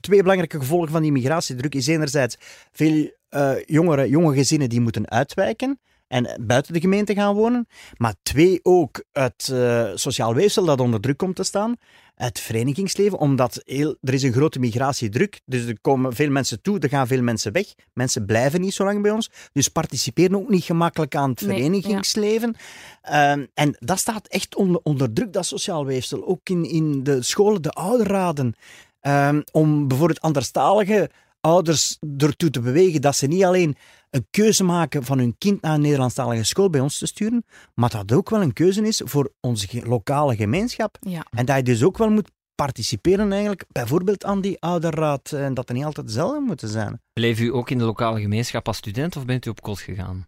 twee 0.00 0.20
belangrijke 0.20 0.58
gevolgen 0.58 0.90
van 0.90 1.02
die 1.02 1.12
migratiedruk. 1.12 1.74
Is 1.74 1.86
enerzijds 1.86 2.36
veel 2.72 3.10
eh, 3.36 3.64
jongeren, 3.64 4.08
jonge 4.08 4.34
gezinnen 4.34 4.68
die 4.68 4.80
moeten 4.80 5.10
uitwijken 5.10 5.80
en 6.08 6.40
buiten 6.46 6.72
de 6.72 6.80
gemeente 6.80 7.14
gaan 7.14 7.34
wonen. 7.34 7.68
Maar 7.96 8.14
twee, 8.22 8.60
ook 8.62 9.04
het 9.12 9.48
eh, 9.52 9.90
sociaal 9.94 10.34
weefsel 10.34 10.64
dat 10.64 10.80
onder 10.80 11.00
druk 11.00 11.16
komt 11.16 11.36
te 11.36 11.42
staan. 11.42 11.76
Het 12.14 12.40
verenigingsleven, 12.40 13.18
omdat 13.18 13.62
heel, 13.64 13.96
er 14.02 14.14
is 14.14 14.22
een 14.22 14.32
grote 14.32 14.58
migratiedruk. 14.58 15.40
Dus 15.44 15.66
er 15.66 15.80
komen 15.80 16.12
veel 16.12 16.30
mensen 16.30 16.62
toe, 16.62 16.78
er 16.78 16.88
gaan 16.88 17.06
veel 17.06 17.22
mensen 17.22 17.52
weg. 17.52 17.74
Mensen 17.92 18.26
blijven 18.26 18.60
niet 18.60 18.74
zo 18.74 18.84
lang 18.84 19.02
bij 19.02 19.10
ons. 19.10 19.30
Dus 19.52 19.68
participeren 19.68 20.36
ook 20.36 20.48
niet 20.48 20.64
gemakkelijk 20.64 21.14
aan 21.14 21.30
het 21.30 21.40
Nee, 21.40 21.50
ja. 21.50 21.56
verenigingsleven. 21.56 22.56
Ehm, 23.02 23.46
en 23.54 23.76
dat 23.78 23.98
staat 23.98 24.26
echt 24.26 24.54
onder, 24.54 24.80
onder 24.82 25.12
druk, 25.12 25.32
dat 25.32 25.46
sociaal 25.46 25.86
weefsel. 25.86 26.26
Ook 26.26 26.48
in, 26.48 26.64
in 26.64 27.02
de 27.02 27.22
scholen, 27.22 27.62
de 27.62 27.70
ouderraden. 27.70 28.54
Ehm, 29.00 29.40
om 29.52 29.88
bijvoorbeeld 29.88 30.20
anderstalige 30.20 31.10
ouders 31.46 31.98
ertoe 32.18 32.50
te 32.50 32.60
bewegen 32.60 33.00
dat 33.00 33.16
ze 33.16 33.26
niet 33.26 33.44
alleen 33.44 33.76
een 34.10 34.26
keuze 34.30 34.64
maken 34.64 35.04
van 35.04 35.18
hun 35.18 35.38
kind 35.38 35.62
naar 35.62 35.74
een 35.74 35.80
Nederlandstalige 35.80 36.44
school 36.44 36.70
bij 36.70 36.80
ons 36.80 36.98
te 36.98 37.06
sturen, 37.06 37.44
maar 37.74 37.90
dat 37.90 38.12
ook 38.12 38.30
wel 38.30 38.42
een 38.42 38.52
keuze 38.52 38.86
is 38.86 39.02
voor 39.04 39.32
onze 39.40 39.68
lokale 39.84 40.36
gemeenschap. 40.36 40.96
ja. 41.00 41.26
En 41.30 41.44
dat 41.44 41.56
je 41.56 41.62
dus 41.62 41.82
ook 41.82 41.98
wel 41.98 42.10
moet 42.10 42.30
participeren 42.54 43.30
eigenlijk, 43.32 43.64
bijvoorbeeld 43.72 44.24
aan 44.24 44.40
die 44.40 44.60
ouderraad. 44.60 45.32
En 45.32 45.54
dat 45.54 45.68
er 45.68 45.74
niet 45.74 45.84
altijd 45.84 46.06
hetzelfde 46.06 46.40
moeten 46.40 46.68
zijn. 46.68 47.00
Bleef 47.12 47.40
u 47.40 47.54
ook 47.54 47.70
in 47.70 47.78
de 47.78 47.84
lokale 47.84 48.20
gemeenschap 48.20 48.66
als 48.66 48.76
student 48.76 49.16
of 49.16 49.24
bent 49.24 49.46
u 49.46 49.50
op 49.50 49.62
kot 49.62 49.80
gegaan? 49.80 50.26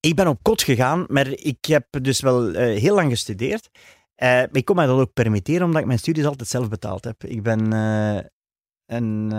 Ik 0.00 0.14
ben 0.14 0.28
op 0.28 0.38
kot 0.42 0.62
gegaan, 0.62 1.04
maar 1.08 1.28
ik 1.28 1.64
heb 1.64 1.86
dus 2.00 2.20
wel 2.20 2.50
eh, 2.50 2.80
heel 2.80 2.94
lang 2.94 3.10
gestudeerd. 3.10 3.70
Eh, 4.14 4.42
ik 4.52 4.64
kon 4.64 4.76
mij 4.76 4.86
dat 4.86 5.00
ook 5.00 5.12
permitteren, 5.12 5.66
omdat 5.66 5.80
ik 5.80 5.86
mijn 5.86 5.98
studies 5.98 6.24
altijd 6.24 6.48
zelf 6.48 6.68
betaald 6.68 7.04
heb. 7.04 7.24
Ik 7.24 7.42
ben 7.42 7.72
eh, 7.72 8.24
een 8.86 9.32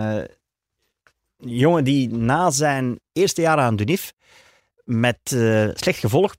jongen 1.44 1.84
die 1.84 2.14
na 2.14 2.50
zijn 2.50 3.00
eerste 3.12 3.40
jaar 3.40 3.58
aan 3.58 3.76
DUNIF 3.76 4.12
met 4.84 5.18
eh, 5.24 5.68
slecht 5.74 5.98
gevolg 5.98 6.34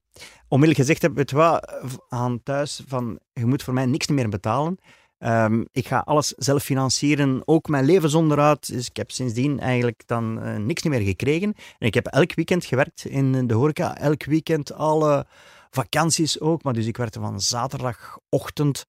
onmiddellijk 0.53 0.87
gezegd 0.87 1.01
heb, 1.01 1.15
weet 1.15 1.31
wat, 1.31 1.73
aan 2.09 2.43
thuis 2.43 2.81
van, 2.87 3.19
je 3.33 3.45
moet 3.45 3.63
voor 3.63 3.73
mij 3.73 3.85
niks 3.85 4.07
meer 4.07 4.29
betalen. 4.29 4.77
Ehm, 5.17 5.63
ik 5.71 5.87
ga 5.87 5.99
alles 5.99 6.27
zelf 6.27 6.63
financieren, 6.63 7.41
ook 7.45 7.67
mijn 7.67 7.85
levensonderhoud. 7.85 8.67
Dus 8.67 8.87
ik 8.87 8.97
heb 8.97 9.11
sindsdien 9.11 9.59
eigenlijk 9.59 10.03
dan 10.05 10.41
eh, 10.41 10.55
niks 10.55 10.83
meer 10.83 11.01
gekregen. 11.01 11.53
En 11.77 11.87
ik 11.87 11.93
heb 11.93 12.05
elk 12.05 12.35
weekend 12.35 12.65
gewerkt 12.65 13.05
in 13.05 13.47
de 13.47 13.53
horeca. 13.53 13.97
Elk 13.97 14.23
weekend, 14.23 14.73
alle 14.73 15.25
vakanties 15.69 16.39
ook. 16.39 16.63
Maar 16.63 16.73
dus 16.73 16.85
ik 16.85 16.97
werkte 16.97 17.19
van 17.19 17.41
zaterdagochtend 17.41 18.85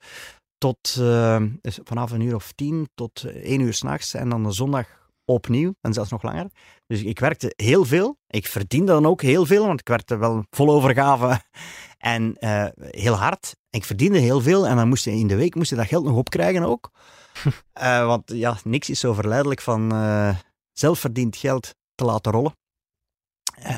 tot 0.58 0.96
eh, 0.98 1.42
dus 1.60 1.78
vanaf 1.84 2.10
een 2.10 2.20
uur 2.20 2.34
of 2.34 2.52
tien 2.52 2.88
tot 2.94 3.24
één 3.42 3.60
uur 3.60 3.74
s'nachts. 3.74 4.14
En 4.14 4.28
dan 4.28 4.42
de 4.42 4.52
zondag 4.52 4.86
opnieuw 5.24 5.74
en 5.80 5.92
zelfs 5.92 6.10
nog 6.10 6.22
langer. 6.22 6.46
Dus 6.86 7.02
ik 7.02 7.18
werkte 7.18 7.52
heel 7.56 7.84
veel. 7.84 8.18
Ik 8.26 8.46
verdiende 8.46 8.92
dan 8.92 9.06
ook 9.06 9.22
heel 9.22 9.46
veel, 9.46 9.66
want 9.66 9.80
ik 9.80 9.88
werkte 9.88 10.16
wel 10.16 10.44
vol 10.50 10.70
overgave 10.70 11.40
en 11.98 12.36
eh, 12.38 12.66
heel 12.76 13.14
hard. 13.14 13.56
Ik 13.70 13.84
verdiende 13.84 14.18
heel 14.18 14.40
veel 14.40 14.66
en 14.66 14.76
dan 14.76 14.88
moest 14.88 15.04
je 15.04 15.10
in 15.10 15.26
de 15.26 15.36
week 15.36 15.54
moest 15.54 15.70
je 15.70 15.76
dat 15.76 15.86
geld 15.86 16.04
nog 16.04 16.16
opkrijgen 16.16 16.62
ook. 16.62 16.90
Eh, 17.72 18.06
want 18.06 18.22
ja, 18.26 18.56
niks 18.64 18.90
is 18.90 19.00
zo 19.00 19.12
verleidelijk 19.12 19.60
van 19.60 19.92
eh 19.92 20.36
zelfverdiend 20.72 21.36
geld 21.36 21.74
te 21.94 22.04
laten 22.04 22.32
rollen. 22.32 22.56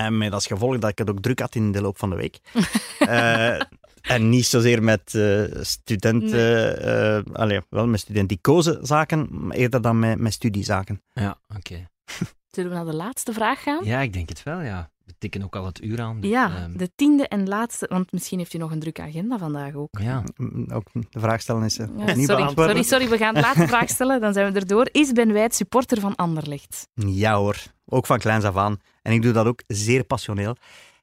Met 0.08 0.32
als 0.32 0.46
gevolg 0.46 0.78
dat 0.78 0.90
ik 0.90 0.98
het 0.98 1.10
ook 1.10 1.20
druk 1.20 1.38
had 1.38 1.54
in 1.54 1.72
de 1.72 1.80
loop 1.80 1.98
van 1.98 2.10
de 2.10 2.16
week. 2.16 2.40
Eh, 4.06 4.14
en 4.14 4.28
niet 4.28 4.46
zozeer 4.46 4.82
met 4.82 5.14
eh, 5.14 5.42
studenten, 5.60 6.78
eh, 7.26 7.34
allee, 7.34 7.60
wel 7.70 7.86
met 7.86 8.00
studenticoze-zaken, 8.00 9.28
maar 9.46 9.56
eerder 9.56 9.82
dan 9.82 9.98
met, 9.98 10.18
met 10.18 10.32
studiezaken. 10.32 11.02
Ja, 11.12 11.38
oké. 11.56 11.88
Zullen 12.54 12.70
we 12.70 12.76
naar 12.76 12.84
de 12.86 12.94
laatste 12.94 13.32
vraag 13.32 13.62
gaan? 13.62 13.84
Ja, 13.84 14.00
ik 14.00 14.12
denk 14.12 14.28
het 14.28 14.42
wel, 14.42 14.60
ja. 14.60 14.90
We 15.04 15.14
tikken 15.18 15.42
ook 15.42 15.56
al 15.56 15.64
het 15.66 15.82
uur 15.82 16.00
aan. 16.00 16.20
dus, 16.20 16.30
Ja, 16.30 16.56
ehm, 16.56 16.76
de 16.76 16.90
tiende 16.94 17.28
en 17.28 17.48
laatste, 17.48 17.86
want 17.90 18.12
misschien 18.12 18.38
heeft 18.38 18.54
u 18.54 18.58
nog 18.58 18.70
een 18.70 18.78
drukke 18.80 19.02
agenda 19.02 19.38
vandaag 19.38 19.74
ook. 19.74 19.98
ja. 20.00 20.22
Mm, 20.36 20.66
Ook 20.72 20.86
de 20.92 21.20
vraag 21.20 21.40
stellen 21.40 21.62
is 21.64 21.78
eh, 21.78 21.86
Ja, 21.96 22.14
niet 22.14 22.26
sorry, 22.26 22.48
sorry, 22.54 22.82
sorry, 22.82 23.08
we 23.08 23.16
gaan 23.16 23.34
de 23.34 23.40
laatste 23.40 23.66
vraag 23.66 23.88
stellen, 23.88 24.20
dan 24.20 24.32
zijn 24.32 24.52
we 24.52 24.58
erdoor. 24.58 24.88
Is 24.92 25.12
Ben 25.12 25.32
Wijd 25.32 25.54
supporter 25.54 26.00
van 26.00 26.14
Anderlecht? 26.14 26.88
Ja 26.94 27.36
hoor, 27.36 27.62
ook 27.84 28.06
van 28.06 28.18
kleins 28.18 28.44
af 28.44 28.56
aan. 28.56 28.76
En 29.02 29.12
ik 29.12 29.22
doe 29.22 29.32
dat 29.32 29.46
ook 29.46 29.62
zeer 29.66 30.04
passioneel. 30.04 30.56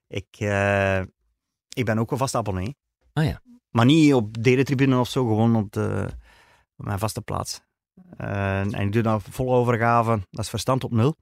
Ik, 0.08 0.28
eh, 0.38 0.99
ik 1.70 1.86
ben 1.86 1.97
ook 1.99 2.12
een 2.12 2.18
vast 2.18 2.36
abonnee. 2.36 2.76
Ah 3.14 3.26
ja. 3.26 3.41
Maar 3.70 3.86
niet 3.86 4.14
op 4.14 4.43
de 4.43 4.64
tribune 4.64 4.97
of 4.99 5.09
zo, 5.09 5.26
gewoon 5.28 5.55
op, 5.55 5.72
de, 5.72 6.09
op 6.76 6.86
mijn 6.86 6.99
vaste 6.99 7.22
plaats. 7.22 7.61
Eh, 8.18 8.59
en 8.59 8.74
ik 8.74 8.91
doe 8.91 9.01
dat 9.01 9.22
vol 9.30 9.53
overgave, 9.53 10.28
dat 10.32 10.43
is 10.43 10.49
verstand 10.49 10.84
op 10.84 10.91
nul. 10.91 11.16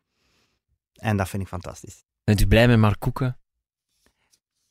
En 0.94 1.18
dat 1.18 1.30
vind 1.30 1.42
ik 1.42 1.48
fantastisch. 1.48 2.04
Bent 2.24 2.42
u 2.42 2.48
blij 2.48 2.68
met 2.68 2.78
Mark 2.80 3.00
Koeken? 3.00 3.38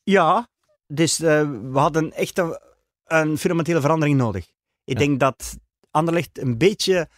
Ja, 0.02 0.48
dus 0.86 1.20
eh, 1.20 1.50
we 1.50 1.78
hadden 1.78 2.12
echt 2.12 2.38
een, 2.38 2.58
een 3.04 3.38
fundamentele 3.38 3.80
verandering 3.80 4.18
nodig. 4.18 4.46
Ik 4.84 4.98
Ja. 4.98 4.98
denk 4.98 5.20
dat 5.20 5.58
Anderlecht 5.90 6.38
een 6.38 6.58
beetje 6.58 7.08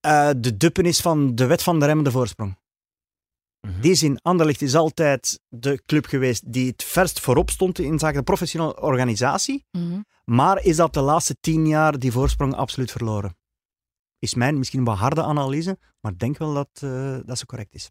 eh, 0.00 0.30
de 0.36 0.56
duppen 0.56 0.84
is 0.84 1.00
van 1.00 1.34
de 1.34 1.46
wet 1.46 1.62
van 1.62 1.78
de 1.80 1.86
remmende 1.86 2.10
voorsprong. 2.10 2.56
Mhm. 3.66 3.80
Die 3.80 3.94
zin, 3.94 4.18
Anderlecht 4.22 4.62
is 4.62 4.74
altijd 4.74 5.40
de 5.48 5.82
club 5.86 6.06
geweest 6.06 6.52
die 6.52 6.70
het 6.70 6.82
verst 6.82 7.20
voorop 7.20 7.50
stond 7.50 7.78
in 7.78 7.98
zaken 7.98 8.18
de 8.18 8.22
professionele 8.22 8.80
organisatie. 8.80 9.64
Mhm. 9.70 10.00
Maar 10.24 10.64
is 10.64 10.76
dat 10.76 10.94
de 10.94 11.00
laatste 11.00 11.36
tien 11.40 11.66
jaar 11.66 11.98
die 11.98 12.12
voorsprong 12.12 12.54
absoluut 12.54 12.90
verloren? 12.90 13.36
Is 14.18 14.34
mijn 14.34 14.58
misschien 14.58 14.78
een 14.78 14.84
wat 14.84 14.98
harde 14.98 15.22
analyse, 15.22 15.78
maar 16.00 16.12
ik 16.12 16.18
denk 16.18 16.38
wel 16.38 16.54
dat, 16.54 16.68
eh, 16.74 17.16
dat 17.24 17.38
ze 17.38 17.46
correct 17.46 17.74
is. 17.74 17.90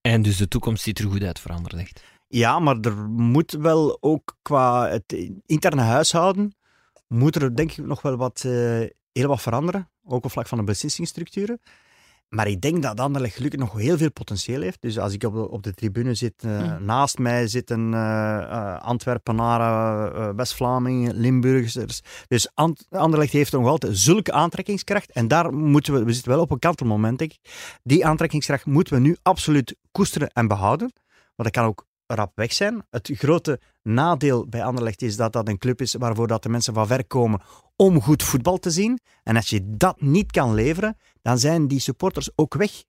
En 0.00 0.22
dus 0.22 0.36
de 0.36 0.48
toekomst 0.48 0.82
ziet 0.82 0.98
er 0.98 1.10
goed 1.10 1.22
uit 1.22 1.40
voor 1.40 1.50
Anderlecht. 1.50 2.02
Ja, 2.28 2.58
maar 2.58 2.80
er 2.80 2.96
moet 3.08 3.52
wel 3.52 3.98
ook 4.00 4.36
qua 4.42 4.88
het 4.88 5.30
interne 5.46 5.82
huishouden, 5.82 6.56
moet 7.08 7.36
er 7.36 7.56
denk 7.56 7.72
ik 7.72 7.86
nog 7.86 8.02
wel 8.02 8.16
wat, 8.16 8.42
eh, 8.44 8.52
heel 9.12 9.28
wat 9.28 9.42
veranderen. 9.42 9.90
Ook 10.04 10.24
op 10.24 10.30
vlak 10.30 10.46
van 10.46 10.58
de 10.58 10.64
beslissingsstructuren. 10.64 11.60
Maar 12.28 12.48
ik 12.48 12.60
denk 12.60 12.82
dat 12.82 13.00
Anderlecht 13.00 13.34
gelukkig 13.34 13.60
nog 13.60 13.72
heel 13.78 13.96
veel 13.96 14.10
potentieel 14.12 14.60
heeft. 14.60 14.80
Dus 14.80 14.98
als 14.98 15.12
ik 15.12 15.22
op 15.24 15.34
de, 15.34 15.50
op 15.50 15.62
de 15.62 15.72
tribune 15.74 16.14
zit, 16.14 16.34
eh, 16.44 16.50
Mm. 16.78 16.84
naast 16.84 17.18
mij 17.18 17.48
zitten 17.48 17.94
eh, 17.94 18.78
Antwerpenaren, 18.78 20.36
West-Vlamingen, 20.36 21.14
Limburgers. 21.14 22.00
Dus 22.28 22.50
Anderlecht 22.90 23.32
heeft 23.32 23.52
nog 23.52 23.66
altijd 23.66 23.98
zulke 23.98 24.32
aantrekkingskracht. 24.32 25.12
En 25.12 25.28
daar 25.28 25.52
moeten 25.54 25.92
we, 25.92 26.04
we 26.04 26.12
zitten 26.12 26.32
wel 26.32 26.40
op 26.40 26.50
een 26.50 26.58
kantelmoment, 26.58 27.18
denk 27.18 27.32
ik. 27.32 27.78
Die 27.82 28.06
aantrekkingskracht 28.06 28.66
moeten 28.66 28.94
we 28.94 29.00
nu 29.00 29.16
absoluut 29.22 29.76
koesteren 29.92 30.30
en 30.30 30.48
behouden. 30.48 30.90
Want 31.36 31.52
dat 31.52 31.62
kan 31.62 31.64
ook 31.64 31.85
rap 32.06 32.32
weg 32.34 32.52
zijn. 32.52 32.86
Het 32.90 33.10
grote 33.14 33.60
nadeel 33.82 34.46
bij 34.48 34.64
Anderlecht 34.64 35.02
is 35.02 35.16
dat 35.16 35.32
dat 35.32 35.48
een 35.48 35.58
club 35.58 35.80
is 35.80 35.94
waarvoor 35.94 36.26
dat 36.26 36.42
de 36.42 36.48
mensen 36.48 36.74
van 36.74 36.86
ver 36.86 37.06
komen 37.06 37.40
om 37.76 38.02
goed 38.02 38.22
voetbal 38.22 38.58
te 38.58 38.70
zien. 38.70 38.98
En 39.22 39.36
als 39.36 39.48
je 39.50 39.76
dat 39.76 40.00
niet 40.00 40.30
kan 40.32 40.54
leveren, 40.54 40.96
dan 41.22 41.38
zijn 41.38 41.68
die 41.68 41.80
supporters 41.80 42.30
ook 42.34 42.54
weg. 42.54 42.84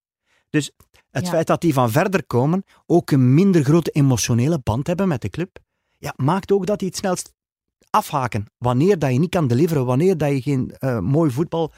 Dus 0.50 0.72
het 1.12 1.24
Ja. 1.26 1.30
feit 1.32 1.48
dat 1.48 1.62
die 1.62 1.74
van 1.74 1.92
verder 1.92 2.26
komen, 2.26 2.64
ook 2.86 3.12
een 3.12 3.34
minder 3.34 3.64
grote 3.64 3.92
emotionele 3.92 4.60
band 4.60 4.88
hebben 4.88 5.08
met 5.08 5.22
de 5.22 5.30
club, 5.30 5.58
ja, 5.98 6.14
maakt 6.16 6.52
ook 6.52 6.66
dat 6.66 6.80
die 6.80 6.88
het 6.88 6.98
snelst 6.98 7.34
afhaken. 7.90 8.46
Wanneer 8.58 9.00
dat 9.00 9.12
je 9.12 9.20
niet 9.20 9.30
kan 9.30 9.48
deliveren, 9.48 9.86
wanneer 9.86 10.18
dat 10.18 10.30
je 10.30 10.42
geen 10.42 10.72
eh, 10.78 11.00
mooi 11.00 11.32
voetbal 11.32 11.72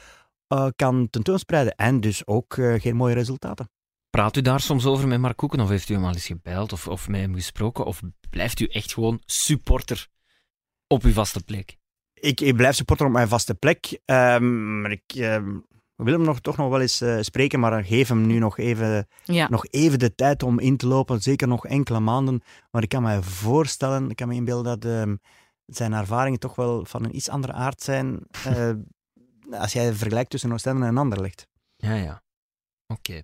eh, 0.46 0.66
kan 0.76 1.10
tentoonspreiden. 1.10 1.74
En 1.74 2.00
dus 2.00 2.26
ook 2.26 2.56
eh, 2.56 2.80
geen 2.80 2.96
mooie 2.96 3.14
resultaten. 3.14 3.70
Praat 4.10 4.36
u 4.36 4.40
daar 4.40 4.60
soms 4.60 4.86
over 4.86 5.08
met 5.08 5.20
Mark 5.20 5.36
Koeken? 5.36 5.60
Of 5.60 5.68
heeft 5.68 5.88
u 5.88 5.94
hem 5.94 6.04
al 6.04 6.12
eens 6.12 6.26
gebeld 6.26 6.72
of, 6.72 6.88
of 6.88 7.08
met 7.08 7.20
hem 7.20 7.34
gesproken? 7.34 7.84
Of 7.84 8.00
blijft 8.30 8.60
u 8.60 8.64
echt 8.66 8.94
gewoon 8.94 9.22
supporter 9.24 10.08
op 10.86 11.02
uw 11.02 11.12
vaste 11.12 11.44
plek? 11.44 11.78
ik, 12.14 12.40
ik 12.40 12.56
blijf 12.56 12.74
supporter 12.74 13.06
op 13.06 13.12
mijn 13.12 13.28
vaste 13.28 13.54
plek. 13.54 14.00
ehm, 14.04 14.80
maar 14.80 14.90
ik 14.90 15.02
ehm, 15.14 15.58
wil 15.96 16.12
hem 16.12 16.22
nog, 16.22 16.40
toch 16.40 16.56
nog 16.56 16.68
wel 16.70 16.80
eens 16.80 17.00
eh, 17.00 17.18
spreken, 17.20 17.60
maar 17.60 17.84
geef 17.84 18.08
hem 18.08 18.26
nu 18.26 18.38
nog 18.38 18.58
even, 18.58 19.08
Ja. 19.24 19.48
nog 19.48 19.66
even 19.66 19.98
de 19.98 20.14
tijd 20.14 20.42
om 20.42 20.58
in 20.58 20.76
te 20.76 20.86
lopen. 20.86 21.20
Zeker 21.22 21.48
nog 21.48 21.66
enkele 21.66 22.00
maanden. 22.00 22.42
Maar 22.70 22.82
ik 22.82 22.88
kan 22.88 23.02
me 23.02 23.22
voorstellen, 23.22 24.10
ik 24.10 24.16
kan 24.16 24.28
me 24.28 24.34
inbeelden 24.34 24.80
dat 24.80 24.92
ehm, 24.92 25.16
zijn 25.66 25.92
ervaringen 25.92 26.38
toch 26.38 26.54
wel 26.54 26.84
van 26.84 27.04
een 27.04 27.16
iets 27.16 27.28
andere 27.28 27.52
aard 27.52 27.82
zijn. 27.82 28.20
eh, 28.44 28.70
als 29.50 29.72
jij 29.72 29.92
vergelijkt 29.92 30.30
tussen 30.30 30.52
Oostende 30.52 30.86
en 30.86 30.98
Anderlecht. 30.98 31.46
Ja, 31.76 31.94
ja. 31.94 32.22
Oké. 32.86 33.22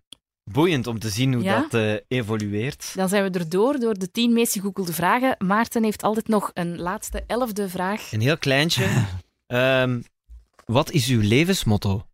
Boeiend 0.50 0.86
om 0.86 0.98
te 0.98 1.08
zien 1.08 1.34
hoe 1.34 1.42
Ja? 1.42 1.60
dat 1.60 1.74
eh, 1.74 1.96
evolueert. 2.08 2.94
Dan 2.94 3.08
zijn 3.08 3.32
we 3.32 3.38
erdoor 3.38 3.78
door 3.78 3.98
de 3.98 4.10
tien 4.10 4.32
meest 4.32 4.52
gegoogelde 4.52 4.92
vragen. 4.92 5.34
Maarten 5.46 5.84
heeft 5.84 6.02
altijd 6.02 6.28
nog 6.28 6.50
een 6.54 6.78
laatste 6.78 7.24
elfde 7.26 7.68
vraag. 7.68 8.12
Een 8.12 8.20
heel 8.20 8.38
kleintje. 8.38 8.88
Ehm, 9.46 10.00
wat 10.64 10.90
is 10.90 11.08
uw 11.08 11.20
levensmotto? 11.20 12.06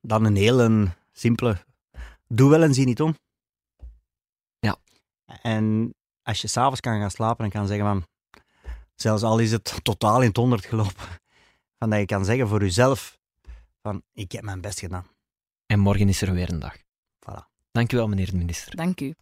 Dan 0.00 0.24
een 0.24 0.36
hele 0.36 0.88
simpele. 1.12 1.56
Doe 2.28 2.50
wel 2.50 2.62
en 2.62 2.74
zie 2.74 2.86
niet 2.86 3.00
om. 3.00 3.16
Ja. 4.58 4.76
En 5.42 5.94
als 6.22 6.40
je 6.40 6.48
s'avonds 6.48 6.80
kan 6.80 7.00
gaan 7.00 7.10
slapen 7.10 7.44
en 7.44 7.50
kan 7.50 7.66
zeggen 7.66 7.86
van, 7.86 8.06
zelfs 8.94 9.22
al 9.22 9.38
is 9.38 9.52
het 9.52 9.78
totaal 9.82 10.20
in 10.20 10.28
het 10.28 10.36
honderd 10.36 10.64
gelopen, 10.64 11.06
van 11.78 11.90
dat 11.90 11.98
je 11.98 12.06
kan 12.06 12.24
zeggen 12.24 12.48
voor 12.48 12.60
jezelf 12.60 13.18
van, 13.82 14.02
ik 14.12 14.32
heb 14.32 14.42
mijn 14.42 14.60
best 14.60 14.78
gedaan. 14.78 15.06
En 15.66 15.78
morgen 15.78 16.08
is 16.08 16.22
er 16.22 16.32
weer 16.32 16.50
een 16.50 16.58
dag. 16.58 16.76
Voilà. 17.18 17.50
Dank 17.72 17.92
u 17.92 17.96
wel, 17.96 18.08
meneer 18.08 18.30
de 18.30 18.36
minister. 18.36 18.76
Dank 18.76 19.00
u. 19.00 19.14